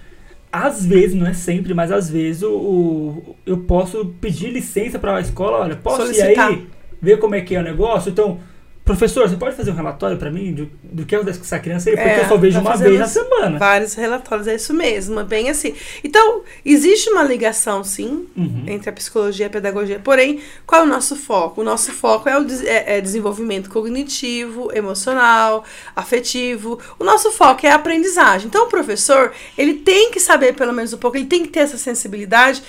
[0.52, 5.18] às vezes, não é sempre, mas às vezes o, o- eu posso pedir licença para
[5.18, 6.52] a escola, olha, posso Solicitar.
[6.52, 6.68] ir aí
[7.02, 8.10] ver como é que é o negócio?
[8.10, 8.40] Então,
[8.88, 11.92] professor, você pode fazer um relatório para mim do, do que acontece com essa criança?
[11.92, 13.60] Porque É, eu só vejo uma vez na semana.
[13.60, 15.76] Vários relatórios, é isso mesmo, é bem assim.
[16.04, 18.64] Então, existe uma ligação, sim, Uhum.
[18.68, 20.00] entre a psicologia e a pedagogia.
[20.04, 21.62] Porém, qual é o nosso foco?
[21.62, 25.64] O nosso foco é o é- é desenvolvimento cognitivo, emocional,
[25.96, 26.80] afetivo.
[26.98, 28.48] O nosso foco é a aprendizagem.
[28.48, 31.60] Então, o professor, ele tem que saber pelo menos um pouco, ele tem que ter
[31.60, 32.64] essa sensibilidade.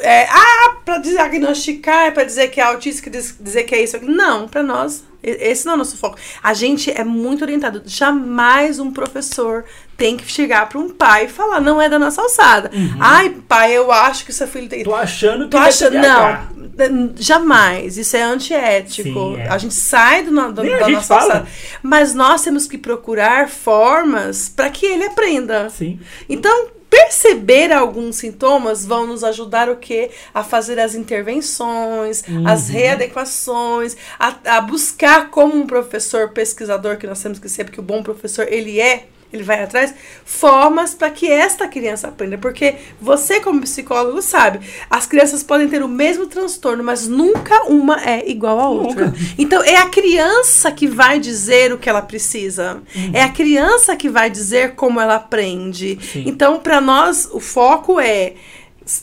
[0.00, 3.98] É, ah, para diagnosticar, é para dizer que é autista, diz- dizer que é isso.
[4.04, 6.16] Não, para nós Esse não é o nosso foco.
[6.42, 7.82] A gente é muito orientado.
[7.84, 9.64] Jamais um professor
[9.96, 12.70] tem que chegar para um pai e falar, não é da nossa alçada.
[12.72, 12.96] Uhum.
[12.98, 14.82] Ai, pai, eu acho que seu filho tem.
[14.82, 15.98] Tô achando que Tô achando.
[15.98, 17.98] Não, jamais.
[17.98, 19.08] Isso é antiético.
[19.08, 19.48] Sim, é.
[19.48, 21.22] A gente sai do, do, da nossa fala.
[21.22, 21.46] alçada.
[21.82, 25.68] Mas nós temos que procurar formas para que ele aprenda.
[25.68, 26.00] Sim.
[26.28, 30.10] Então, perceber alguns sintomas vão nos ajudar o quê?
[30.34, 32.46] A fazer as intervenções, uhum.
[32.46, 37.80] as readequações, a, a, buscar como um professor pesquisador, que nós temos que ser, porque
[37.80, 39.94] o bom professor, ele é ele vai atrás,
[40.24, 42.36] formas para que esta criança aprenda.
[42.36, 48.02] Porque você, como psicólogo, sabe, as crianças podem ter o mesmo transtorno, mas nunca uma
[48.04, 49.06] é igual à outra.
[49.06, 49.18] Nunca.
[49.38, 52.82] Então, é a criança que vai dizer o que ela precisa.
[52.94, 53.10] Uhum.
[53.12, 55.98] É a criança que vai dizer como ela aprende.
[56.02, 56.24] Sim.
[56.26, 58.34] Então, para nós, o foco é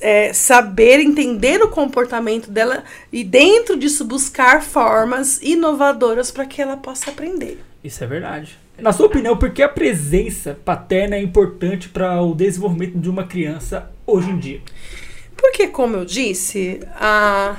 [0.02, 6.76] é, saber entender o comportamento dela e dentro disso buscar formas inovadoras para que ela
[6.76, 7.64] possa aprender.
[7.84, 8.58] Isso é verdade.
[8.80, 13.26] Na sua opinião, por que a presença paterna é importante para o desenvolvimento de uma
[13.26, 14.62] criança hoje em dia?
[15.36, 17.58] Porque, como eu disse, a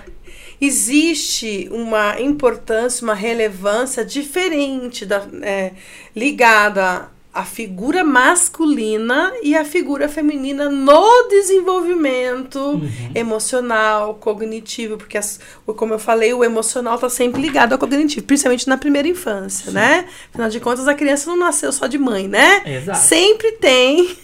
[0.60, 5.72] existe uma importância, uma relevância diferente da, é,
[6.14, 13.12] ligada a figura masculina e a figura feminina no desenvolvimento uhum.
[13.14, 18.68] emocional, cognitivo, porque as, como eu falei, o emocional está sempre ligado ao cognitivo, principalmente
[18.68, 19.76] na primeira infância, Sim.
[19.76, 20.06] né?
[20.30, 22.60] Afinal de contas, a criança não nasceu só de mãe, né?
[22.66, 22.98] Exato.
[22.98, 24.02] Sempre tem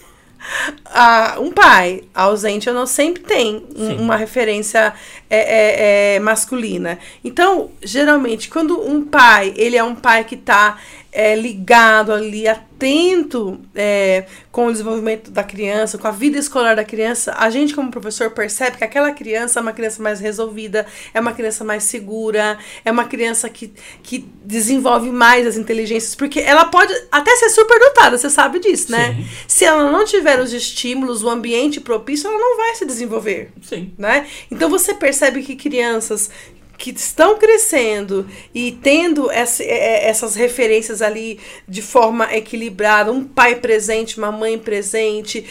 [0.87, 4.93] uh, um pai ausente ou não sempre tem um, uma referência
[5.29, 6.99] é, é, é, masculina.
[7.23, 10.77] Então, geralmente, quando um pai, ele é um pai que está
[11.15, 16.83] é, ligado ali, atento é, com o desenvolvimento da criança, com a vida escolar da
[16.83, 21.19] criança, a gente, como professor, percebe que aquela criança é uma criança mais resolvida, é
[21.21, 23.71] uma criança mais segura, é uma criança que,
[24.03, 29.15] que desenvolve mais as inteligências, porque ela pode até ser superdotada, você sabe disso, né?
[29.15, 29.27] Sim.
[29.47, 33.51] Se ela não tiver os estímulos, o ambiente propício, ela não vai se desenvolver.
[33.61, 33.93] Sim.
[33.97, 34.27] Né?
[34.51, 36.29] Então você percebe que crianças
[36.77, 43.23] que estão crescendo e tendo essa, é, é, essas referências ali de forma equilibrada, um
[43.23, 45.45] pai presente, uma mãe presente,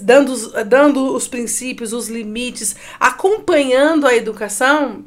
[0.00, 5.04] dando, dando os princípios, os limites, acompanhando a educação,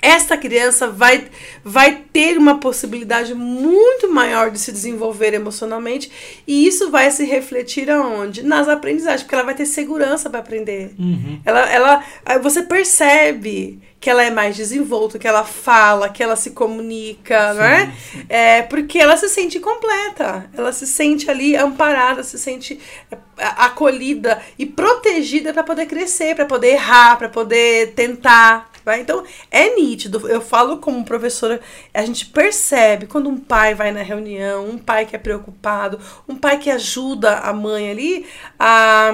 [0.00, 1.26] esta criança vai,
[1.64, 6.10] vai ter uma possibilidade muito maior de se desenvolver emocionalmente
[6.46, 8.42] e isso vai se refletir aonde?
[8.42, 10.94] Nas aprendizagens, porque ela vai ter segurança para aprender.
[10.98, 11.40] Uhum.
[11.44, 12.04] Ela, ela,
[12.40, 17.58] você percebe que ela é mais desenvolta, que ela fala, que ela se comunica, sim,
[17.58, 17.94] né?
[18.12, 18.26] Sim.
[18.28, 22.78] É, porque ela se sente completa, ela se sente ali amparada, se sente
[23.10, 28.67] é, acolhida e protegida para poder crescer, para poder errar, para poder tentar.
[28.96, 30.28] Então, é nítido.
[30.28, 31.60] Eu falo como professora,
[31.92, 35.98] a gente percebe quando um pai vai na reunião, um pai que é preocupado,
[36.28, 38.26] um pai que ajuda a mãe ali
[38.58, 39.12] a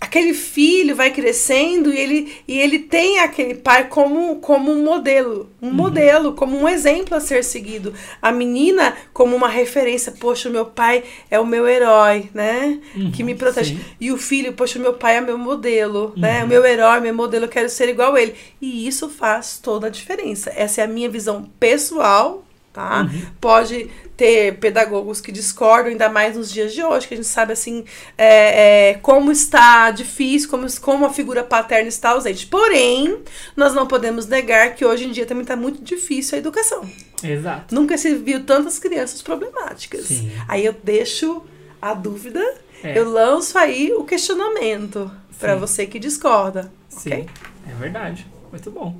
[0.00, 5.50] aquele filho vai crescendo e ele, e ele tem aquele pai como, como um modelo,
[5.60, 5.74] um uhum.
[5.74, 7.92] modelo, como um exemplo a ser seguido.
[8.22, 12.80] A menina como uma referência, poxa, o meu pai é o meu herói, né?
[12.96, 13.74] Uhum, que me protege.
[13.76, 13.80] Sim.
[14.00, 16.22] E o filho, poxa, o meu pai é meu modelo, uhum.
[16.22, 16.42] né?
[16.42, 18.34] O meu herói, meu modelo, eu quero ser igual a ele.
[18.60, 20.50] E isso faz toda a diferença.
[20.56, 23.02] Essa é a minha visão pessoal, tá?
[23.02, 23.22] Uhum.
[23.40, 27.52] Pode ter pedagogos que discordam, ainda mais nos dias de hoje, que a gente sabe
[27.52, 27.84] assim
[28.16, 32.46] é, é, como está difícil, como, como a figura paterna está ausente.
[32.46, 33.22] Porém,
[33.56, 36.88] nós não podemos negar que hoje em dia também está muito difícil a educação.
[37.22, 37.74] Exato.
[37.74, 40.06] Nunca se viu tantas crianças problemáticas.
[40.06, 40.30] Sim.
[40.46, 41.42] Aí eu deixo
[41.80, 42.42] a dúvida,
[42.84, 42.98] é.
[42.98, 46.70] eu lanço aí o questionamento para você que discorda.
[46.88, 47.26] Sim, okay?
[47.68, 48.26] é verdade.
[48.50, 48.96] Muito bom.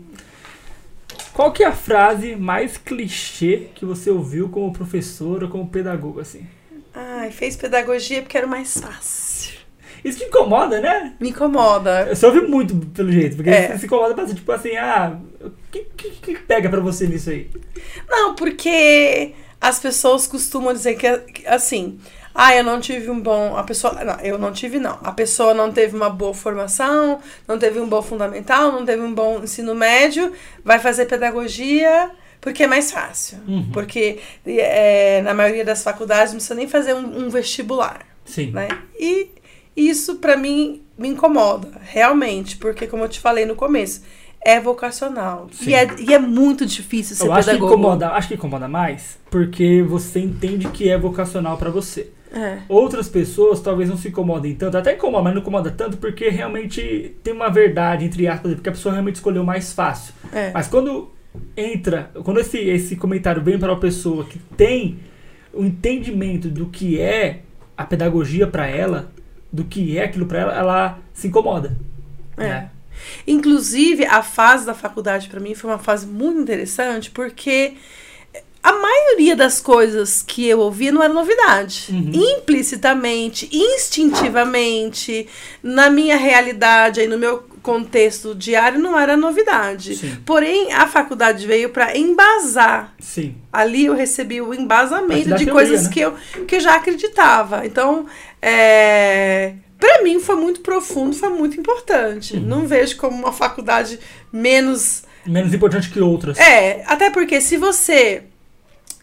[1.41, 6.47] Qual que é a frase mais clichê que você ouviu como professora, como pedagogo, assim?
[6.93, 9.55] Ai, fez pedagogia porque era mais fácil.
[10.05, 11.15] Isso te incomoda, né?
[11.19, 12.15] Me incomoda.
[12.15, 13.79] Você ouve muito, pelo jeito, porque é.
[13.79, 17.51] se incomoda bastante, tipo assim, ah, o que, que, que pega pra você nisso aí?
[18.07, 21.07] Não, porque as pessoas costumam dizer que,
[21.47, 21.99] assim,
[22.43, 23.55] ah, eu não tive um bom.
[23.55, 24.03] A pessoa.
[24.03, 24.99] Não, eu não tive, não.
[25.05, 29.13] A pessoa não teve uma boa formação, não teve um bom fundamental, não teve um
[29.13, 30.33] bom ensino médio,
[30.65, 32.11] vai fazer pedagogia
[32.41, 33.39] porque é mais fácil.
[33.47, 33.71] Uhum.
[33.71, 38.07] Porque é, na maioria das faculdades não precisa nem fazer um, um vestibular.
[38.25, 38.53] Sim.
[38.53, 38.69] Né?
[38.99, 39.29] E
[39.77, 44.03] isso, para mim, me incomoda, realmente, porque, como eu te falei no começo,
[44.43, 45.51] é vocacional.
[45.67, 47.73] E é, e é muito difícil ser eu acho pedagogo.
[47.73, 52.11] Que incomoda, acho que incomoda mais porque você entende que é vocacional para você.
[52.33, 52.59] É.
[52.69, 57.17] Outras pessoas talvez não se incomodem tanto, até incomoda, mas não incomoda tanto porque realmente
[57.23, 60.15] tem uma verdade, entre aspas, porque a pessoa realmente escolheu mais fácil.
[60.33, 60.51] É.
[60.53, 61.11] Mas quando
[61.57, 64.99] entra, quando esse, esse comentário vem para uma pessoa que tem
[65.53, 67.41] o entendimento do que é
[67.77, 69.11] a pedagogia para ela,
[69.53, 71.77] do que é aquilo para ela, ela se incomoda.
[72.37, 72.43] É.
[72.43, 72.71] Né?
[73.27, 77.75] Inclusive, a fase da faculdade para mim foi uma fase muito interessante, porque
[78.63, 81.87] a maioria das coisas que eu ouvia não era novidade.
[81.89, 82.11] Uhum.
[82.13, 85.27] Implicitamente, instintivamente,
[85.63, 89.97] na minha realidade, aí no meu contexto diário, não era novidade.
[89.97, 90.17] Sim.
[90.27, 92.95] Porém, a faculdade veio para embasar.
[92.99, 93.35] Sim.
[93.53, 95.91] Ali eu recebi o embasamento de teoria, coisas né?
[95.93, 96.15] que, eu,
[96.47, 97.65] que já acreditava.
[97.65, 98.07] Então,
[98.43, 102.37] é, para mim foi muito profundo, foi muito importante.
[102.37, 102.43] Uhum.
[102.43, 103.99] Não vejo como uma faculdade
[104.31, 106.39] menos Menos importante que outras.
[106.39, 108.25] é, até porque se você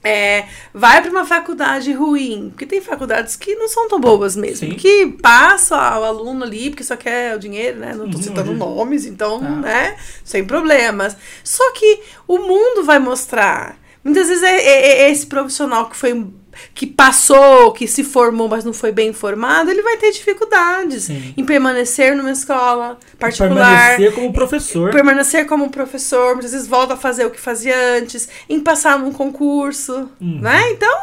[0.04, 4.70] é, vai para uma faculdade ruim, porque tem faculdades que não são tão boas mesmo,
[4.70, 4.76] Sim.
[4.76, 7.94] que passa o aluno ali porque só quer o dinheiro, né?
[7.94, 9.50] Não tô Uhum, citando hoje- nomes, então, Tá.
[9.50, 9.98] né?
[10.24, 11.18] Sem problemas.
[11.44, 13.78] Só que o mundo vai mostrar.
[14.04, 16.26] Muitas vezes é, é- é esse profissional que foi
[16.74, 21.34] que passou, que se formou, mas não foi bem formado, ele vai ter dificuldades Sim.
[21.38, 23.56] em permanecer numa escola particular,
[23.98, 24.92] Permanecer como professor.
[24.92, 29.12] permanecer como professor, muitas vezes volta a fazer o que fazia antes, em passar num
[29.12, 30.40] concurso, Uhum.
[30.42, 30.72] né?
[30.72, 30.96] Então,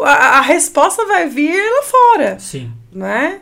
[0.00, 2.72] a, a resposta vai vir lá fora, Sim.
[2.92, 3.40] né?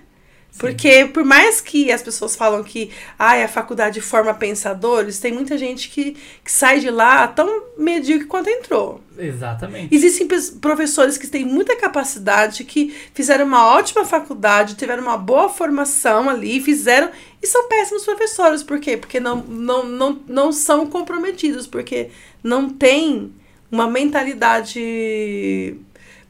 [0.62, 5.58] Porque por mais que as pessoas falam que ai, a faculdade forma pensadores, tem muita
[5.58, 9.00] gente que, que sai de lá tão medíocre quanto entrou.
[9.18, 9.92] Exatamente.
[9.92, 10.28] Existem
[10.60, 16.60] professores que têm muita capacidade, que fizeram uma ótima faculdade, tiveram uma boa formação ali,
[16.60, 17.10] fizeram.
[17.42, 18.62] E são péssimos professores.
[18.62, 18.96] Por quê?
[18.96, 22.10] Porque não, não, não, não são comprometidos, porque
[22.40, 23.32] não tem
[23.68, 25.76] uma mentalidade,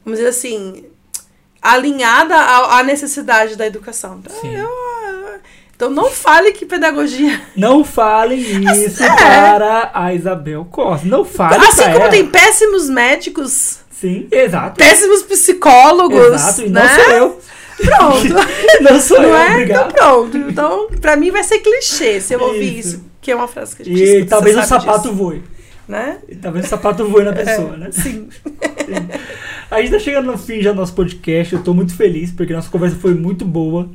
[0.03, 0.85] vamos dizer assim,
[1.63, 4.19] alinhada à, à necessidade da educação.
[4.23, 4.55] Então, Sim.
[4.55, 4.93] eu-
[5.75, 7.41] então não fale que pedagogia.
[7.57, 8.39] Não falem
[8.85, 9.15] isso É.
[9.15, 11.07] para a Isabel Costa.
[11.07, 12.09] Não falem Assim como ela.
[12.09, 14.77] tem péssimos médicos, Sim, exato.
[14.77, 16.33] péssimos psicólogos.
[16.35, 16.81] Exato, e né?
[16.83, 17.41] não sou eu.
[17.83, 18.35] Pronto.
[18.81, 19.63] Não sou Não eu, é?
[19.63, 20.37] Então pronto.
[20.37, 22.89] Então, pra mim vai ser clichê se eu ouvir Isso.
[22.89, 25.43] isso, que é uma frase que a gente E escuta, talvez o sapato disso, voe.
[25.87, 26.19] né?
[26.29, 27.89] E Talvez o sapato voe na pessoa, É, né?
[27.91, 28.29] Sim.
[29.73, 31.55] A gente tá chegando no fim já do nosso podcast.
[31.55, 33.89] Eu tô muito feliz porque nossa conversa foi muito boa.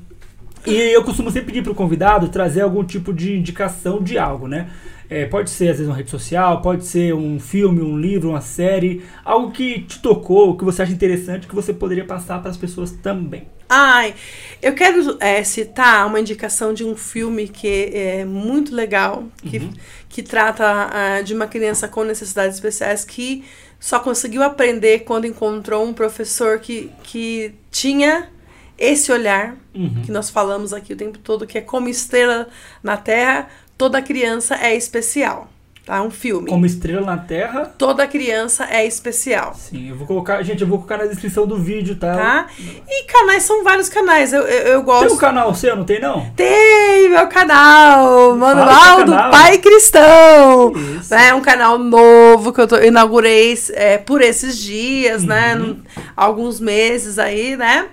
[0.67, 4.71] E eu costumo sempre pedir pro convidado trazer algum tipo de indicação de algo, né?
[5.09, 8.41] É, pode ser, às vezes, uma rede social, pode ser um filme, um livro, uma
[8.41, 12.57] série, algo que te tocou, que você acha interessante, que você poderia passar para as
[12.57, 13.47] pessoas também.
[13.69, 14.15] Ai,
[14.61, 19.71] eu quero é, citar uma indicação de um filme que é muito legal, que, Uhum.
[20.09, 23.45] que trata ah, de uma criança com necessidades especiais que
[23.79, 28.31] só conseguiu aprender quando encontrou um professor que, que tinha
[28.77, 30.03] esse olhar Uhum.
[30.03, 32.49] que nós falamos aqui o tempo todo, que é como estrela
[32.83, 35.49] na Terra, toda criança é especial.
[35.89, 36.03] Tá?
[36.03, 36.51] Um filme.
[36.51, 37.73] Como estrela na Terra.
[37.79, 39.55] Toda criança é especial.
[39.55, 40.43] Sim, eu vou colocar.
[40.43, 42.15] Gente, eu vou colocar na descrição do vídeo, tá?
[42.15, 42.47] Tá?
[42.87, 44.35] E canais são vários canais.
[44.35, 45.07] Eu, eu, eu gosto.
[45.07, 46.29] Tem um canal seu, não tem não?
[46.37, 49.13] Tem meu canal, Manual do.
[49.13, 50.75] Pai Cristão.
[51.01, 51.15] Isso.
[51.15, 55.55] É um canal novo que eu, tô- inaugurei é, por esses dias, né?
[55.55, 55.61] Uhum.
[55.69, 55.83] num-
[56.15, 57.87] alguns meses aí, né?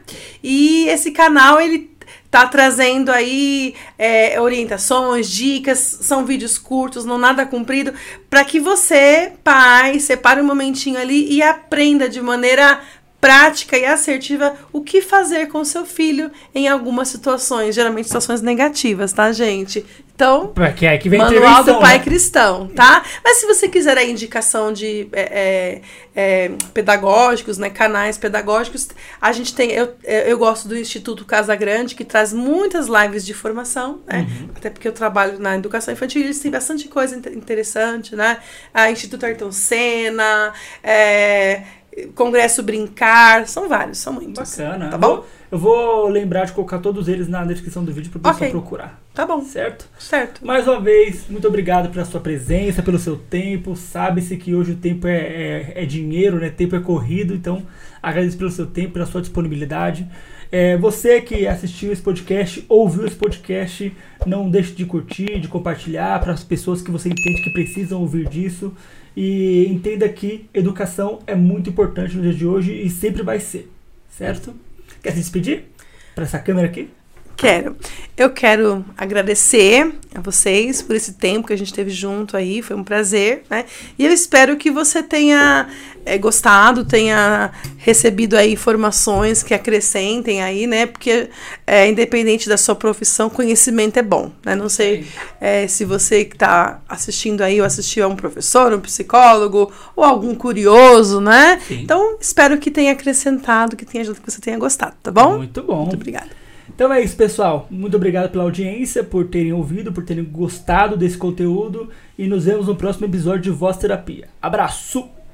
[0.43, 1.94] E esse canal, ele
[2.35, 7.93] tá trazendo aí é, orientações, dicas, são vídeos curtos, não nada comprido,
[8.29, 12.81] para que você, pai, separe um momentinho ali e aprenda de maneira
[13.25, 19.11] prática e assertiva o que fazer com seu filho em algumas situações, geralmente situações negativas,
[19.11, 19.83] tá, gente?
[20.13, 20.53] Então,
[20.85, 22.03] é que Manual do Pai né?
[22.03, 23.03] Cristão, tá?
[23.21, 25.81] Mas se você quiser a indicação de é,
[26.15, 28.87] é, é, pedagógicos, né, canais pedagógicos,
[29.19, 33.33] a gente tem, eu, eu gosto do Instituto Casa Grande, que traz muitas lives de
[33.33, 34.19] formação, né?
[34.19, 34.49] Uhum.
[34.55, 38.37] Até porque eu trabalho na educação infantil, eles têm bastante coisa inte- interessante, né?
[38.73, 41.63] A Instituto Ayrton Senna, é,
[42.13, 44.57] Congresso Brincar, são vários, são muitos.
[44.57, 44.89] Bacana.
[44.89, 45.23] Tá bom?
[45.51, 48.49] Eu vou lembrar de colocar todos eles na descrição do vídeo para o pessoal Ok.
[48.49, 49.01] procurar.
[49.13, 49.87] Tá bom, Certo?
[49.97, 50.45] certo.
[50.45, 53.75] Mais uma vez, muito obrigado pela sua presença, pelo seu tempo.
[53.75, 56.49] Sabe-se que hoje o tempo é, é, é dinheiro, né?
[56.49, 57.63] Tempo é corrido, então
[58.03, 60.05] agradeço pelo seu tempo, pela sua disponibilidade.
[60.51, 63.95] É, você que assistiu esse podcast, ouviu esse podcast,
[64.25, 68.27] não deixe de curtir, de compartilhar para as pessoas que você entende que precisam ouvir
[68.27, 68.73] disso.
[69.15, 73.71] E entenda que educação é muito importante no dia de hoje e sempre vai ser,
[74.09, 74.53] certo?
[75.01, 75.65] Quer se despedir?
[76.13, 76.89] Para essa câmera aqui?
[77.35, 77.75] Quero.
[78.17, 82.75] Eu quero agradecer a vocês por esse tempo que a gente teve junto aí, foi
[82.75, 83.65] um prazer, né?
[83.99, 85.67] E eu espero que você tenha
[86.05, 90.85] é, gostado, tenha recebido aí informações que acrescentem aí, né?
[90.85, 91.29] Porque
[91.67, 94.55] é, independente da sua profissão, conhecimento é bom, né?
[94.55, 95.05] Não sei
[95.41, 100.05] é, se você que está assistindo aí ou assistiu a um professor, um psicólogo ou
[100.05, 101.59] algum curioso, né?
[101.67, 101.81] Sim.
[101.81, 105.39] Então, espero que tenha acrescentado, que tenha que você tenha gostado, tá bom?
[105.39, 105.81] Muito bom.
[105.81, 106.44] Muito obrigada.
[106.75, 107.67] Então é isso, pessoal.
[107.71, 111.89] Muito obrigado pela audiência, por terem ouvido, por terem gostado desse conteúdo.
[112.17, 114.27] E nos vemos no próximo episódio de Voz Terapia.
[114.41, 115.24] Abraço!